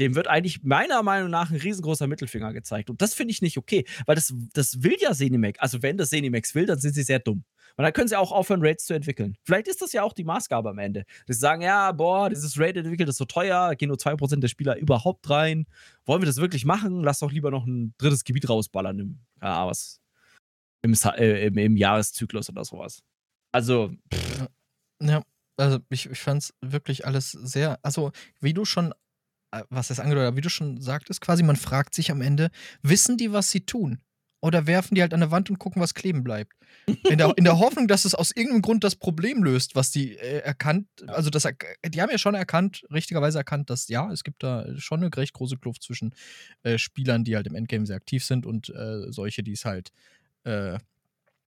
[0.00, 2.90] dem wird eigentlich meiner Meinung nach ein riesengroßer Mittelfinger gezeigt.
[2.90, 5.58] Und das finde ich nicht okay, weil das, das will ja Zenimax.
[5.60, 7.44] Also, wenn das Zenimax will, dann sind sie sehr dumm.
[7.76, 9.36] Und dann können sie auch aufhören, Raids zu entwickeln.
[9.42, 11.04] Vielleicht ist das ja auch die Maßgabe am Ende.
[11.26, 14.48] Dass sie sagen, ja, boah, dieses Raid entwickelt ist so teuer, gehen nur 2% der
[14.48, 15.66] Spieler überhaupt rein.
[16.04, 17.02] Wollen wir das wirklich machen?
[17.02, 20.00] Lass doch lieber noch ein drittes Gebiet rausballern im, ja, was,
[20.82, 23.02] im, äh, im, im Jahreszyklus oder sowas.
[23.54, 24.48] Also, pff.
[25.00, 25.22] Ja,
[25.56, 28.92] also ich, ich fand es wirklich alles sehr, also wie du schon,
[29.52, 32.50] äh, was das angedeutet wie du schon sagtest, quasi, man fragt sich am Ende,
[32.82, 34.00] wissen die, was sie tun?
[34.40, 36.52] Oder werfen die halt an der Wand und gucken, was kleben bleibt?
[37.08, 40.18] In der, in der Hoffnung, dass es aus irgendeinem Grund das Problem löst, was die
[40.18, 41.46] äh, erkannt, also das,
[41.86, 45.32] die haben ja schon erkannt, richtigerweise erkannt, dass ja, es gibt da schon eine recht
[45.32, 46.12] große Kluft zwischen
[46.64, 49.92] äh, Spielern, die halt im Endgame sehr aktiv sind und äh, solche, die es halt,
[50.42, 50.78] äh,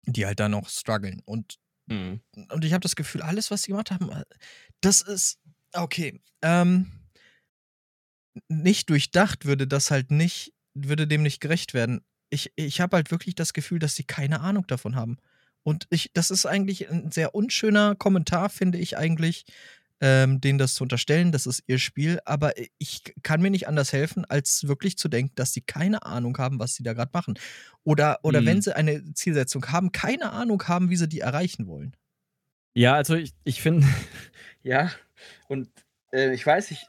[0.07, 1.21] die halt da noch strugglen.
[1.27, 1.59] Und
[1.91, 2.21] Mhm.
[2.51, 4.25] Und ich habe das Gefühl, alles, was sie gemacht haben, äh,
[4.81, 5.41] das ist
[5.73, 6.21] Okay.
[6.43, 6.91] Ähm,
[8.49, 12.03] nicht durchdacht würde das halt nicht, würde dem nicht gerecht werden.
[12.31, 15.19] Ich, ich habe halt wirklich das Gefühl, dass sie keine Ahnung davon haben.
[15.63, 19.45] Und ich, das ist eigentlich ein sehr unschöner Kommentar, finde ich eigentlich,
[20.01, 21.33] ähm, denen das zu unterstellen.
[21.33, 22.21] Das ist ihr Spiel.
[22.25, 26.37] Aber ich kann mir nicht anders helfen, als wirklich zu denken, dass sie keine Ahnung
[26.39, 27.39] haben, was sie da gerade machen.
[27.85, 28.47] Oder, oder mhm.
[28.47, 31.97] wenn sie eine Zielsetzung haben, keine Ahnung haben, wie sie die erreichen wollen.
[32.75, 33.87] Ja, also ich, ich finde,
[34.63, 34.91] ja,
[35.49, 35.69] und
[36.13, 36.87] äh, ich weiß, ich,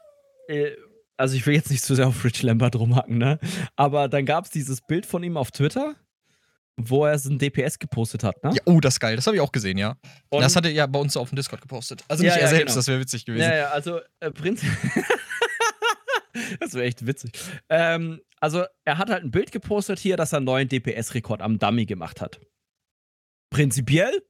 [0.48, 0.72] äh,
[1.16, 3.38] also ich will jetzt nicht zu sehr auf Rich Lambert rumhacken, ne?
[3.76, 5.96] Aber dann gab es dieses Bild von ihm auf Twitter,
[6.76, 8.50] wo er so ein DPS gepostet hat, ne?
[8.54, 9.16] Ja, oh, das ist geil.
[9.16, 9.96] Das habe ich auch gesehen, ja.
[10.30, 12.04] Und das hat er ja bei uns auf dem Discord gepostet.
[12.08, 12.76] Also nicht ja, er selbst, genau.
[12.76, 13.42] das wäre witzig gewesen.
[13.42, 14.62] Ja, ja, also äh, Prinz.
[16.60, 17.32] das wäre echt witzig.
[17.68, 21.58] Ähm, also er hat halt ein Bild gepostet hier, dass er einen neuen DPS-Rekord am
[21.58, 22.40] Dummy gemacht hat.
[23.50, 24.22] Prinzipiell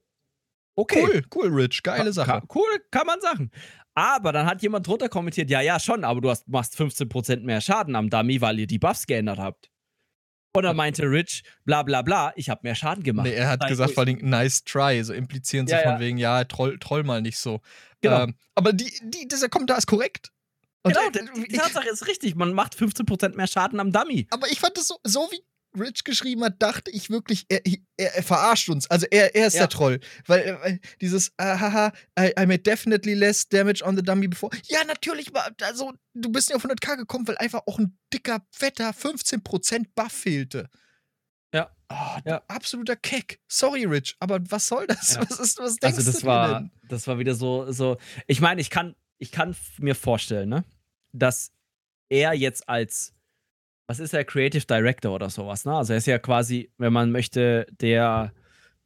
[0.75, 1.03] Okay.
[1.03, 1.83] Cool, cool, Rich.
[1.83, 2.31] Geile Sache.
[2.31, 3.51] Ka cool, kann man sagen.
[3.95, 7.61] Aber dann hat jemand drunter kommentiert, ja, ja, schon, aber du hast, machst 15% mehr
[7.61, 9.69] Schaden am Dummy, weil ihr die Buffs geändert habt.
[10.55, 13.25] Und dann meinte Rich, bla bla bla, ich habe mehr Schaden gemacht.
[13.25, 15.03] Nee, er hat Nein, gesagt, vor allem, nice try.
[15.03, 15.99] So implizieren sie ja, von ja.
[15.99, 17.61] wegen, ja, troll, troll mal nicht so.
[18.01, 18.23] Genau.
[18.23, 20.31] Ähm, aber die, die, dieser Kommentar ist korrekt.
[20.83, 22.35] Und genau, die Tatsache ist richtig.
[22.35, 24.27] Man macht 15% mehr Schaden am Dummy.
[24.29, 25.41] Aber ich fand das so, so wie
[25.79, 28.89] Rich geschrieben hat, dachte ich wirklich, er, er, er verarscht uns.
[28.89, 29.61] Also er, er ist ja.
[29.61, 29.99] der Troll.
[30.25, 34.27] Weil, äh, weil dieses, ah, haha, I, I made definitely less damage on the dummy
[34.27, 34.55] before.
[34.67, 38.91] Ja, natürlich, also du bist ja auf 100k gekommen, weil einfach auch ein dicker, fetter
[38.91, 40.69] 15% Buff fehlte.
[41.53, 41.69] Ja.
[41.89, 42.41] Oh, ja.
[42.47, 43.39] Absoluter Keck.
[43.47, 45.15] Sorry, Rich, aber was soll das?
[45.15, 45.21] Ja.
[45.29, 46.71] Was, ist, was denkst also das du war, denn?
[46.87, 47.97] Das war wieder so, so.
[48.27, 50.63] Ich meine, ich kann, ich kann mir vorstellen, ne,
[51.11, 51.51] dass
[52.09, 53.13] er jetzt als
[53.87, 55.75] was ist er, Creative Director oder sowas, ne?
[55.75, 58.33] Also er ist ja quasi, wenn man möchte, der,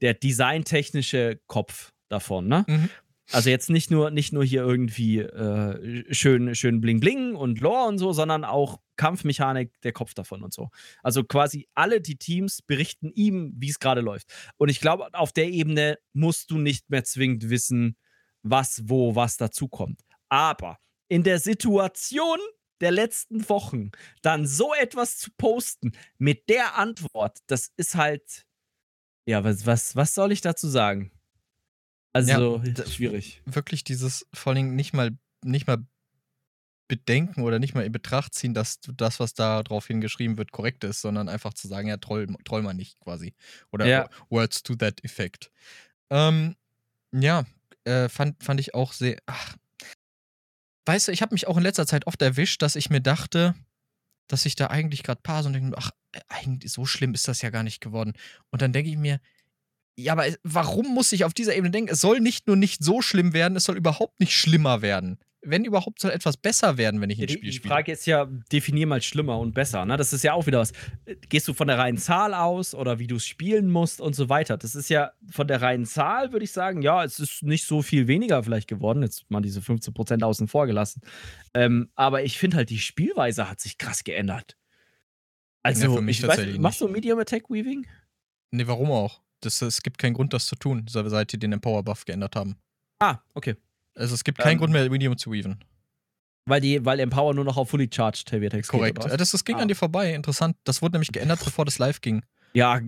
[0.02, 2.66] der designtechnische Kopf davon, ne?
[2.68, 2.90] Mhm.
[3.32, 7.90] Also jetzt nicht nur, nicht nur hier irgendwie äh, schön, schön Bling Bling und Lore
[7.90, 10.70] und so, sondern auch Kampfmechanik, der Kopf davon und so.
[11.04, 14.28] Also quasi alle die Teams berichten ihm, wie es gerade läuft.
[14.56, 17.98] Und ich glaube, auf der Ebene musst du nicht mehr zwingend wissen,
[18.44, 20.02] was, wo, was dazukommt.
[20.30, 20.78] Aber
[21.10, 22.40] in der Situation,
[22.82, 28.46] der letzten Wochen dann so etwas zu posten mit der Antwort, das ist halt,
[29.26, 31.12] ja, was, was, was soll ich dazu sagen?
[32.14, 33.42] Also, ja, schwierig.
[33.46, 35.86] Wirklich dieses, vor allem nicht mal, nicht mal
[36.88, 40.84] bedenken oder nicht mal in Betracht ziehen, dass das, was da drauf hingeschrieben wird, korrekt
[40.84, 43.34] ist, sondern einfach zu sagen, ja, troll, troll mal nicht quasi.
[43.72, 44.10] Oder ja.
[44.30, 45.52] Words to that effect.
[46.10, 46.56] Ähm,
[47.12, 47.46] ja,
[47.84, 49.56] äh, fand, fand ich auch sehr, ach,
[50.88, 53.56] weißt du, ich habe mich auch in letzter Zeit oft erwischt, dass ich mir dachte,
[54.28, 57.42] dass ich da eigentlich gerade paar und denke, ach, äh, eigentlich so schlimm ist das
[57.42, 58.14] ja gar nicht geworden.
[58.50, 59.20] Und dann denke ich mir,
[59.96, 63.02] ja, aber warum muss ich auf dieser Ebene denken, es soll nicht nur nicht so
[63.02, 67.10] schlimm werden, es soll überhaupt nicht schlimmer werden wenn überhaupt, soll etwas besser werden, wenn
[67.10, 67.62] ich ein Spiel spiele.
[67.62, 69.86] Die Frage ist ja, definier mal schlimmer und besser.
[69.86, 69.98] Ne?
[69.98, 70.74] Das ist ja auch wieder was.
[71.30, 74.30] Gehst du von der reinen Zahl aus oder wie du es spielen musst und so
[74.30, 74.58] weiter?
[74.58, 77.82] Das ist ja von der reinen Zahl, würde ich sagen, ja, es ist nicht so
[77.82, 79.04] viel weniger vielleicht geworden.
[79.04, 81.02] Jetzt mal diese 15% außen vor gelassen.
[81.54, 84.58] Ähm, aber ich finde halt, die Spielweise hat sich krass geändert.
[85.64, 87.86] Also, ja, für mich tatsächlich weiß, machst du Medium Attack Weaving?
[88.52, 89.22] Nee, warum auch?
[89.42, 92.58] Das, es gibt keinen Grund, das zu tun, seit die den Empower Buff geändert haben.
[93.00, 93.56] Ah, okay.
[93.98, 95.60] Also es gibt keinen ähm, Grund mehr, Medium zu weaven.
[96.46, 99.02] Weil, die, weil Empower nur noch auf Fully Charged Heavy Attacks Korrekt.
[99.02, 99.64] Geht, das, das ging ah.
[99.64, 100.14] an dir vorbei.
[100.14, 100.56] Interessant.
[100.64, 102.24] Das wurde nämlich geändert, bevor das live ging.
[102.54, 102.80] Ja,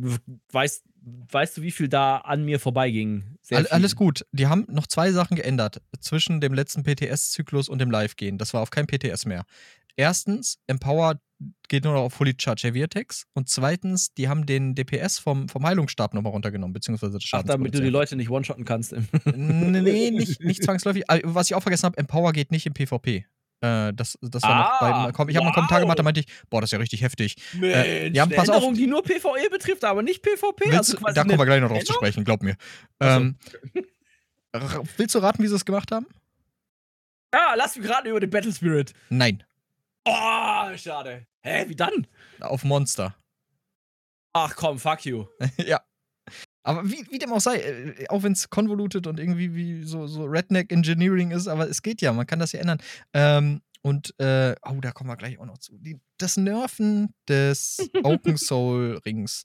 [0.51, 0.85] weißt,
[1.31, 3.37] weißt du, wie viel da an mir vorbeiging?
[3.51, 4.25] All, alles gut.
[4.31, 8.37] Die haben noch zwei Sachen geändert zwischen dem letzten PTS-Zyklus und dem Live-Gehen.
[8.37, 9.43] Das war auf kein PTS mehr.
[9.99, 11.19] Erstens, Empower
[11.67, 13.25] geht nur noch auf Fully Charge Heavy Attacks.
[13.33, 17.75] Und zweitens, die haben den DPS vom, vom Heilungsstab nochmal runtergenommen, beziehungsweise das Ach, damit
[17.75, 18.95] du die Leute nicht one-shotten kannst.
[19.25, 21.03] nee, nicht, nicht zwangsläufig.
[21.09, 23.25] Ah, was ich auch vergessen habe, Empower geht nicht im PvP.
[23.59, 25.41] Äh, das, das war ah, noch bei, ich habe wow.
[25.41, 27.35] einen Kommentar gemacht, da meinte ich, boah, das ist ja richtig heftig.
[27.55, 28.77] Mensch, äh, ja, pass Änderung, auf.
[28.77, 30.71] die nur PvE betrifft, aber nicht PvP.
[30.71, 32.55] Willst, also da kommen wir gleich noch drauf zu sprechen, glaub mir.
[33.01, 33.35] Ähm,
[34.95, 36.05] willst du raten, wie sie es gemacht haben?
[37.33, 38.93] Ja, lass mich raten über den Battle Spirit.
[39.09, 39.43] Nein.
[40.09, 41.27] Oh, schade.
[41.41, 42.07] Hä, wie dann?
[42.39, 43.15] Auf Monster.
[44.33, 45.25] Ach komm, fuck you.
[45.57, 45.81] ja.
[46.63, 50.07] Aber wie, wie dem auch sei, äh, auch wenn es convoluted und irgendwie wie so,
[50.07, 52.79] so Redneck Engineering ist, aber es geht ja, man kann das ja ändern.
[53.13, 55.77] Ähm, und, äh, oh, da kommen wir gleich auch noch zu.
[55.77, 59.43] Die, das Nerven des Open Soul Rings,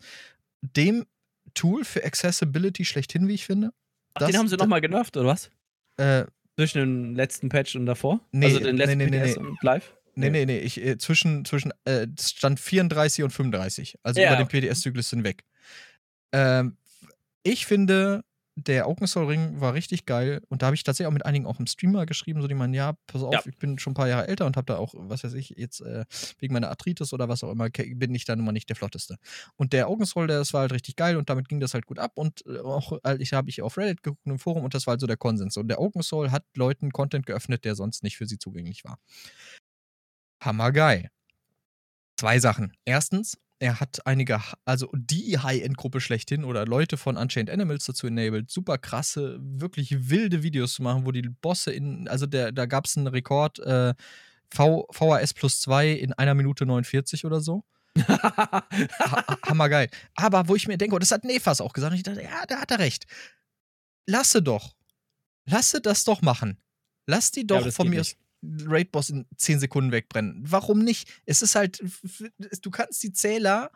[0.61, 1.07] dem
[1.55, 3.71] Tool für Accessibility schlechthin, wie ich finde.
[4.15, 5.51] Ach, den haben sie nochmal genervt, oder was?
[5.97, 6.25] Äh,
[6.57, 8.21] Zwischen dem letzten Patch und davor?
[8.33, 9.95] Nee, also den letzten nee, nee, nee, und live?
[10.17, 10.59] Nee, nee, nee.
[10.59, 13.99] Ich, äh, zwischen, zwischen äh, stand 34 und 35.
[14.03, 15.45] Also ja, über den PDS-Zyklus hinweg.
[16.33, 16.77] Ähm,
[17.43, 18.25] ich finde,
[18.57, 21.47] der Open Soul Ring war richtig geil und da habe ich tatsächlich auch mit einigen
[21.47, 23.43] auch im Streamer geschrieben, so die meinen, ja, pass auf, ja.
[23.47, 25.81] ich bin schon ein paar Jahre älter und habe da auch, was weiß ich, jetzt
[25.81, 26.05] äh,
[26.39, 29.17] wegen meiner Arthritis oder was auch immer, bin ich da nun mal nicht der flotteste.
[29.57, 31.99] Und der Open Soul, das war halt richtig geil und damit ging das halt gut
[31.99, 34.87] ab und äh, auch halt, ich habe ich auf Reddit geguckt im Forum und das
[34.87, 35.57] war halt so der Konsens.
[35.57, 38.99] Und der Open Soul hat Leuten Content geöffnet, der sonst nicht für sie zugänglich war.
[40.45, 41.11] Hammergeil.
[42.17, 42.73] Zwei Sachen.
[42.85, 48.51] Erstens, er hat einige, also die High-End-Gruppe schlechthin oder Leute von Unchained Animals dazu enabled,
[48.51, 52.87] super krasse, wirklich wilde Videos zu machen, wo die Bosse in, also der, da gab
[52.87, 53.95] es einen Rekord, äh,
[54.53, 57.65] v, VHS plus 2 in einer Minute 49 oder so.
[58.09, 58.67] ha
[59.47, 59.89] hammergeil.
[60.15, 62.45] Aber wo ich mir denke, und das hat Nefas auch gesagt, und ich dachte, ja,
[62.47, 63.07] da hat er recht.
[64.07, 64.75] Lasse doch.
[65.47, 66.59] Lasse das doch machen.
[67.07, 68.17] Lass die doch ja, von mir aus.
[68.67, 70.43] Raid-Boss in 10 Sekunden wegbrennen.
[70.47, 71.09] Warum nicht?
[71.27, 71.83] Es ist halt,
[72.63, 73.71] du kannst die Zähler,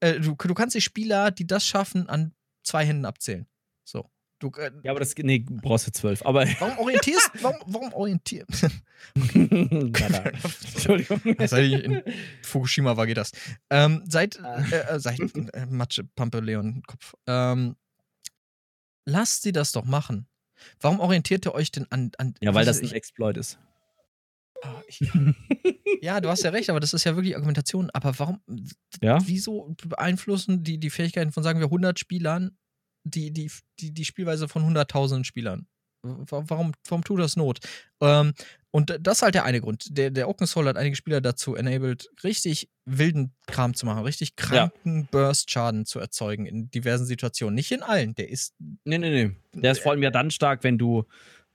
[0.00, 2.32] äh, du, du kannst die Spieler, die das schaffen, an
[2.62, 3.46] zwei Händen abzählen.
[3.84, 4.10] So.
[4.38, 6.24] Du, äh, ja, aber das nee, brauchst du zwölf.
[6.26, 8.64] Aber warum orientierst warum, warum orientierst
[9.14, 11.36] Entschuldigung.
[11.46, 12.02] Seit ich in
[12.42, 13.32] Fukushima war, geht das.
[13.70, 14.62] Ähm, seit ah.
[14.70, 17.14] äh, äh, seit äh, Matsche, Pampe, Leon, Kopf.
[17.26, 17.76] Ähm,
[19.06, 20.26] lasst sie das doch machen.
[20.80, 22.10] Warum orientiert ihr euch denn an.
[22.18, 23.58] an ja, weil das ein Exploit ist.
[24.62, 25.00] Oh, ich,
[26.02, 27.90] ja, du hast ja recht, aber das ist ja wirklich Argumentation.
[27.92, 28.40] Aber warum,
[29.02, 29.18] ja?
[29.26, 32.56] wieso beeinflussen die, die Fähigkeiten von, sagen wir, 100 Spielern
[33.04, 35.66] die, die, die, die Spielweise von 100.000 Spielern?
[36.02, 37.58] Warum, warum tut das Not?
[38.00, 38.32] Ähm,
[38.70, 39.86] und das ist halt der eine Grund.
[39.96, 44.36] Der, der Open Soul hat einige Spieler dazu enabled, richtig wilden Kram zu machen, richtig
[44.36, 45.08] kranken ja.
[45.10, 47.54] Burst-Schaden zu erzeugen in diversen Situationen.
[47.54, 48.14] Nicht in allen.
[48.14, 48.54] Der ist.
[48.84, 49.36] Nee, nee, nee.
[49.54, 51.04] Der ist vor allem ja dann stark, wenn du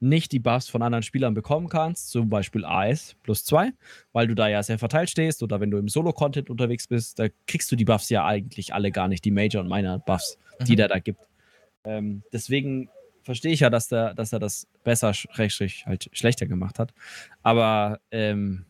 [0.01, 3.71] nicht die Buffs von anderen Spielern bekommen kannst, zum Beispiel AS plus 2,
[4.13, 7.27] weil du da ja sehr verteilt stehst oder wenn du im Solo-Content unterwegs bist, da
[7.47, 10.77] kriegst du die Buffs ja eigentlich alle gar nicht, die Major- und Minor-Buffs, die mhm.
[10.77, 11.21] der da gibt.
[11.83, 12.89] Ähm, deswegen
[13.23, 16.93] verstehe ich ja, dass, der, dass er das besser, schrägstrich, halt schlechter gemacht hat.
[17.43, 18.65] Aber ähm,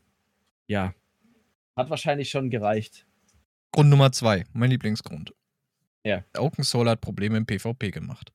[0.67, 0.93] ja,
[1.75, 3.05] hat wahrscheinlich schon gereicht.
[3.71, 5.33] Grund Nummer zwei, mein Lieblingsgrund.
[6.03, 6.23] Ja.
[6.37, 8.33] Open Soul hat Probleme im PvP gemacht.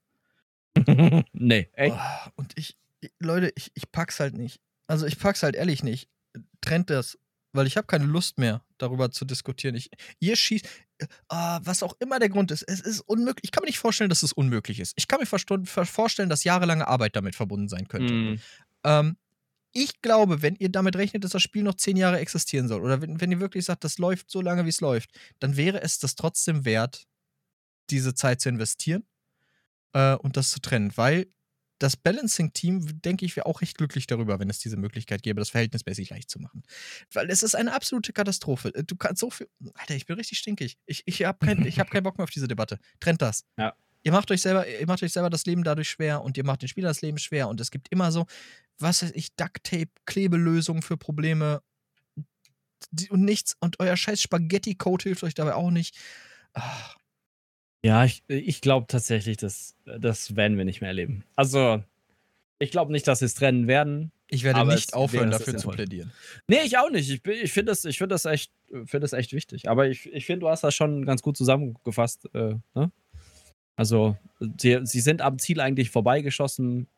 [1.32, 1.97] nee, echt?
[1.97, 2.77] Oh, und ich,
[3.19, 4.61] Leute, ich, ich pack's halt nicht.
[4.87, 6.09] Also ich pack's halt ehrlich nicht.
[6.61, 7.19] Trennt das
[7.57, 9.74] weil ich habe keine Lust mehr, darüber zu diskutieren.
[9.74, 10.65] Ich, ihr schießt,
[10.99, 13.45] äh, was auch immer der Grund ist, es ist unmöglich.
[13.45, 14.93] Ich kann mir nicht vorstellen, dass es unmöglich ist.
[14.97, 18.12] Ich kann mir vorstellen, dass jahrelange Arbeit damit verbunden sein könnte.
[18.12, 18.41] Mm.
[18.85, 19.16] Ähm,
[19.73, 23.03] ich glaube, wenn ihr damit rechnet, dass das Spiel noch zehn Jahre existieren soll, oder
[23.03, 25.11] wenn, wenn ihr wirklich sagt, das läuft so lange, wie es läuft,
[25.41, 27.07] dann wäre es das trotzdem wert,
[27.91, 29.07] diese Zeit zu investieren
[29.93, 30.93] äh, und das zu trennen.
[30.97, 31.27] Weil
[31.78, 35.51] das Balancing-Team, denke ich, wäre auch recht glücklich darüber, wenn es diese Möglichkeit gäbe, das
[35.51, 36.62] verhältnismäßig leicht zu machen.
[37.12, 38.74] Weil es ist eine absolute Katastrophe.
[38.74, 39.48] Äh, du kannst so viel.
[39.74, 40.78] Alter, ich bin richtig stinkig.
[40.86, 42.78] Ich, ich habe kein, hab keinen Bock mehr auf diese Debatte.
[43.01, 43.44] Trennt das.
[43.59, 43.74] Ja.
[44.03, 46.62] Ihr macht euch selber, ihr macht euch selber das Leben dadurch schwer und ihr macht
[46.62, 47.48] den Spielern das Leben schwer.
[47.48, 48.27] Und es gibt immer so,
[48.78, 51.61] was weiß ich, Duct-Tape, Klebelösungen für Probleme
[53.11, 53.57] und nichts.
[53.61, 55.97] Und euer scheiß Spaghetti-Code hilft euch dabei auch nicht.
[56.53, 56.97] Ach.
[57.85, 61.24] Ja, ich, ich glaube tatsächlich, dass das werden wir nicht mehr erleben.
[61.36, 61.82] Also,
[62.59, 64.12] ich glaube nicht, dass sie es trennen werden.
[64.28, 66.11] Ich werde nicht aufhören, dafür zu plädieren.
[66.48, 67.09] Nee, ich auch nicht.
[67.09, 68.51] Ich, ich finde das, find das, echt,
[68.86, 69.69] find das echt wichtig.
[69.69, 72.28] Aber ich, ich finde, du hast das schon ganz gut zusammengefasst.
[72.35, 72.90] Äh, ne?
[73.77, 74.16] Also,
[74.59, 76.89] sie, sie sind am Ziel eigentlich vorbeigeschossen.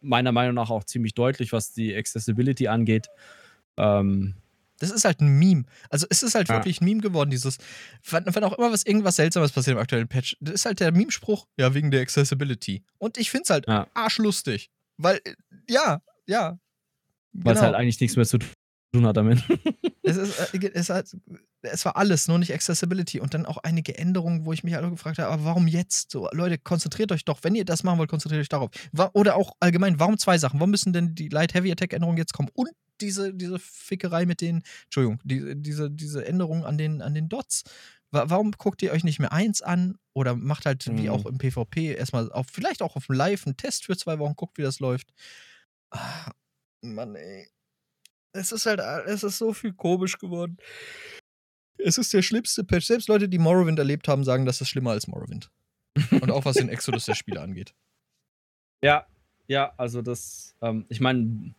[0.00, 3.08] Meiner Meinung nach auch ziemlich deutlich, was die Accessibility angeht.
[3.76, 4.34] Ähm,
[4.78, 5.64] das ist halt ein Meme.
[5.90, 6.56] Also es ist halt ja.
[6.56, 7.58] wirklich ein Meme geworden, dieses,
[8.10, 10.92] wenn, wenn, auch immer was irgendwas Seltsames passiert im aktuellen Patch, das ist halt der
[10.92, 12.84] Meme-Spruch, ja, wegen der Accessibility.
[12.98, 13.86] Und ich finde es halt ja.
[13.94, 14.70] arschlustig.
[14.96, 15.20] Weil,
[15.68, 16.58] ja, ja.
[17.32, 17.72] Weil es genau.
[17.72, 19.42] halt eigentlich nichts mehr zu tun hat damit.
[20.02, 21.06] es, ist, äh, es, hat,
[21.62, 23.20] es war alles, nur nicht Accessibility.
[23.20, 26.10] Und dann auch einige Änderungen, wo ich mich alle gefragt habe, aber warum jetzt?
[26.10, 28.70] So, Leute, konzentriert euch doch, wenn ihr das machen wollt, konzentriert euch darauf.
[29.12, 30.60] Oder auch allgemein, warum zwei Sachen?
[30.60, 32.50] Warum müssen denn die Light Heavy Attack Änderungen jetzt kommen?
[32.54, 32.70] Und
[33.00, 37.64] diese, diese Fickerei mit den, Entschuldigung, die, diese, diese Änderung an den, an den Dots.
[38.10, 40.98] Warum guckt ihr euch nicht mehr eins an oder macht halt mhm.
[40.98, 44.18] wie auch im PvP erstmal auf, vielleicht auch auf dem Live einen Test für zwei
[44.18, 45.12] Wochen, guckt, wie das läuft.
[45.90, 46.30] Ah,
[46.80, 47.48] Mann, ey.
[48.32, 50.58] Es ist halt, es ist so viel komisch geworden.
[51.78, 52.86] Es ist der schlimmste Patch.
[52.86, 55.50] Selbst Leute, die Morrowind erlebt haben, sagen, das ist schlimmer als Morrowind.
[56.10, 57.74] Und auch was den Exodus der Spiele angeht.
[58.80, 59.06] Ja,
[59.48, 61.52] ja, also das, ähm, ich meine,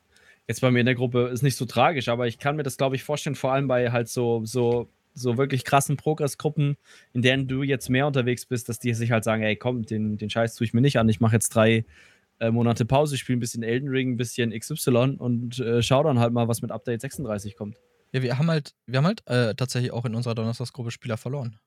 [0.48, 2.78] jetzt bei mir in der Gruppe ist nicht so tragisch, aber ich kann mir das,
[2.78, 6.78] glaube ich, vorstellen, vor allem bei halt so, so, so wirklich krassen Progressgruppen,
[7.12, 10.18] in denen du jetzt mehr unterwegs bist, dass die sich halt sagen, ey, komm, den,
[10.18, 11.84] den Scheiß tue ich mir nicht an, ich mache jetzt drei
[12.40, 16.20] äh, Monate Pause, spiele ein bisschen Elden Ring, ein bisschen XY und äh, schau dann
[16.20, 17.78] halt mal, was mit Update 36 kommt.
[18.12, 21.60] Ja, wir haben halt, wir haben halt äh, tatsächlich auch in unserer Donnerstagsgruppe Spieler verloren.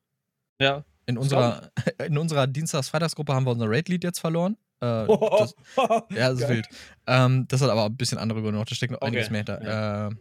[0.59, 0.83] Ja.
[1.05, 1.71] In unserer,
[2.05, 4.57] in unserer Dienstags-Freitagsgruppe haben wir unser Raid-Lied jetzt verloren.
[4.81, 6.67] Äh, das, ja, das ist wild.
[7.07, 8.65] Ähm, das hat aber ein bisschen andere Gründe noch.
[8.65, 9.07] Da steckt noch Okay.
[9.07, 9.63] einiges mehr hinter.
[9.63, 10.07] Ja.
[10.09, 10.11] Äh,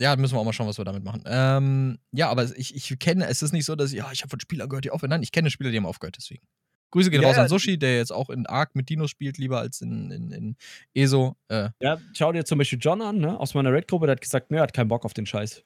[0.00, 1.22] ja, müssen wir auch mal schauen, was wir damit machen.
[1.24, 4.30] Ähm, ja, aber ich, ich kenne, es ist nicht so, dass ich, ja, ich habe
[4.30, 5.10] von Spielern gehört, die aufhören.
[5.10, 6.44] Nein, ich kenne Spieler, die haben aufgehört, deswegen.
[6.94, 9.58] Grüße gehen Ja, raus an Sushi, der jetzt auch in Ark mit Dinos spielt, lieber
[9.58, 10.56] als in, in, in
[10.94, 11.36] ESO.
[11.48, 14.50] Äh, Ja, schau dir zum Beispiel John an, ne, aus meiner Raid-Gruppe, der hat gesagt,
[14.52, 15.64] ne, er hat keinen Bock auf den Scheiß.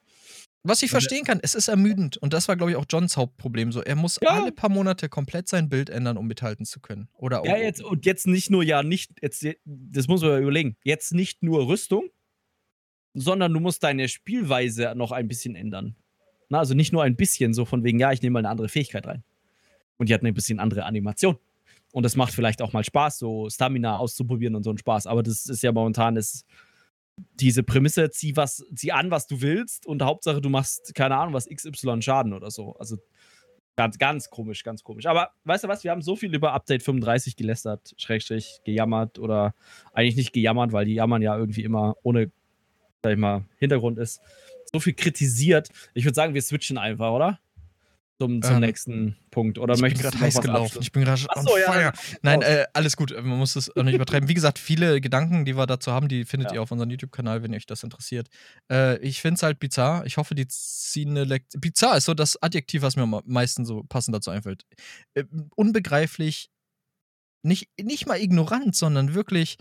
[0.63, 2.17] was ich verstehen kann, es ist ermüdend.
[2.17, 3.71] Und das war, glaube ich, auch Johns Hauptproblem.
[3.71, 4.31] So, er muss Ja.
[4.31, 7.07] alle paar Monate komplett sein Bild ändern, um mithalten zu können.
[7.13, 11.13] Oder Ja, jetzt, und jetzt nicht nur, ja, nicht, jetzt, das muss man überlegen, jetzt
[11.13, 12.09] nicht nur Rüstung,
[13.13, 15.95] sondern du musst deine Spielweise noch ein bisschen ändern.
[16.49, 18.69] Na, also nicht nur ein bisschen, so von wegen, ja, ich nehme mal eine andere
[18.69, 19.23] Fähigkeit rein.
[19.99, 21.37] Und die hat eine bisschen andere Animation.
[21.91, 25.05] Und das macht vielleicht auch mal Spaß, so Stamina auszuprobieren und so ein Spaß.
[25.07, 26.45] Aber das ist ja momentan das,
[27.35, 31.33] diese Prämisse, zieh, was, zieh an, was du willst und Hauptsache, du machst, keine Ahnung,
[31.33, 32.75] was XY Schaden oder so.
[32.77, 32.97] Also
[33.75, 35.05] ganz, ganz komisch, ganz komisch.
[35.05, 39.55] Aber weißt du was, wir haben so viel über Update 35 gelästert, Schrägstrich, gejammert oder
[39.93, 42.31] eigentlich nicht gejammert, weil die jammern ja irgendwie immer ohne,
[43.01, 44.21] sag ich mal, Hintergrund ist.
[44.71, 45.69] So viel kritisiert.
[45.95, 47.39] Ich würde sagen, wir switchen einfach, oder?
[48.21, 49.57] Zum, zum Ähm, nächsten Punkt.
[49.59, 50.61] Oder ich bin möchtest gerade du noch heiß was gelaufen.
[50.65, 50.81] abschließen?
[50.83, 51.93] Ich bin gerade Ach on so, ja, fire.
[52.21, 53.11] Nein, äh, alles gut.
[53.11, 54.27] Man muss es auch nicht übertreiben.
[54.27, 56.55] Wie gesagt, viele Gedanken, die wir dazu haben, die findet Ja.
[56.55, 58.27] ihr auf unserem YouTube-Kanal, wenn euch das interessiert.
[58.69, 60.05] Äh, ich finde es halt bizarr.
[60.05, 61.61] Ich hoffe, die ziehen eine Lektion.
[61.61, 64.65] Bizarr ist so das Adjektiv, was mir am meisten so passend dazu einfällt.
[65.13, 65.23] Äh,
[65.55, 66.49] unbegreiflich.
[67.41, 69.55] Nicht, nicht mal ignorant, sondern wirklich.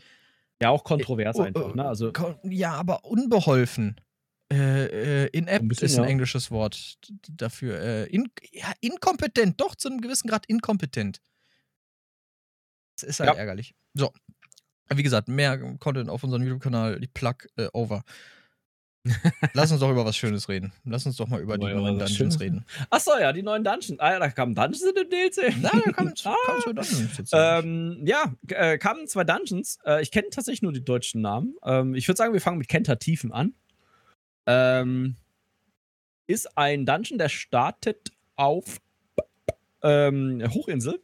[0.60, 1.84] Ja, auch kontrovers Oh, einfach, ne?
[1.86, 2.12] Also,
[2.42, 4.00] Ja, aber unbeholfen.
[4.50, 6.10] Äh, äh, inept bisschen, ist ein ja.
[6.10, 6.98] englisches Wort
[7.28, 7.80] dafür.
[7.80, 11.20] Äh, in, ja, inkompetent, doch zu einem gewissen Grad inkompetent.
[12.96, 13.36] Das ist halt Ja.
[13.36, 13.74] ärgerlich.
[13.94, 14.12] So.
[14.90, 18.02] Wie gesagt, mehr Content auf unserem YouTube-Kanal, die Plug äh, over.
[19.54, 20.72] Lass uns doch über was Schönes reden.
[20.84, 22.64] Lass uns doch mal über die Wollen wir neuen Dungeons Schönes reden.
[22.90, 24.00] Achso, ja, die neuen Dungeons.
[24.00, 25.54] Ah ja, da kamen Dungeons in dem DLC.
[25.60, 26.34] Na, da kannst Ah.
[26.46, 27.96] kannst du Dungeons jetzt sagen.
[27.98, 29.78] Ähm, ja, äh, kamen zwei Dungeons.
[29.84, 31.54] Äh, ich kenne tatsächlich nur die deutschen Namen.
[31.64, 33.54] Ähm, ich würde sagen, wir fangen mit Kenter Tiefen an.
[34.48, 35.14] Ähm,
[36.26, 38.80] ist ein Dungeon, der startet auf
[39.82, 41.00] ähm, Hochinsel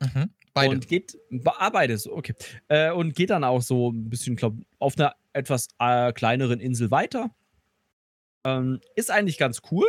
[0.00, 0.30] Mhm.
[0.54, 0.70] Beide.
[0.70, 2.34] und geht ah, beides, okay.
[2.68, 6.90] Äh, und geht dann auch so ein bisschen, glaub, auf einer etwas äh, kleineren Insel
[6.90, 7.30] weiter.
[8.44, 9.86] Ähm, ist eigentlich ganz cool.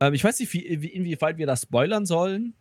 [0.00, 2.54] Ähm, ich weiß nicht, wie, wie, inwieweit wir das spoilern sollen.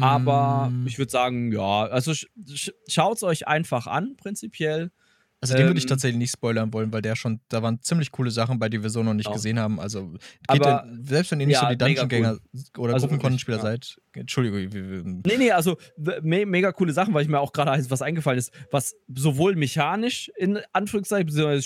[0.00, 4.92] Aber Mm, ich würde sagen, ja, also sch sch schaut es euch einfach an, prinzipiell.
[5.40, 8.10] Also den würde ich ähm, tatsächlich nicht spoilern wollen, weil der schon, da waren ziemlich
[8.10, 9.36] coole Sachen bei, die wir so noch nicht Genau.
[9.36, 9.78] gesehen haben.
[9.78, 12.38] Also geht Aber- in, selbst wenn ihr nicht ja, so die Dungeon-Gänger
[12.76, 15.76] oder Also Gruppenkontenspieler wirklich, seid, Entschuldigung, wir, Nee, nee, also
[16.22, 20.28] me mega coole Sachen, weil ich mir auch gerade was eingefallen ist, was sowohl mechanisch
[20.36, 21.62] in Anführungszeichen, beziehungsweise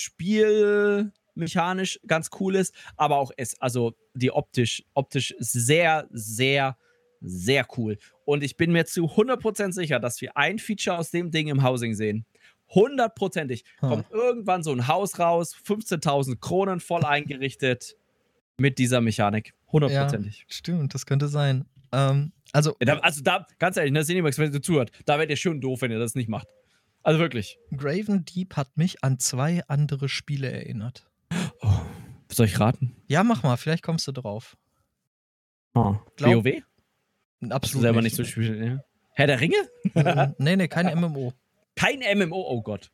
[1.35, 6.77] spielmechanisch ganz cool ist, aber auch es, also die optisch, optisch sehr, sehr,
[7.21, 7.97] sehr cool.
[8.25, 11.63] Und ich bin mir zu 100% sicher, dass wir ein Feature aus dem Ding im
[11.65, 12.27] Housing sehen.
[12.75, 13.65] Hundertprozentig.
[13.81, 13.89] Hm.
[13.89, 17.97] Kommt irgendwann so ein Haus raus, 15.000 Kronen voll eingerichtet
[18.59, 19.55] mit dieser Mechanik.
[19.71, 20.45] Hundertprozentig.
[20.49, 21.65] stimmt, das könnte sein.
[21.93, 25.31] Ähm, also Ja, da, also da, ganz ehrlich, ne, Cinemax, wenn ihr zuhört, da werdet
[25.31, 26.49] ihr schön doof, wenn ihr das nicht macht.
[27.03, 27.59] Also wirklich.
[27.77, 31.07] Graven Deep hat mich an zwei andere Spiele erinnert.
[32.31, 32.97] Soll ich raten?
[33.09, 34.57] Ja, mach mal, vielleicht kommst du drauf.
[35.75, 35.97] Oh.
[36.17, 36.55] Glaub- WoW?
[36.55, 38.85] Hast du Absolut selber nicht so spielen, ja.
[39.15, 39.57] Herr der Ringe?
[40.39, 41.33] Nee, nee, keine MMO.
[41.77, 42.91] Kein MMO, oh Gott.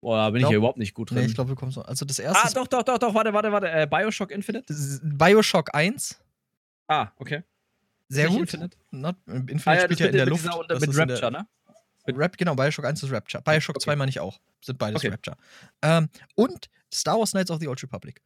[0.00, 1.18] Boah, da bin ich Glaub- ja überhaupt nicht gut drin.
[1.18, 1.76] Nee, ich glaube, du kommst.
[1.78, 3.70] Also das erste ah, doch, doch, doch, doch, warte, warte, warte.
[3.70, 4.72] Äh, Bioshock Infinite?
[5.02, 6.18] Bioshock 1.
[6.88, 7.42] Ah, okay.
[8.08, 8.40] Sehr gut.
[8.40, 8.76] Infinite?
[8.90, 10.44] Not, Infinite Ah, ja, spielt ja in der Luft.
[10.44, 11.46] dieser, mit Rapture, ne?
[12.06, 13.42] Mit Rap, genau, Bioshock 1 ist Rapture.
[13.42, 13.84] Bioshock Okay.
[13.84, 14.40] 2 meine ich auch.
[14.64, 15.08] Sind beides Okay.
[15.08, 15.36] Rapture.
[15.82, 18.22] Ähm, und Star Wars Knights of the Old Republic.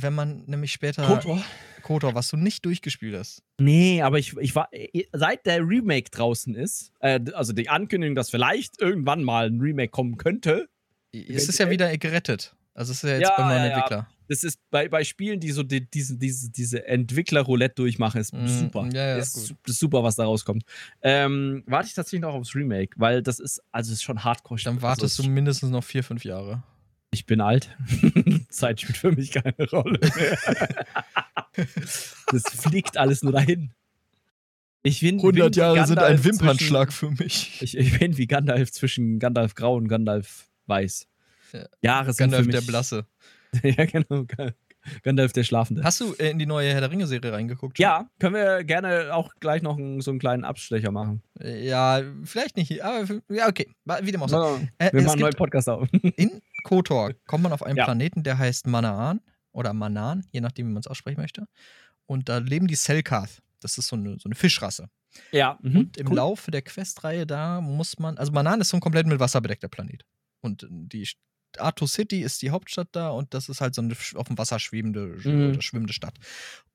[0.00, 1.04] Wenn man nämlich später.
[1.06, 1.42] KOTOR?
[1.82, 3.42] KOTOR, was du nicht durchgespielt hast.
[3.60, 4.68] Nee, aber ich, ich war,
[5.12, 9.90] seit der Remake draußen ist, äh, also die Ankündigung, dass vielleicht irgendwann mal ein Remake
[9.90, 10.68] kommen könnte,
[11.12, 12.54] Es ist ja wieder gerettet.
[12.74, 13.74] Also es ist ja jetzt Ja, beim neuen ja, ja.
[13.76, 14.08] Entwickler.
[14.28, 18.46] das ist bei, bei Spielen, die so die, diese, diese, diese Entwickler-Roulette durchmachen, ist Mm,
[18.46, 18.88] super.
[18.92, 19.42] ja, ja, ist, ist gut.
[19.66, 20.62] su- ist super, was da rauskommt.
[21.02, 24.60] Ähm, warte ich tatsächlich noch aufs Remake, weil das ist, also ist schon hardcore.
[24.62, 26.62] Dann also wartest es- du mindestens noch vier, fünf Jahre.
[27.10, 27.76] Ich bin alt.
[28.50, 30.38] Zeit spielt für mich keine Rolle mehr.
[32.26, 33.72] das fliegt alles nur dahin.
[34.82, 36.22] Ich bin, bin wie Gandalf
[36.92, 37.58] für mich.
[37.58, 41.08] Zwischen, ich, ich bin wie Gandalf zwischen Gandalf Grau und Gandalf Weiß.
[41.52, 41.66] Ja.
[41.82, 43.06] Jahre sind Gandalf für mich, der Blasse.
[43.62, 44.24] ja, genau.
[44.24, 44.52] Ga-
[45.02, 45.82] Gandalf der Schlafende.
[45.82, 47.76] Hast du äh, in die neue Herr der Ringe-Serie reingeguckt?
[47.76, 47.82] schon?
[47.82, 51.22] Ja, können wir gerne auch gleich noch einen, so einen kleinen Abstecher machen.
[51.40, 53.68] Äh, Ja, vielleicht nicht hier, aber ja, okay.
[54.02, 54.36] Wie dem auch sei.
[54.78, 55.88] wir Äh, machen einen neuen Podcast auf.
[55.92, 57.84] in KOTOR kommt man auf einen Ja.
[57.84, 59.20] Planeten, der heißt Manaan
[59.52, 61.46] oder Manan, je nachdem, wie man es aussprechen möchte.
[62.06, 63.42] Und da leben die Selkath.
[63.60, 64.88] Das ist so eine, so eine Fischrasse.
[65.32, 65.58] Ja.
[65.62, 65.76] Mhm.
[65.76, 66.16] Und im cool.
[66.16, 69.68] Laufe der Questreihe da muss man, also Manan ist so ein komplett mit Wasser bedeckter
[69.68, 70.04] Planet.
[70.40, 71.08] Und die
[71.56, 74.58] Arthur City ist die Hauptstadt da und das ist halt so eine auf dem Wasser
[74.58, 75.60] schwebende, mhm.
[75.60, 76.14] schwimmende Stadt.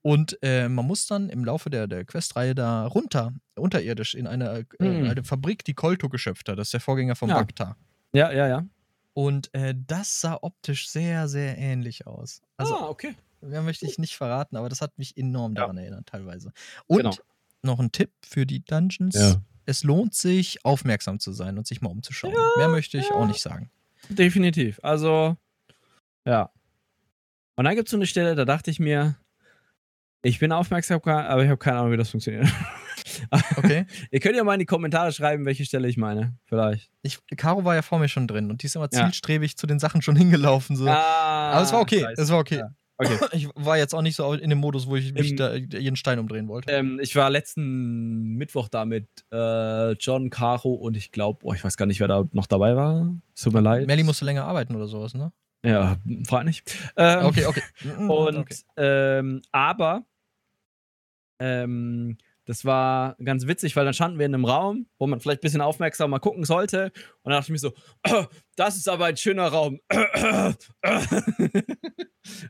[0.01, 4.65] Und äh, man muss dann im Laufe der, der Questreihe da runter, unterirdisch, in eine,
[4.79, 5.09] äh, mhm.
[5.09, 6.57] eine Fabrik, die Kolto geschöpft hat.
[6.57, 7.35] Das ist der Vorgänger von ja.
[7.35, 7.77] Bagta.
[8.13, 8.65] Ja, ja, ja.
[9.13, 12.41] Und äh, das sah optisch sehr, sehr ähnlich aus.
[12.57, 13.15] Also, ah, okay.
[13.41, 15.83] Mehr möchte ich nicht verraten, aber das hat mich enorm daran ja.
[15.83, 16.53] erinnert, teilweise.
[16.87, 17.15] Und genau.
[17.61, 19.15] noch ein Tipp für die Dungeons.
[19.15, 19.41] Ja.
[19.65, 22.33] Es lohnt sich, aufmerksam zu sein und sich mal umzuschauen.
[22.33, 23.69] Ja, Mehr möchte ich auch nicht sagen.
[24.09, 24.79] Definitiv.
[24.81, 25.37] Also,
[26.25, 26.51] ja.
[27.55, 29.15] Und dann gibt es so eine Stelle, da dachte ich mir,
[30.21, 32.47] ich bin aufmerksam, aber ich habe keine Ahnung, wie das funktioniert.
[33.57, 33.85] Okay.
[34.11, 36.35] Ihr könnt ja mal in die Kommentare schreiben, welche Stelle ich meine.
[36.45, 36.89] Vielleicht.
[37.01, 39.57] Ich, Caro war ja vor mir schon drin und die ist immer zielstrebig ja.
[39.57, 40.75] zu den Sachen schon hingelaufen.
[40.75, 40.87] So.
[40.87, 42.05] Ah, aber es war okay.
[42.15, 42.59] Es war okay.
[42.59, 42.69] Ja.
[42.97, 43.17] Okay.
[43.33, 45.95] Ich war jetzt auch nicht so in dem Modus, wo ich mich Im, da jeden
[45.95, 46.71] Stein umdrehen wollte.
[46.71, 51.63] Ähm, ich war letzten Mittwoch da mit äh, John, Caro und ich glaube, oh, ich
[51.63, 53.13] weiß gar nicht, wer da noch dabei war.
[53.35, 53.87] Tut mir leid.
[53.87, 55.31] Melly musste länger arbeiten oder sowas, ne?
[55.65, 56.75] Ja, frag nicht.
[56.97, 57.63] Ähm, okay, okay.
[57.97, 58.55] und, okay.
[58.77, 60.03] Ähm, aber,
[61.39, 65.39] ähm, das war ganz witzig, weil dann standen wir in einem Raum, wo man vielleicht
[65.39, 66.91] ein bisschen aufmerksam mal gucken sollte.
[67.21, 67.73] Und dann dachte ich mir so,
[68.09, 68.25] oh,
[68.55, 69.79] das ist aber ein schöner Raum.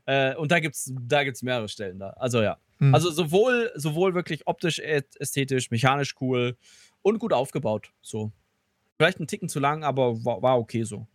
[0.06, 2.10] äh, und da gibt es da gibt's mehrere Stellen da.
[2.12, 2.58] Also ja.
[2.80, 2.94] Hm.
[2.94, 6.58] Also sowohl, sowohl wirklich optisch, ästhetisch, mechanisch cool
[7.02, 7.92] und gut aufgebaut.
[8.02, 8.32] So.
[8.98, 11.08] Vielleicht ein Ticken zu lang, aber war, war okay so.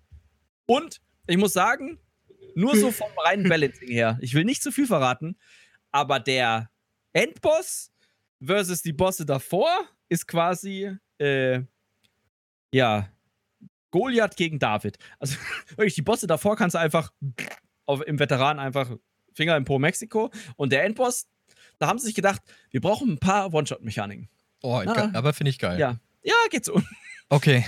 [0.67, 1.99] Und ich muss sagen,
[2.55, 4.19] nur so vom reinen Balancing her.
[4.21, 5.37] Ich will nicht zu viel verraten,
[5.91, 6.71] aber der
[7.13, 7.93] Endboss
[8.41, 9.69] versus die Bosse davor
[10.09, 11.61] ist quasi, äh,
[12.73, 13.09] ja,
[13.91, 14.99] Goliath gegen David.
[15.19, 15.37] Also
[15.71, 17.13] wirklich, die Bosse davor kannst du einfach
[17.87, 18.91] auf, im Veteran einfach
[19.35, 20.31] Finger im Po Mexiko.
[20.57, 21.29] Und der Endboss,
[21.79, 24.29] da haben sie sich gedacht, wir brauchen ein paar One-Shot-Mechaniken.
[24.63, 25.79] Oh, ah, aber finde ich geil.
[25.79, 26.83] Ja, ja, geht so.
[27.29, 27.65] Okay.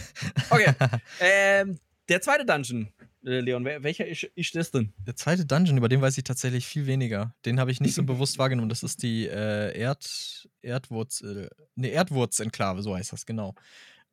[0.50, 0.72] Okay.
[1.20, 1.78] ähm,
[2.08, 2.88] der zweite Dungeon,
[3.22, 4.92] Leon, welcher ist, ist das denn?
[5.06, 7.34] Der zweite Dungeon, über den weiß ich tatsächlich viel weniger.
[7.44, 8.70] Den habe ich nicht so bewusst wahrgenommen.
[8.70, 13.54] Das ist die äh, Erd, Erdwurz, äh, ne, Erdwurz-Enklave, so heißt das, genau.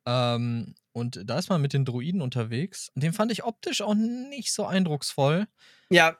[0.04, 2.90] Ähm, und da ist man mit den Druiden unterwegs.
[2.94, 5.46] Den fand ich optisch auch nicht so eindrucksvoll.
[5.90, 6.18] Ja,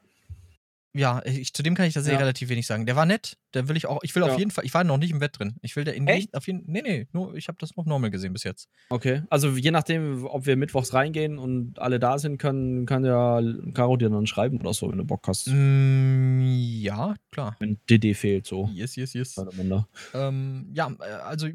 [0.94, 2.24] ja, ich, zu dem kann ich tatsächlich ja.
[2.24, 2.86] relativ wenig sagen.
[2.86, 4.32] Der war nett, der will ich auch, ich will ja.
[4.32, 5.56] auf jeden Fall, ich war noch nicht im Bett drin.
[5.60, 6.34] Ich will da in Echt?
[6.34, 8.68] auf jeden Nee, nee, nur ich habe das noch normal gesehen bis jetzt.
[8.88, 13.40] Okay, also je nachdem, ob wir mittwochs reingehen und alle da sind, können, kann ja
[13.74, 15.48] Caro dir dann schreiben oder so, wenn du Bock hast.
[15.48, 17.56] Mm, ja, klar.
[17.60, 18.68] Wenn DD fehlt, so.
[18.72, 19.36] Yes, yes, yes.
[20.14, 21.48] Ähm, ja, äh, also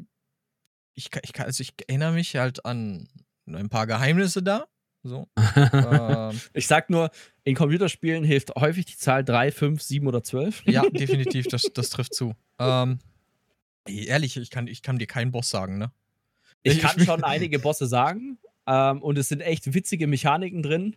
[0.94, 3.08] ich, ich, also ich erinnere mich halt an
[3.46, 4.66] ein paar Geheimnisse da.
[5.04, 5.28] So.
[5.56, 7.10] ähm, ich sag nur,
[7.44, 10.62] in Computerspielen hilft häufig die Zahl 3, 5, 7 oder 12.
[10.66, 12.32] Ja, definitiv, das, das trifft zu.
[12.58, 12.98] Ähm,
[13.86, 15.92] ehrlich, ich kann, ich kann dir keinen Boss sagen, ne?
[16.62, 18.38] Ich, ich kann schon einige Bosse sagen.
[18.66, 20.96] Ähm, und es sind echt witzige Mechaniken drin.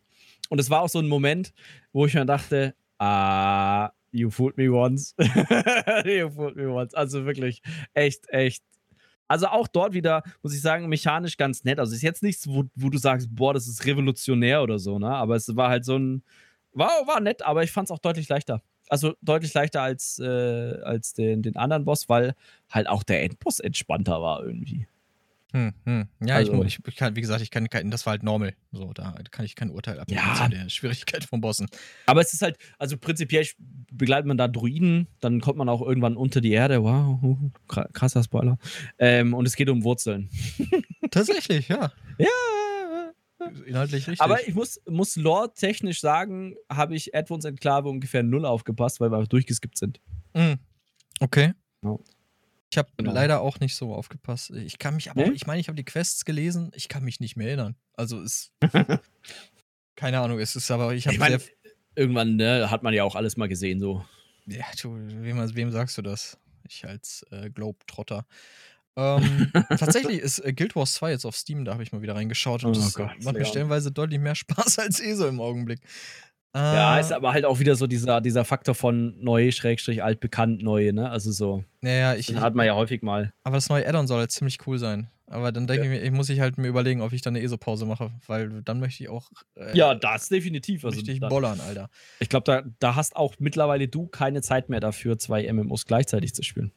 [0.50, 1.54] Und es war auch so ein Moment,
[1.92, 5.14] wo ich mir dachte, ah, you fooled me once.
[6.06, 6.94] you fooled me once.
[6.94, 7.62] Also wirklich,
[7.94, 8.64] echt, echt
[9.28, 11.80] also auch dort wieder, muss ich sagen, mechanisch ganz nett.
[11.80, 15.10] Also ist jetzt nichts, wo, wo du sagst, boah, das ist revolutionär oder so, ne?
[15.10, 16.24] Aber es war halt so ein,
[16.72, 18.62] war, war nett, aber ich fand es auch deutlich leichter.
[18.90, 22.36] Also deutlich leichter als, äh, als den, den anderen Boss, weil
[22.70, 24.88] halt auch der Endboss entspannter war irgendwie.
[25.54, 26.08] Hm, hm.
[26.26, 28.54] Ja, also, ich, ich, kann, wie gesagt, ich kann, das war halt normal.
[28.72, 30.36] So, da kann ich kein Urteil abgeben ja.
[30.36, 31.68] zu der Schwierigkeit von Bossen.
[32.06, 33.48] Aber es ist halt, also prinzipiell
[33.92, 36.84] begleitet man da Druiden, dann kommt man auch irgendwann unter die Erde.
[36.84, 37.38] Wow,
[37.94, 38.58] krasser Spoiler.
[39.00, 40.30] Ähm, und es geht um Wurzeln.
[41.12, 41.94] Tatsächlich, ja.
[42.18, 42.28] Ja.
[43.66, 44.22] Inhaltlich richtig.
[44.22, 49.24] Aber ich muss, muss lore-technisch sagen, habe ich Edwards Enklave ungefähr null aufgepasst, weil wir
[49.26, 50.02] durchgeskippt sind.
[50.34, 50.58] Mhm.
[51.20, 51.54] Okay.
[51.84, 51.98] Ja.
[52.70, 53.14] Ich habe genau.
[53.14, 54.52] leider auch nicht so aufgepasst.
[54.52, 55.34] Ich kann mich aber, nee?
[55.34, 57.76] ich meine, ich habe die Quests gelesen, ich kann mich nicht mehr erinnern.
[57.94, 58.52] Also es.
[59.96, 61.16] keine Ahnung, es ist aber, ich habe.
[61.16, 61.40] Ich mein,
[61.96, 64.06] irgendwann ne, hat man ja auch alles mal gesehen, so.
[64.46, 66.38] Ja, du, wem, wem sagst du das?
[66.68, 68.26] Ich als äh, Globetrotter.
[68.98, 72.16] Ähm, tatsächlich ist äh, Guild Wars 2 jetzt auf Steam, da habe ich mal wieder
[72.16, 75.40] reingeschaut und oh das Gott, macht mir stellenweise deutlich mehr Spaß als eh so im
[75.40, 75.80] Augenblick.
[76.58, 80.92] Ja, ist aber halt auch wieder so dieser, dieser Faktor von neu, Schrägstrich, altbekannt, neu,
[80.92, 81.10] ne?
[81.10, 81.64] Also so.
[81.82, 82.28] Naja, ich.
[82.28, 83.34] Den hat man ja häufig mal.
[83.44, 85.10] Aber das neue Addon soll halt ziemlich cool sein.
[85.30, 85.92] Aber dann denke ja.
[85.92, 88.62] ich mir, ich muss ich halt mir überlegen, ob ich dann eine ESO-Pause mache, weil
[88.64, 89.30] dann möchte ich auch.
[89.56, 90.86] Äh, ja, das definitiv.
[90.86, 91.90] Also möchte ich da, bollern, Alter.
[92.20, 96.34] Ich glaube, da, da hast auch mittlerweile du keine Zeit mehr dafür, zwei MMOs gleichzeitig
[96.34, 96.72] zu spielen.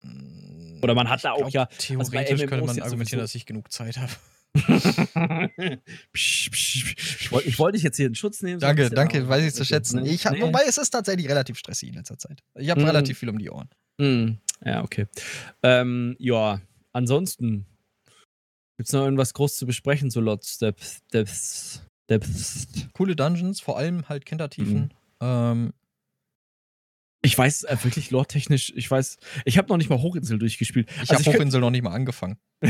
[0.00, 1.64] Mm, Oder man hat ich da auch glaub, ja.
[1.64, 4.12] Also theoretisch also könnte man argumentieren, dass ich genug Zeit habe
[6.12, 8.60] psch, psch, ich wollte wollt dich jetzt hier in Schutz nehmen.
[8.60, 10.06] Danke, danke, weiß ich zu schätzen.
[10.06, 10.42] Ich hab, nee.
[10.42, 12.42] Wobei es ist tatsächlich relativ stressig in letzter Zeit.
[12.54, 12.84] Ich habe mm.
[12.84, 13.68] relativ viel um die Ohren.
[13.98, 14.34] Mm.
[14.64, 15.06] Ja, okay.
[15.62, 16.60] Ähm, ja,
[16.92, 17.66] ansonsten
[18.76, 22.88] gibt es noch irgendwas groß zu besprechen zu Lots Depth, Depth, Depth.
[22.92, 24.80] Coole Dungeons, vor allem halt Kindertiefen.
[24.80, 24.90] Mhm.
[25.20, 25.72] Ähm,
[27.22, 30.88] Ich weiß äh, wirklich lore-technisch, ich weiß, ich habe noch nicht mal Hochinsel durchgespielt.
[31.02, 32.38] ich Also habe Hochinsel noch nicht mal angefangen.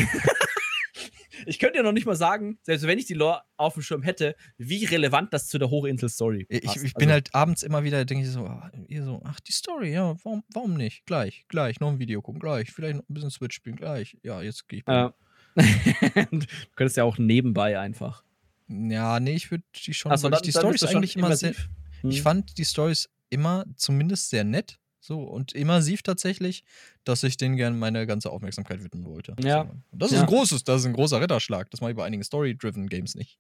[1.47, 4.03] Ich könnte ja noch nicht mal sagen, selbst wenn ich die Lore auf dem Schirm
[4.03, 6.85] hätte, wie relevant das zu der Hochinsel-Story Ich, passt.
[6.85, 9.53] ich bin Also, halt abends immer wieder, denke ich so, ah, ihr so, ach, die
[9.53, 11.07] Story, ja, warum, warum nicht?
[11.07, 14.17] Gleich, gleich, noch ein Video gucken, gleich, vielleicht noch ein bisschen Switch spielen, gleich.
[14.23, 14.89] Ja, jetzt gehe ich.
[14.89, 15.11] Äh,
[16.31, 16.47] du
[16.77, 18.25] könntest ja auch nebenbei einfach.
[18.69, 21.55] Ja, nee, ich würde die schon, weil ich die schon eigentlich immer sehr.
[22.01, 22.11] Hm.
[22.11, 26.65] ich fand die Stories immer zumindest sehr nett, so und immersiv tatsächlich,
[27.05, 29.37] dass ich denen gerne meine ganze Aufmerksamkeit widmen wollte.
[29.41, 29.71] Ja.
[29.93, 30.23] Das ist Ja.
[30.23, 31.71] ein großes, das ist ein großer Ritterschlag.
[31.71, 33.39] Das mache ich bei einigen Story-driven Games nicht.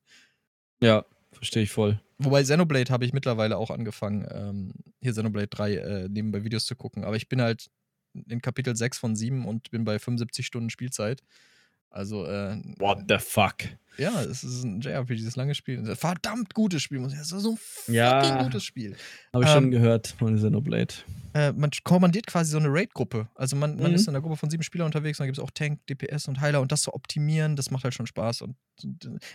[0.83, 2.01] Ja, verstehe ich voll.
[2.19, 6.77] Wobei Xenoblade habe ich mittlerweile auch angefangen, ähm, hier Xenoblade 3 äh, nebenbei Videos zu
[6.77, 7.05] gucken.
[7.05, 7.71] Aber ich bin halt
[8.29, 11.23] in Kapitel 6 von 7 und bin bei 75 Stunden Spielzeit.
[11.95, 13.55] Also, äh, What the fuck?
[13.99, 15.79] ja, es ist ein JRPG, dieses lange Spiel.
[15.79, 16.99] Ein verdammt gutes Spiel.
[16.99, 17.41] muss ich sagen.
[17.41, 18.43] So ein fucking Ja.
[18.43, 18.97] gutes Spiel.
[19.33, 20.93] Habe ich schon Ähm, gehört von Xenoblade.
[21.35, 23.29] Äh, man kommandiert quasi so eine Raid-Gruppe.
[23.37, 23.95] Also man, man Mhm.
[23.97, 26.27] ist in einer Gruppe von sieben Spielern unterwegs und da gibt es auch Tank, DPS
[26.27, 28.57] und Heiler und das zu optimieren, das macht halt schon Spaß und,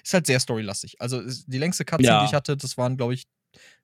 [0.04, 1.00] ist halt sehr storylastig.
[1.02, 2.20] Also die längste Cutscene, Ja.
[2.22, 3.26] die ich hatte, das waren, glaube ich,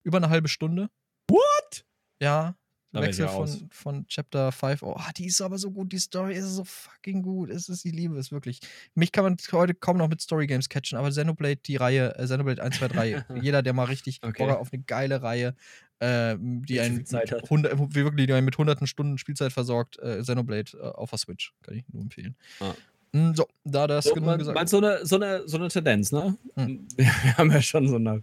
[0.03, 0.89] über eine halbe Stunde.
[1.29, 1.85] What?
[2.21, 2.55] Ja.
[3.01, 4.83] Wechsel von, von Chapter 5.
[4.83, 7.49] Oh, die ist aber so gut, die Story ist so fucking gut.
[7.49, 8.59] Es ist, ich liebe es wirklich.
[8.93, 12.23] Mich kann man heute kaum noch mit Story Games catchen, aber Xenoblade, die Reihe, äh,
[12.25, 14.45] Xenoblade 1, 2, 3, jeder, der mal richtig Okay.
[14.47, 15.55] Bock auf eine geile Reihe,
[15.99, 17.49] ähm, die einen Zeit hat.
[17.49, 21.19] hundert- wie wirklich die einen mit hunderten Stunden Spielzeit versorgt, äh, Xenoblade äh, auf der
[21.19, 21.53] Switch.
[21.63, 22.35] Kann ich nur empfehlen.
[22.59, 22.73] Ah.
[23.13, 24.55] Mm, So, da das So, genug man, gesagt.
[24.55, 26.37] man so, eine, so, eine, so eine Tendenz, ne?
[26.55, 26.85] Hm.
[26.97, 28.19] Wir haben ja schon so nach,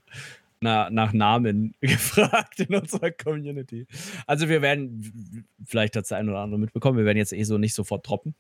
[0.63, 3.87] nach, nach Namen gefragt in unserer Community.
[4.27, 7.43] Also wir werden, vielleicht hat es der ein oder andere mitbekommen, wir werden jetzt eh
[7.45, 8.35] so nicht sofort droppen.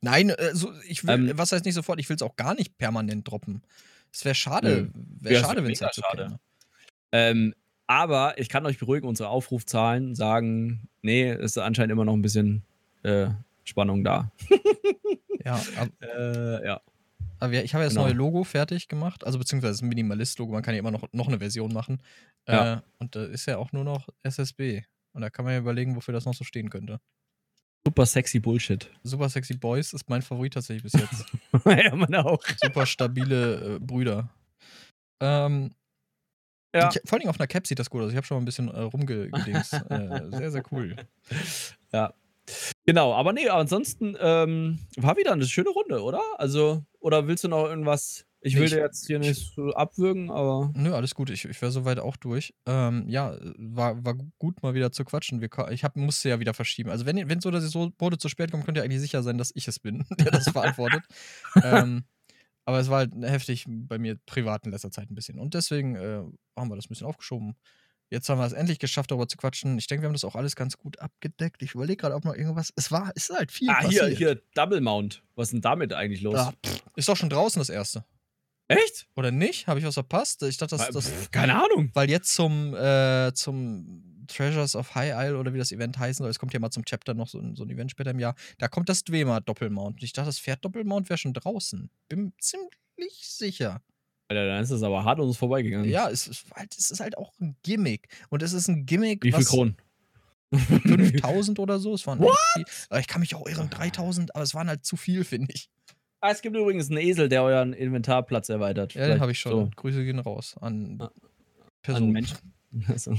[0.00, 1.98] Nein, äh, so, ich will, Ähm, was heißt nicht sofort?
[1.98, 3.62] Ich will es auch gar nicht permanent droppen.
[4.12, 4.90] Es wäre schade.
[5.20, 6.38] Wäre es schade, wär wenn es halt so schade.
[7.12, 7.54] Ähm,
[7.86, 12.62] aber ich kann euch beruhigen, unsere Aufrufzahlen sagen, nee, ist anscheinend immer noch ein bisschen
[13.02, 13.28] äh,
[13.64, 14.30] Spannung da.
[15.44, 15.60] Ja,
[16.00, 16.80] Äh, ja.
[17.44, 18.06] Aber wir- ich habe ja das Genau.
[18.06, 20.52] neue Logo fertig gemacht, also beziehungsweise das Minimalist-Logo.
[20.52, 22.02] Man kann ja immer noch, noch eine Version machen.
[22.48, 22.74] Ja.
[22.74, 24.82] Äh, und da ist ja auch nur noch SSB.
[25.12, 27.00] Und da kann man ja überlegen, wofür das noch so stehen könnte.
[27.86, 28.90] Super sexy Bullshit.
[29.02, 31.26] Super Sexy Boys ist mein Favorit tatsächlich bis jetzt.
[31.66, 32.42] ja, man auch.
[32.62, 34.30] Super stabile äh, Brüder.
[35.20, 35.70] Ähm,
[36.74, 36.88] Ja.
[36.92, 38.10] ich, vor allem auf einer Cap sieht das gut aus.
[38.10, 39.72] Ich habe schon mal ein bisschen äh, rumgedings.
[39.74, 40.96] äh, sehr, sehr cool.
[41.92, 42.12] Ja.
[42.86, 46.20] Genau, aber nee, ansonsten ähm, war wieder eine schöne Runde, oder?
[46.38, 48.26] Also, oder willst du noch irgendwas?
[48.40, 50.70] Ich will Ich- dir jetzt hier nicht so abwürgen, aber.
[50.76, 51.30] Nö, alles gut.
[51.30, 52.52] Ich, ich wäre soweit auch durch.
[52.66, 55.40] Ähm, ja, war, war gut, mal wieder zu quatschen.
[55.40, 56.90] Wir, ich hab, musste ja wieder verschieben.
[56.90, 59.38] Also, wenn, wenn so oder so Bode zu spät kommt, könnt ihr eigentlich sicher sein,
[59.38, 61.02] dass ich es bin, der das verantwortet.
[61.62, 62.04] ähm,
[62.66, 65.38] aber es war halt heftig bei mir privat in letzter Zeit ein bisschen.
[65.38, 66.22] Und deswegen äh,
[66.58, 67.56] haben wir das ein bisschen aufgeschoben.
[68.14, 69.76] Jetzt haben wir es endlich geschafft, darüber zu quatschen.
[69.76, 71.60] Ich denke, wir haben das auch alles ganz gut abgedeckt.
[71.64, 72.72] Ich überlege gerade, ob noch irgendwas.
[72.76, 73.68] Es war, es ist halt viel.
[73.68, 74.18] Ah, hier, passiert.
[74.18, 75.24] hier, Double Mount.
[75.34, 76.36] Was ist denn damit eigentlich los?
[76.36, 78.04] Ah, pff, ist doch schon draußen das erste.
[78.68, 79.08] Echt?
[79.16, 79.66] Oder nicht?
[79.66, 80.44] Habe ich was verpasst?
[80.44, 81.90] Ich dachte, das, das, pff, Keine Ahnung.
[81.92, 86.30] weil jetzt zum, äh, zum Treasures of High Isle oder wie das Event heißen soll,
[86.30, 88.36] es kommt ja mal zum Chapter noch so ein, so ein Event später im Jahr,
[88.58, 90.04] da kommt das Dwemer Doppelmount.
[90.04, 91.90] Ich dachte, das Pferd Doppelmount wäre schon draußen.
[92.08, 92.70] Bin ziemlich
[93.18, 93.82] sicher.
[94.28, 95.88] Alter, dann ist das aber hart uns vorbeigegangen.
[95.88, 98.08] Ja, es ist, halt, es ist halt auch ein Gimmick.
[98.30, 99.76] Und es ist ein Gimmick, Wie viel was Kronen?
[100.54, 101.94] 5000 oder so.
[101.94, 102.20] Es waren.
[102.88, 105.68] Aber Ich kann mich auch irren, 3000, aber es waren halt zu viel, finde ich.
[106.20, 108.94] Ah, es gibt übrigens einen Esel, der euren Inventarplatz erweitert.
[108.94, 109.52] Ja, den Vielleicht habe ich schon.
[109.52, 111.10] So, Grüße gehen raus an Ah,
[111.82, 112.06] Personen.
[112.06, 112.38] an Menschen.
[112.88, 113.12] Also,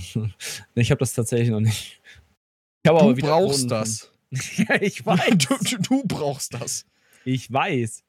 [0.73, 2.02] ich habe das tatsächlich noch nicht.
[2.02, 2.02] Ich
[2.84, 4.11] Du aber brauchst das.
[4.57, 5.38] ja, ich weiß.
[5.38, 6.86] Du, du, du brauchst das.
[7.23, 8.03] Ich weiß.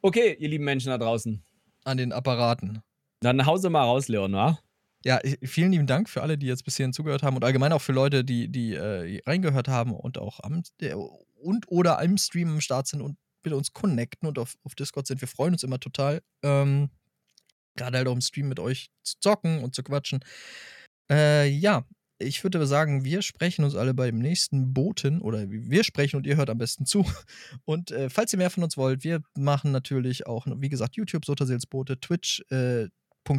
[0.00, 1.42] Okay, ihr lieben Menschen da draußen.
[1.86, 2.82] An den Apparaten.
[3.20, 4.58] Dann hause mal raus, Leon, wa?
[5.04, 7.80] Ja, vielen lieben Dank für alle, die jetzt bis hierhin zugehört haben und allgemein auch
[7.80, 12.54] für Leute, die, die äh, reingehört haben und auch am der, und oder im Stream
[12.54, 15.20] am Start sind und mit uns connecten und auf, auf Discord sind.
[15.20, 16.22] Wir freuen uns immer total.
[16.42, 16.90] Ähm,
[17.76, 20.24] Gerade halt auch im Stream mit euch zu zocken und zu quatschen.
[21.08, 21.84] Äh, ja,
[22.18, 26.36] ich würde sagen, wir sprechen uns alle beim nächsten Boten oder wir sprechen und ihr
[26.36, 27.04] hört am besten zu.
[27.64, 31.24] Und äh, falls ihr mehr von uns wollt, wir machen natürlich auch, wie gesagt, YouTube,
[31.24, 32.88] Sotaseelsbote, Twitch, äh,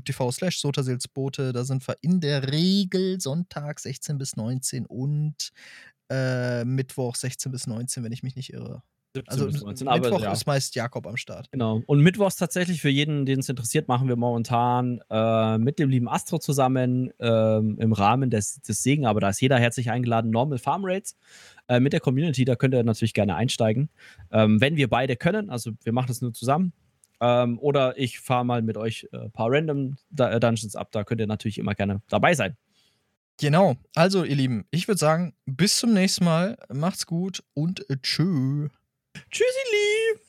[0.03, 1.53] .tv slash Sotaseelsbote.
[1.53, 5.51] Da sind wir in der Regel Sonntag 16 bis 19 und
[6.09, 8.83] äh, Mittwoch 16 bis 19, wenn ich mich nicht irre.
[9.25, 10.31] Also Mittwoch ja.
[10.31, 11.49] ist meist Jakob am Start.
[11.51, 11.81] Genau.
[11.85, 16.07] Und Mittwochs tatsächlich für jeden, den es interessiert, machen wir momentan äh, mit dem lieben
[16.07, 20.57] Astro zusammen äh, im Rahmen des, des Segen, aber da ist jeder herzlich eingeladen, Normal
[20.59, 21.15] Farm Rates
[21.67, 22.45] äh, mit der Community.
[22.45, 23.89] Da könnt ihr natürlich gerne einsteigen.
[24.31, 26.73] Ähm, wenn wir beide können, also wir machen das nur zusammen.
[27.19, 30.89] Ähm, oder ich fahre mal mit euch ein äh, paar Random äh, Dungeons ab.
[30.91, 32.55] Da könnt ihr natürlich immer gerne dabei sein.
[33.39, 33.75] Genau.
[33.93, 36.57] Also, ihr Lieben, ich würde sagen, bis zum nächsten Mal.
[36.73, 38.69] Macht's gut und tschö.
[39.31, 40.21] Tschüssi, lieb.